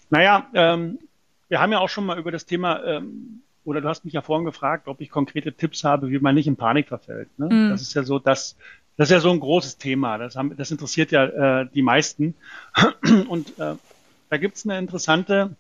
Naja, 0.10 0.48
ähm, 0.54 1.00
wir 1.48 1.62
haben 1.62 1.72
ja 1.72 1.80
auch 1.80 1.90
schon 1.90 2.06
mal 2.06 2.20
über 2.20 2.32
das 2.32 2.46
Thema, 2.46 2.84
ähm, 2.84 3.42
oder 3.64 3.80
du 3.80 3.88
hast 3.88 4.04
mich 4.04 4.14
ja 4.14 4.22
vorhin 4.22 4.46
gefragt, 4.46 4.88
ob 4.88 5.00
ich 5.00 5.10
konkrete 5.10 5.54
Tipps 5.54 5.84
habe, 5.84 6.10
wie 6.10 6.20
man 6.20 6.36
nicht 6.36 6.48
in 6.48 6.58
Panik 6.58 6.90
verfällt. 6.90 7.30
Ne? 7.40 7.48
Mm. 7.48 7.70
Das 7.70 7.82
ist 7.82 7.94
ja 7.94 8.04
so, 8.04 8.20
dass 8.20 8.58
das 8.98 9.10
ist 9.10 9.14
ja 9.14 9.20
so 9.22 9.32
ein 9.32 9.40
großes 9.40 9.78
Thema. 9.78 10.18
Das, 10.18 10.36
haben, 10.36 10.56
das 10.56 10.70
interessiert 10.70 11.12
ja 11.12 11.62
äh, 11.62 11.68
die 11.74 11.82
meisten. 11.82 12.36
Und 13.28 13.58
äh, 13.58 13.76
da 14.34 14.38
gibt 14.38 14.58
es 14.58 14.66
eine 14.66 14.80
interessante 14.80 15.56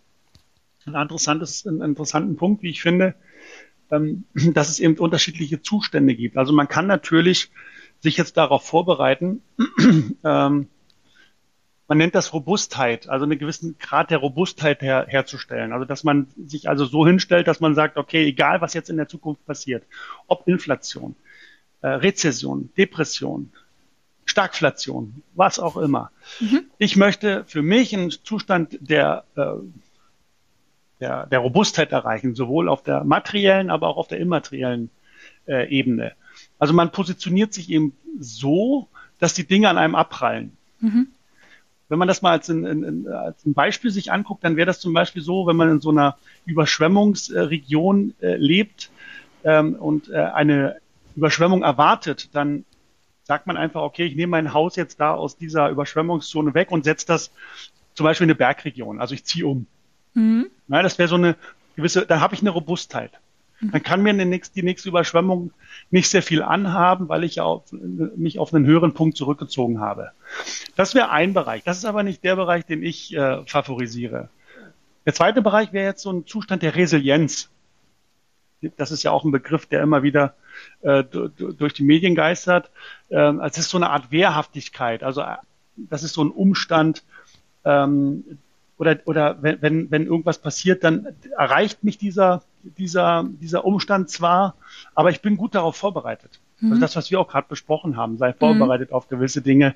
ein 0.86 0.95
interessantes, 0.95 1.67
einen 1.67 1.81
interessanten 1.81 2.36
Punkt, 2.38 2.63
wie 2.63 2.71
ich 2.71 2.81
finde, 2.81 3.13
ähm, 3.91 4.25
dass 4.33 4.69
es 4.69 4.79
eben 4.79 4.97
unterschiedliche 4.97 5.62
Zustände 5.62 6.15
gibt. 6.15 6.38
Also 6.38 6.53
man 6.53 6.67
kann 6.67 6.88
natürlich 6.88 7.51
sich 7.99 8.17
jetzt 8.17 8.36
darauf 8.36 8.65
vorbereiten, 8.65 9.43
ähm, 10.23 10.67
man 11.88 11.97
nennt 11.97 12.15
das 12.15 12.33
Robustheit, 12.33 13.07
also 13.09 13.25
einen 13.25 13.38
gewissen 13.38 13.77
Grad 13.77 14.09
der 14.09 14.17
Robustheit 14.17 14.81
her, 14.81 15.05
herzustellen. 15.07 15.71
Also 15.71 15.86
dass 15.86 16.03
man 16.03 16.27
sich 16.36 16.67
also 16.67 16.86
so 16.86 17.05
hinstellt, 17.05 17.47
dass 17.47 17.59
man 17.59 17.75
sagt, 17.75 17.97
okay, 17.97 18.25
egal 18.25 18.59
was 18.59 18.73
jetzt 18.73 18.89
in 18.89 18.97
der 18.97 19.07
Zukunft 19.07 19.45
passiert, 19.45 19.83
ob 20.25 20.47
Inflation, 20.47 21.15
äh, 21.81 21.89
Rezession, 21.89 22.71
Depression, 22.75 23.51
Stagflation, 24.33 25.21
was 25.35 25.59
auch 25.59 25.77
immer. 25.77 26.09
Mhm. 26.39 26.65
Ich 26.79 26.95
möchte 26.95 27.45
für 27.45 27.61
mich 27.61 27.95
einen 27.95 28.09
Zustand 28.09 28.79
der 28.81 29.25
äh, 29.35 29.43
der, 30.99 31.27
der 31.27 31.39
Robustheit 31.39 31.91
erreichen, 31.91 32.33
sowohl 32.33 32.67
auf 32.67 32.81
der 32.81 33.03
materiellen, 33.03 33.69
aber 33.69 33.87
auch 33.89 33.97
auf 33.97 34.07
der 34.07 34.19
immateriellen 34.19 34.89
äh, 35.45 35.69
Ebene. 35.69 36.13
Also 36.57 36.73
man 36.73 36.91
positioniert 36.91 37.53
sich 37.53 37.69
eben 37.69 37.93
so, 38.19 38.87
dass 39.19 39.33
die 39.33 39.45
Dinge 39.45 39.69
an 39.69 39.77
einem 39.77 39.95
abprallen. 39.95 40.55
Mhm. 40.79 41.09
Wenn 41.89 41.99
man 41.99 42.07
das 42.07 42.21
mal 42.21 42.31
als 42.31 42.49
ein, 42.49 42.65
ein, 42.65 43.07
als 43.07 43.45
ein 43.45 43.53
Beispiel 43.53 43.91
sich 43.91 44.11
anguckt, 44.11 44.43
dann 44.43 44.55
wäre 44.55 44.65
das 44.65 44.79
zum 44.79 44.93
Beispiel 44.93 45.21
so, 45.21 45.45
wenn 45.45 45.57
man 45.57 45.69
in 45.69 45.81
so 45.81 45.91
einer 45.91 46.17
Überschwemmungsregion 46.45 48.15
äh, 48.21 48.37
lebt 48.37 48.89
ähm, 49.43 49.75
und 49.75 50.09
äh, 50.09 50.15
eine 50.15 50.77
Überschwemmung 51.15 51.61
erwartet, 51.63 52.29
dann 52.33 52.65
sagt 53.23 53.47
man 53.47 53.57
einfach, 53.57 53.81
okay, 53.81 54.05
ich 54.05 54.15
nehme 54.15 54.31
mein 54.31 54.53
Haus 54.53 54.75
jetzt 54.75 54.99
da 54.99 55.13
aus 55.13 55.38
dieser 55.38 55.69
Überschwemmungszone 55.69 56.53
weg 56.53 56.71
und 56.71 56.83
setze 56.83 57.07
das 57.07 57.31
zum 57.93 58.03
Beispiel 58.05 58.25
in 58.25 58.31
eine 58.31 58.36
Bergregion. 58.36 58.99
Also 58.99 59.13
ich 59.13 59.23
ziehe 59.23 59.47
um. 59.47 59.65
Mhm. 60.13 60.47
Na, 60.67 60.81
das 60.81 60.97
wäre 60.97 61.09
so 61.09 61.15
eine 61.15 61.36
gewisse, 61.75 62.05
da 62.05 62.19
habe 62.19 62.36
ich 62.36 62.41
eine 62.41 62.49
Robustheit. 62.49 63.12
Mhm. 63.59 63.71
Dann 63.71 63.83
kann 63.83 64.01
mir 64.03 64.13
die 64.13 64.25
nächste, 64.25 64.55
die 64.55 64.63
nächste 64.63 64.89
Überschwemmung 64.89 65.51
nicht 65.89 66.09
sehr 66.09 66.21
viel 66.21 66.41
anhaben, 66.43 67.07
weil 67.09 67.23
ich 67.23 67.36
ja 67.36 67.43
auf, 67.43 67.63
mich 67.71 68.39
auf 68.39 68.53
einen 68.53 68.65
höheren 68.65 68.93
Punkt 68.93 69.17
zurückgezogen 69.17 69.79
habe. 69.79 70.12
Das 70.75 70.93
wäre 70.93 71.09
ein 71.09 71.33
Bereich. 71.33 71.63
Das 71.63 71.77
ist 71.77 71.86
aber 71.86 72.03
nicht 72.03 72.23
der 72.23 72.36
Bereich, 72.36 72.65
den 72.65 72.83
ich 72.83 73.15
äh, 73.15 73.45
favorisiere. 73.45 74.29
Der 75.05 75.13
zweite 75.13 75.41
Bereich 75.41 75.73
wäre 75.73 75.86
jetzt 75.86 76.01
so 76.01 76.12
ein 76.12 76.25
Zustand 76.25 76.63
der 76.63 76.75
Resilienz. 76.75 77.49
Das 78.77 78.91
ist 78.91 79.03
ja 79.03 79.12
auch 79.12 79.25
ein 79.25 79.31
Begriff, 79.31 79.65
der 79.65 79.81
immer 79.81 80.03
wieder 80.03 80.36
äh, 80.81 81.03
durch 81.03 81.73
die 81.73 81.83
Medien 81.83 82.15
geistert. 82.15 82.71
Ähm, 83.09 83.39
es 83.41 83.57
ist 83.57 83.69
so 83.69 83.77
eine 83.77 83.89
Art 83.89 84.11
Wehrhaftigkeit. 84.11 85.03
Also 85.03 85.21
äh, 85.21 85.37
das 85.75 86.03
ist 86.03 86.13
so 86.13 86.23
ein 86.23 86.31
Umstand, 86.31 87.03
ähm, 87.65 88.23
oder, 88.77 88.99
oder 89.05 89.41
wenn, 89.41 89.61
wenn, 89.61 89.91
wenn 89.91 90.05
irgendwas 90.05 90.39
passiert, 90.39 90.83
dann 90.83 91.07
erreicht 91.37 91.83
mich 91.83 91.97
dieser, 91.97 92.43
dieser, 92.63 93.25
dieser 93.39 93.65
Umstand 93.65 94.09
zwar, 94.09 94.55
aber 94.95 95.09
ich 95.09 95.21
bin 95.21 95.37
gut 95.37 95.55
darauf 95.55 95.75
vorbereitet. 95.75 96.39
Mhm. 96.59 96.71
Also 96.71 96.81
das, 96.81 96.95
was 96.95 97.11
wir 97.11 97.19
auch 97.19 97.27
gerade 97.27 97.47
besprochen 97.47 97.97
haben, 97.97 98.17
sei 98.17 98.33
vorbereitet 98.33 98.89
mhm. 98.89 98.95
auf 98.95 99.07
gewisse 99.07 99.41
Dinge. 99.41 99.75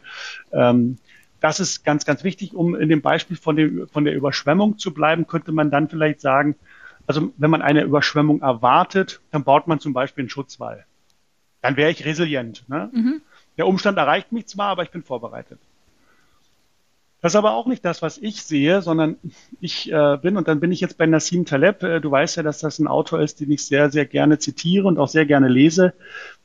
Ähm, 0.52 0.98
das 1.40 1.60
ist 1.60 1.86
ganz, 1.86 2.06
ganz 2.06 2.24
wichtig, 2.24 2.56
um 2.56 2.76
in 2.76 2.90
dem 2.90 3.02
Beispiel 3.02 3.38
von, 3.38 3.56
dem, 3.56 3.88
von 3.90 4.04
der 4.04 4.16
Überschwemmung 4.16 4.80
zu 4.80 4.94
bleiben, 4.94 5.28
könnte 5.28 5.52
man 5.52 5.70
dann 5.70 5.88
vielleicht 5.88 6.20
sagen, 6.20 6.56
also 7.08 7.32
wenn 7.38 7.50
man 7.50 7.62
eine 7.62 7.84
Überschwemmung 7.84 8.42
erwartet, 8.42 9.22
dann 9.32 9.44
baut 9.44 9.68
man 9.68 9.80
zum 9.80 9.94
Beispiel 9.94 10.24
einen 10.24 10.30
Schutzwall. 10.30 10.86
Dann 11.62 11.78
wäre 11.78 11.90
ich 11.90 12.06
resilient. 12.06 12.64
Ne? 12.68 12.90
Mhm. 12.94 13.22
Der 13.58 13.68
Umstand 13.68 13.98
erreicht 13.98 14.32
mich 14.32 14.46
zwar, 14.48 14.68
aber 14.68 14.84
ich 14.84 14.92
bin 14.92 15.02
vorbereitet. 15.02 15.60
Das 17.22 17.32
ist 17.32 17.38
aber 17.38 17.54
auch 17.54 17.66
nicht 17.66 17.84
das, 17.84 18.04
was 18.04 18.20
ich 18.20 18.44
sehe, 18.44 18.84
sondern 18.84 19.18
ich 19.60 19.92
äh, 19.92 20.18
bin, 20.22 20.38
und 20.38 20.48
dann 20.48 20.60
bin 20.60 20.72
ich 20.72 20.82
jetzt 20.82 21.00
bei 21.00 21.08
Nassim 21.08 21.46
Taleb, 21.46 21.82
äh, 21.82 22.00
du 22.00 22.12
weißt 22.12 22.38
ja, 22.38 22.44
dass 22.44 22.60
das 22.60 22.78
ein 22.78 22.88
Autor 22.88 23.22
ist, 23.22 23.40
den 23.40 23.52
ich 23.52 23.66
sehr, 23.66 23.90
sehr 23.90 24.06
gerne 24.06 24.38
zitiere 24.38 24.86
und 24.86 25.00
auch 25.00 25.08
sehr 25.08 25.26
gerne 25.26 25.48
lese. 25.48 25.94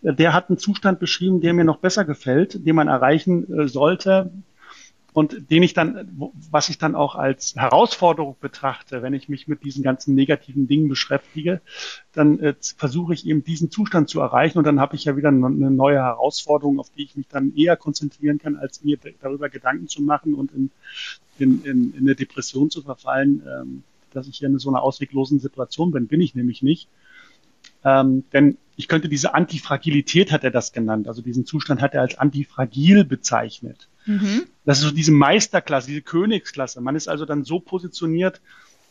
Äh, 0.03 0.14
der 0.14 0.33
hat 0.33 0.48
einen 0.48 0.57
Zustand 0.57 0.98
beschrieben, 0.98 1.42
der 1.42 1.53
mir 1.53 1.64
noch 1.64 1.77
besser 1.79 2.07
gefällt, 2.07 2.66
den 2.66 2.75
man 2.75 2.88
erreichen 2.88 3.53
äh, 3.53 3.68
sollte, 3.68 4.31
und 5.12 5.51
den 5.51 5.62
ich 5.62 5.75
dann, 5.75 6.09
was 6.51 6.70
ich 6.70 6.79
dann 6.79 6.94
auch 6.94 7.16
als 7.16 7.55
Herausforderung 7.55 8.37
betrachte, 8.40 9.03
wenn 9.03 9.12
ich 9.12 9.29
mich 9.29 9.46
mit 9.46 9.62
diesen 9.62 9.83
ganzen 9.83 10.14
negativen 10.14 10.66
Dingen 10.66 10.88
beschäftige, 10.88 11.61
dann 12.12 12.38
äh, 12.38 12.55
versuche 12.77 13.12
ich 13.12 13.27
eben 13.27 13.44
diesen 13.44 13.70
Zustand 13.70 14.09
zu 14.09 14.20
erreichen 14.20 14.59
und 14.59 14.66
dann 14.66 14.81
habe 14.81 14.96
ich 14.96 15.05
ja 15.05 15.16
wieder 15.16 15.29
eine 15.29 15.70
neue 15.70 15.98
Herausforderung, 15.98 16.81
auf 16.81 16.88
die 16.90 17.03
ich 17.03 17.16
mich 17.16 17.29
dann 17.29 17.55
eher 17.55 17.77
konzentrieren 17.77 18.38
kann, 18.38 18.57
als 18.57 18.83
mir 18.85 18.98
darüber 19.20 19.51
Gedanken 19.51 19.87
zu 19.87 20.03
machen 20.03 20.35
und 20.35 20.51
in, 20.53 20.70
in, 21.38 21.62
in, 21.64 21.94
in 21.94 22.01
eine 22.01 22.14
Depression 22.14 22.70
zu 22.70 22.81
verfallen, 22.81 23.42
ähm, 23.46 23.83
dass 24.12 24.29
ich 24.29 24.38
hier 24.38 24.48
in 24.48 24.59
so 24.59 24.70
einer 24.70 24.83
ausweglosen 24.83 25.40
Situation 25.40 25.90
bin. 25.90 26.07
Bin 26.07 26.22
ich 26.22 26.35
nämlich 26.35 26.62
nicht. 26.62 26.88
Ähm, 27.85 28.25
denn 28.33 28.57
ich 28.77 28.88
könnte 28.88 29.09
diese 29.09 29.35
Antifragilität, 29.35 30.33
hat 30.33 30.44
er 30.44 30.51
das 30.51 30.72
genannt, 30.72 31.07
also 31.07 31.20
diesen 31.20 31.44
Zustand 31.44 31.83
hat 31.83 31.94
er 31.94 32.01
als 32.01 32.18
antifragil 32.18 33.05
bezeichnet. 33.05 33.88
Mhm. 34.07 34.47
Das 34.65 34.79
ist 34.79 34.85
so 34.85 34.91
diese 34.91 35.12
Meisterklasse, 35.12 35.88
diese 35.88 36.03
Königsklasse. 36.03 36.81
Man 36.81 36.97
ist 36.97 37.09
also 37.09 37.25
dann 37.25 37.45
so 37.45 37.61
positioniert, 37.61 38.41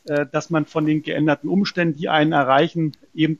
äh, 0.06 0.26
dass 0.32 0.50
man 0.50 0.66
von 0.66 0.86
den 0.86 1.04
geänderten 1.04 1.50
Umständen, 1.50 1.98
die 1.98 2.10
einen 2.10 2.32
erreichen, 2.32 2.94
eben 3.14 3.40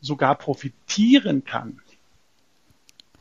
sogar 0.00 0.34
profitieren 0.36 1.44
kann. 1.44 1.80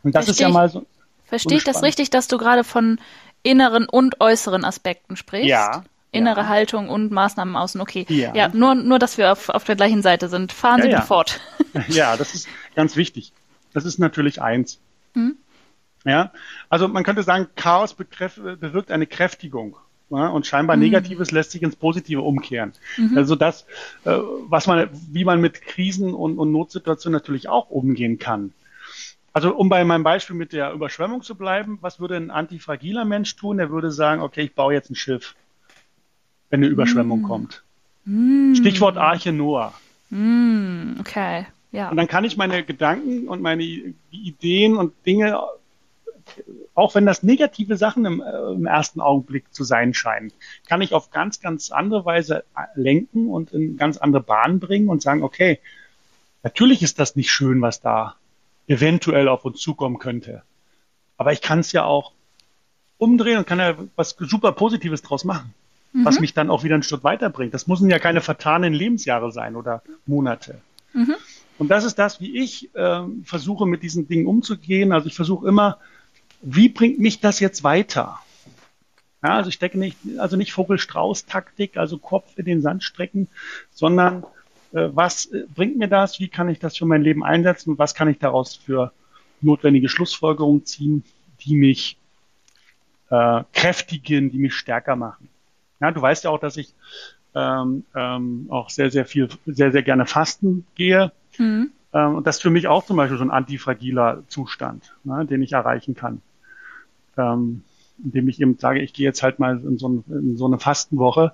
Und 0.04 0.16
das 0.16 0.26
Versteh 0.26 0.44
ist 0.44 0.48
ja 0.48 0.54
mal 0.54 0.70
so. 0.70 0.86
Verstehe 1.26 1.58
ich 1.58 1.64
das 1.66 1.84
richtig, 1.84 2.10
dass 2.10 2.28
du 2.28 2.38
gerade 2.38 2.64
von 2.64 3.00
inneren 3.44 3.88
und 3.90 4.22
äußeren 4.22 4.64
Aspekten 4.64 5.18
sprichst? 5.18 5.50
Ja. 5.50 5.84
Innere 6.12 6.42
ja. 6.42 6.48
Haltung 6.48 6.90
und 6.90 7.12
Maßnahmen 7.12 7.56
außen, 7.58 7.82
okay. 7.82 8.06
Ja, 8.08 8.34
ja 8.34 8.48
nur, 8.48 8.76
nur, 8.76 8.98
dass 8.98 9.18
wir 9.18 9.34
auf, 9.34 9.50
auf 9.50 9.66
der 9.66 9.76
gleichen 9.76 10.02
Seite 10.02 10.30
sind. 10.30 10.54
Fahren 10.54 10.82
Sie 10.82 10.90
ja, 10.90 11.02
fort. 11.02 11.42
Ja, 11.90 12.16
das 12.16 12.34
ist 12.34 12.48
ganz 12.76 12.96
wichtig. 12.96 13.34
Das 13.74 13.86
ist 13.86 14.00
natürlich 14.00 14.42
eins. 14.42 14.80
Hm? 15.14 15.38
Ja, 16.08 16.32
also 16.70 16.88
man 16.88 17.04
könnte 17.04 17.22
sagen, 17.22 17.48
Chaos 17.58 17.94
bewirkt 17.94 18.92
eine 18.92 19.08
Kräftigung. 19.08 19.76
Ja, 20.10 20.30
und 20.30 20.48
scheinbar 20.48 20.78
mhm. 20.78 20.84
Negatives 20.84 21.32
lässt 21.32 21.52
sich 21.52 21.62
ins 21.62 21.76
Positive 21.76 22.22
umkehren. 22.22 22.72
Mhm. 22.96 23.18
Also 23.18 23.36
das, 23.36 23.66
äh, 24.06 24.12
was 24.48 24.68
man, 24.68 24.88
wie 25.12 25.26
man 25.26 25.42
mit 25.42 25.62
Krisen 25.62 26.14
und, 26.14 26.38
und 26.38 26.54
Notsituationen 26.54 27.20
natürlich 27.20 27.50
auch 27.50 27.70
umgehen 27.70 28.20
kann. 28.20 28.54
Also 29.34 29.54
um 29.54 29.68
bei 29.68 29.84
meinem 29.84 30.04
Beispiel 30.04 30.38
mit 30.38 30.54
der 30.54 30.72
Überschwemmung 30.72 31.24
zu 31.24 31.36
bleiben, 31.36 31.78
was 31.82 32.00
würde 32.00 32.16
ein 32.16 32.32
antifragiler 32.32 33.04
Mensch 33.04 33.36
tun? 33.36 33.60
Er 33.60 33.70
würde 33.70 33.92
sagen, 33.92 34.22
okay, 34.22 34.44
ich 34.44 34.56
baue 34.56 34.74
jetzt 34.74 34.90
ein 34.90 34.96
Schiff, 34.96 35.36
wenn 36.50 36.62
eine 36.62 36.72
Überschwemmung 36.72 37.22
mm. 37.22 37.24
kommt. 37.24 37.64
Mm. 38.06 38.56
Stichwort 38.56 38.98
Arche 38.98 39.34
Noah. 39.34 39.74
Mm. 40.10 40.94
Okay, 41.02 41.46
ja. 41.72 41.90
Und 41.90 41.98
dann 41.98 42.08
kann 42.08 42.24
ich 42.24 42.38
meine 42.38 42.64
Gedanken 42.64 43.28
und 43.28 43.42
meine 43.42 43.64
Ideen 44.10 44.78
und 44.78 44.94
Dinge 45.06 45.38
auch 46.78 46.94
wenn 46.94 47.08
das 47.08 47.24
negative 47.24 47.76
Sachen 47.76 48.06
im, 48.06 48.22
äh, 48.22 48.52
im, 48.52 48.68
ersten 48.68 49.02
Augenblick 49.02 49.52
zu 49.52 49.64
sein 49.64 49.96
scheinen, 49.96 50.32
kann 50.68 50.84
ich 50.84 50.94
auf 50.94 51.10
ganz, 51.10 51.40
ganz 51.40 51.72
andere 51.72 52.06
Weise 52.06 52.44
äh, 52.56 52.62
lenken 52.76 53.30
und 53.30 53.52
in 53.52 53.78
ganz 53.78 53.98
andere 53.98 54.22
Bahnen 54.22 54.60
bringen 54.60 54.88
und 54.88 55.02
sagen, 55.02 55.24
okay, 55.24 55.60
natürlich 56.44 56.84
ist 56.84 57.00
das 57.00 57.16
nicht 57.16 57.32
schön, 57.32 57.62
was 57.62 57.82
da 57.82 58.16
eventuell 58.68 59.28
auf 59.28 59.44
uns 59.44 59.60
zukommen 59.60 59.98
könnte. 59.98 60.44
Aber 61.18 61.34
ich 61.34 61.42
kann 61.42 61.60
es 61.60 61.72
ja 61.72 61.84
auch 61.84 62.12
umdrehen 63.00 63.40
und 63.40 63.48
kann 63.48 63.58
ja 63.58 63.76
was 63.96 64.16
super 64.20 64.52
Positives 64.52 65.02
draus 65.02 65.26
machen, 65.26 65.56
mhm. 65.94 66.06
was 66.06 66.20
mich 66.20 66.36
dann 66.36 66.52
auch 66.52 66.64
wieder 66.64 66.76
ein 66.76 66.84
Stück 66.84 67.04
weiterbringt. 67.04 67.56
Das 67.56 67.66
müssen 67.66 67.90
ja 67.90 67.98
keine 67.98 68.22
vertanen 68.22 68.74
Lebensjahre 68.74 69.32
sein 69.32 69.56
oder 69.56 69.82
Monate. 70.06 70.62
Mhm. 70.94 71.16
Und 71.58 71.70
das 71.70 71.86
ist 71.86 71.98
das, 71.98 72.22
wie 72.22 72.38
ich 72.38 72.70
äh, 72.76 73.02
versuche, 73.24 73.66
mit 73.66 73.82
diesen 73.82 74.08
Dingen 74.08 74.28
umzugehen. 74.28 74.92
Also 74.92 75.08
ich 75.08 75.16
versuche 75.16 75.48
immer, 75.48 75.80
wie 76.42 76.70
bringt 76.70 77.00
mich 77.00 77.20
das 77.20 77.40
jetzt 77.40 77.64
weiter? 77.64 78.20
Ja, 79.24 79.36
also 79.36 79.50
ich 79.50 79.56
stecke 79.56 79.80
nicht, 79.80 79.98
also 80.20 80.38
nicht 80.38 80.54
Vogel-Strauß-Taktik, 80.54 81.78
also 81.78 81.98
Kopf 81.98 82.38
in 82.38 82.46
den 82.46 82.62
Sand 82.62 82.84
strecken, 82.84 83.28
sondern 83.72 84.24
äh, 84.74 84.90
was 84.94 85.26
äh, 85.28 85.46
bringt 85.54 85.78
mir 85.78 85.88
das? 85.88 86.20
Wie 86.20 86.28
kann 86.28 86.50
ich 86.50 86.60
das 86.60 86.78
für 86.78 86.86
mein 86.86 87.02
Leben 87.02 87.24
einsetzen? 87.24 87.72
Und 87.72 87.80
was 87.80 87.96
kann 87.96 88.10
ich 88.10 88.20
daraus 88.20 88.56
für 88.56 88.92
notwendige 89.42 89.90
Schlussfolgerungen 89.90 90.66
ziehen, 90.66 91.04
die 91.42 91.56
mich 91.56 91.98
äh, 93.10 93.44
kräftigen, 93.54 94.32
die 94.32 94.38
mich 94.38 94.56
stärker 94.56 94.96
machen? 94.96 95.30
Ja, 95.80 95.92
du 95.92 96.02
weißt 96.02 96.24
ja 96.24 96.30
auch, 96.30 96.40
dass 96.40 96.58
ich 96.58 96.74
ähm, 97.36 97.86
ähm, 97.96 98.48
auch 98.50 98.70
sehr, 98.70 98.90
sehr 98.92 99.06
viel, 99.06 99.30
sehr, 99.46 99.72
sehr 99.72 99.84
gerne 99.84 100.06
fasten 100.06 100.66
gehe. 100.76 101.12
Mhm. 101.38 101.72
Ähm, 101.94 102.16
und 102.16 102.28
das 102.28 102.38
ist 102.38 102.42
für 102.42 102.50
mich 102.50 102.68
auch 102.68 102.86
zum 102.86 102.98
Beispiel 102.98 103.18
so 103.18 103.24
ein 103.24 103.32
antifragiler 103.32 104.24
Zustand, 104.28 104.96
ne, 105.04 105.26
den 105.26 105.42
ich 105.42 105.54
erreichen 105.54 105.96
kann. 105.96 106.22
Ähm, 107.18 107.64
indem 108.04 108.28
ich 108.28 108.40
eben 108.40 108.58
sage, 108.58 108.82
ich 108.82 108.94
gehe 108.94 109.06
jetzt 109.06 109.24
halt 109.24 109.40
mal 109.40 109.60
in 109.60 109.78
so, 109.78 109.90
ein, 109.90 110.04
in 110.10 110.38
so 110.38 110.46
eine 110.46 110.60
Fastenwoche, 110.60 111.34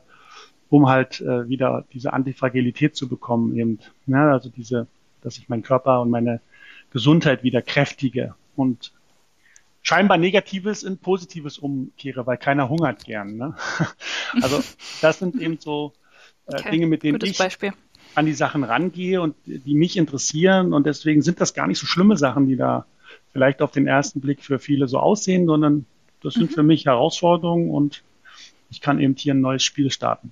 um 0.70 0.88
halt 0.88 1.22
äh, 1.22 1.50
wieder 1.50 1.86
diese 1.94 2.14
Antifragilität 2.14 2.96
zu 2.96 3.08
bekommen, 3.08 3.56
eben. 3.58 3.80
Ne, 4.06 4.32
also 4.32 4.50
diese, 4.50 4.88
dass 5.22 5.38
ich 5.38 5.50
meinen 5.50 5.64
Körper 5.64 6.02
und 6.02 6.10
meine 6.10 6.42
Gesundheit 6.92 7.44
wieder 7.44 7.62
kräftige 7.62 8.36
und 8.56 8.94
scheinbar 9.82 10.18
Negatives 10.18 10.84
in 10.84 10.98
Positives 10.98 11.58
umkehre, 11.58 12.26
weil 12.26 12.38
keiner 12.38 12.70
hungert 12.70 13.06
gern. 13.06 13.36
Ne? 13.36 13.56
Also 14.42 14.64
das 15.02 15.20
sind 15.20 15.36
eben 15.36 15.60
so 15.60 15.94
äh, 16.48 16.56
okay, 16.56 16.72
Dinge, 16.72 16.88
mit 16.88 17.04
denen 17.04 17.20
ich 17.24 17.38
Beispiel. 17.38 17.72
an 18.16 18.26
die 18.26 18.34
Sachen 18.34 18.64
rangehe 18.64 19.22
und 19.22 19.36
die 19.46 19.76
mich 19.76 19.96
interessieren. 19.96 20.74
Und 20.74 20.88
deswegen 20.88 21.22
sind 21.22 21.40
das 21.40 21.54
gar 21.54 21.68
nicht 21.68 21.78
so 21.78 21.86
schlimme 21.86 22.18
Sachen, 22.18 22.48
die 22.48 22.56
da 22.56 22.88
vielleicht 23.32 23.62
auf 23.62 23.72
den 23.72 23.88
ersten 23.88 24.22
Blick 24.22 24.44
für 24.44 24.60
viele 24.60 24.88
so 24.88 25.00
aussehen, 25.00 25.46
sondern 25.46 25.86
das 26.22 26.36
sind 26.36 26.52
mhm. 26.52 26.56
für 26.56 26.64
mich 26.64 26.86
Herausforderungen 26.86 27.70
und 27.70 28.04
ich 28.70 28.82
kann 28.82 29.00
eben 29.00 29.16
hier 29.16 29.34
ein 29.34 29.42
neues 29.42 29.64
Spiel 29.64 29.92
starten. 29.92 30.32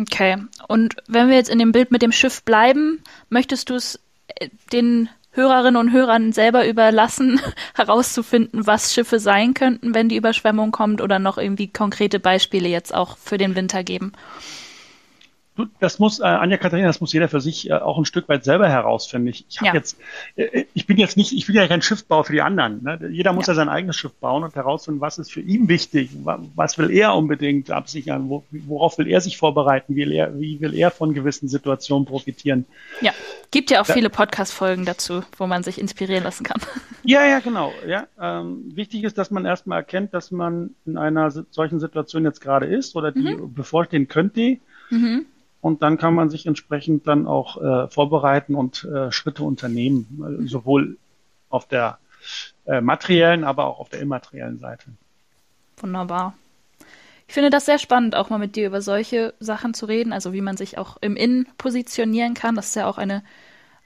Okay. 0.00 0.36
Und 0.68 0.96
wenn 1.08 1.28
wir 1.28 1.36
jetzt 1.36 1.50
in 1.50 1.58
dem 1.58 1.72
Bild 1.72 1.90
mit 1.90 2.02
dem 2.02 2.12
Schiff 2.12 2.42
bleiben, 2.42 3.02
möchtest 3.28 3.70
du 3.70 3.74
es 3.74 4.00
äh, 4.36 4.48
den 4.72 5.08
Hörerinnen 5.32 5.76
und 5.76 5.92
Hörern 5.92 6.32
selber 6.32 6.66
überlassen, 6.66 7.40
herauszufinden, 7.74 8.66
was 8.66 8.94
Schiffe 8.94 9.18
sein 9.18 9.54
könnten, 9.54 9.94
wenn 9.94 10.08
die 10.08 10.16
Überschwemmung 10.16 10.72
kommt 10.72 11.00
oder 11.00 11.18
noch 11.18 11.38
irgendwie 11.38 11.68
konkrete 11.68 12.18
Beispiele 12.18 12.68
jetzt 12.68 12.94
auch 12.94 13.16
für 13.18 13.38
den 13.38 13.54
Winter 13.54 13.84
geben? 13.84 14.12
Das 15.78 15.98
muss, 15.98 16.20
äh, 16.20 16.24
Anja 16.24 16.56
Katharina, 16.56 16.88
das 16.88 17.00
muss 17.00 17.12
jeder 17.12 17.28
für 17.28 17.40
sich 17.40 17.70
äh, 17.70 17.74
auch 17.74 17.98
ein 17.98 18.04
Stück 18.04 18.28
weit 18.28 18.44
selber 18.44 18.68
herausfinden. 18.68 19.28
Ich, 19.28 19.44
ich 19.48 19.58
habe 19.58 19.68
ja. 19.68 19.74
jetzt, 19.74 19.96
äh, 20.36 20.64
ich 20.74 20.86
bin 20.86 20.96
jetzt 20.96 21.16
nicht, 21.16 21.32
ich 21.32 21.48
will 21.48 21.54
ja 21.54 21.66
kein 21.66 21.82
Schiffbau 21.82 22.22
für 22.22 22.32
die 22.32 22.42
anderen. 22.42 22.82
Ne? 22.82 23.10
Jeder 23.10 23.32
muss 23.32 23.46
ja. 23.46 23.52
ja. 23.52 23.56
sein 23.56 23.68
eigenes 23.68 23.96
Schiff 23.96 24.12
bauen 24.14 24.44
und 24.44 24.54
herausfinden, 24.54 25.00
was 25.00 25.18
ist 25.18 25.32
für 25.32 25.40
ihn 25.40 25.68
wichtig, 25.68 26.10
was 26.54 26.78
will 26.78 26.90
er 26.90 27.14
unbedingt 27.14 27.70
absichern, 27.70 28.28
wo, 28.28 28.44
worauf 28.50 28.98
will 28.98 29.08
er 29.08 29.20
sich 29.20 29.36
vorbereiten, 29.36 29.96
wie 29.96 30.06
will 30.06 30.12
er, 30.12 30.38
wie 30.38 30.60
will 30.60 30.74
er 30.74 30.90
von 30.90 31.14
gewissen 31.14 31.48
Situationen 31.48 32.06
profitieren. 32.06 32.66
Ja, 33.00 33.12
gibt 33.50 33.70
ja 33.70 33.80
auch 33.80 33.86
da, 33.86 33.94
viele 33.94 34.10
Podcast-Folgen 34.10 34.84
dazu, 34.84 35.22
wo 35.36 35.46
man 35.46 35.62
sich 35.62 35.80
inspirieren 35.80 36.24
lassen 36.24 36.44
kann. 36.44 36.60
Ja, 37.02 37.26
ja, 37.26 37.40
genau. 37.40 37.72
Ja, 37.88 38.06
ähm, 38.20 38.72
wichtig 38.74 39.04
ist, 39.04 39.16
dass 39.16 39.30
man 39.30 39.46
erstmal 39.46 39.78
erkennt, 39.78 40.12
dass 40.12 40.30
man 40.30 40.74
in 40.84 40.98
einer 40.98 41.30
solchen 41.30 41.80
Situation 41.80 42.24
jetzt 42.24 42.42
gerade 42.42 42.66
ist 42.66 42.94
oder 42.94 43.10
die 43.10 43.36
mhm. 43.36 43.54
bevorstehen 43.54 44.06
könnte. 44.06 44.58
Mhm 44.90 45.24
und 45.60 45.82
dann 45.82 45.98
kann 45.98 46.14
man 46.14 46.30
sich 46.30 46.46
entsprechend 46.46 47.06
dann 47.06 47.26
auch 47.26 47.60
äh, 47.60 47.88
vorbereiten 47.88 48.54
und 48.54 48.84
äh, 48.84 49.12
Schritte 49.12 49.44
unternehmen, 49.44 50.40
äh, 50.42 50.46
sowohl 50.46 50.96
auf 51.48 51.66
der 51.66 51.98
äh, 52.66 52.80
materiellen, 52.80 53.44
aber 53.44 53.66
auch 53.66 53.80
auf 53.80 53.88
der 53.88 54.00
immateriellen 54.00 54.58
Seite. 54.58 54.86
Wunderbar. 55.78 56.34
Ich 57.26 57.34
finde 57.34 57.50
das 57.50 57.66
sehr 57.66 57.78
spannend, 57.78 58.16
auch 58.16 58.28
mal 58.28 58.38
mit 58.38 58.56
dir 58.56 58.66
über 58.66 58.82
solche 58.82 59.34
Sachen 59.38 59.72
zu 59.72 59.86
reden, 59.86 60.12
also 60.12 60.32
wie 60.32 60.40
man 60.40 60.56
sich 60.56 60.78
auch 60.78 60.96
im 61.00 61.14
Innen 61.16 61.46
positionieren 61.58 62.34
kann. 62.34 62.56
Das 62.56 62.66
ist 62.66 62.76
ja 62.76 62.88
auch 62.88 62.98
eine, 62.98 63.22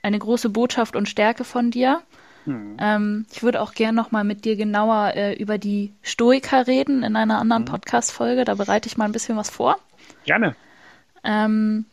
eine 0.01 0.17
große 0.17 0.49
Botschaft 0.49 0.95
und 0.95 1.07
Stärke 1.07 1.43
von 1.43 1.69
dir. 1.71 2.01
Hm. 2.45 2.77
Ähm, 2.79 3.25
ich 3.31 3.43
würde 3.43 3.61
auch 3.61 3.73
gern 3.73 3.95
noch 3.95 4.11
mal 4.11 4.23
mit 4.23 4.45
dir 4.45 4.55
genauer 4.55 5.13
äh, 5.15 5.33
über 5.33 5.57
die 5.57 5.93
Stoiker 6.01 6.67
reden 6.67 7.03
in 7.03 7.15
einer 7.15 7.39
anderen 7.39 7.65
hm. 7.65 7.71
Podcast-Folge. 7.71 8.45
Da 8.45 8.55
bereite 8.55 8.87
ich 8.87 8.97
mal 8.97 9.05
ein 9.05 9.11
bisschen 9.11 9.37
was 9.37 9.49
vor. 9.49 9.77
Gerne. 10.25 10.55
Ähm, 11.25 11.85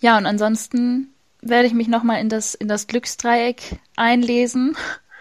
ja, 0.00 0.16
und 0.16 0.26
ansonsten 0.26 1.08
werde 1.40 1.66
ich 1.66 1.74
mich 1.74 1.88
nochmal 1.88 2.20
in 2.20 2.28
das, 2.28 2.54
in 2.54 2.68
das 2.68 2.86
Glücksdreieck 2.86 3.78
einlesen, 3.96 4.76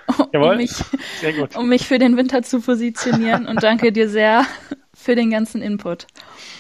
um, 0.33 0.57
mich, 0.57 0.73
um 1.55 1.69
mich 1.69 1.87
für 1.87 1.99
den 1.99 2.17
Winter 2.17 2.43
zu 2.43 2.61
positionieren. 2.61 3.45
und 3.47 3.63
danke 3.63 3.91
dir 3.91 4.09
sehr 4.09 4.45
für 4.93 5.15
den 5.15 5.31
ganzen 5.31 5.61
Input. 5.61 6.07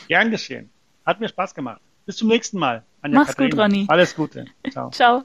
Gern 0.07 0.31
geschehen. 0.31 0.69
Hat 1.05 1.19
mir 1.19 1.29
Spaß 1.29 1.53
gemacht. 1.53 1.81
Bis 2.05 2.17
zum 2.17 2.29
nächsten 2.29 2.57
Mal. 2.57 2.83
Anja 3.01 3.19
Mach's 3.19 3.35
Katharina. 3.35 3.55
gut, 3.55 3.63
Ronny. 3.63 3.85
Alles 3.89 4.15
Gute. 4.15 4.45
Ciao. 4.71 4.89
Ciao. 4.91 5.23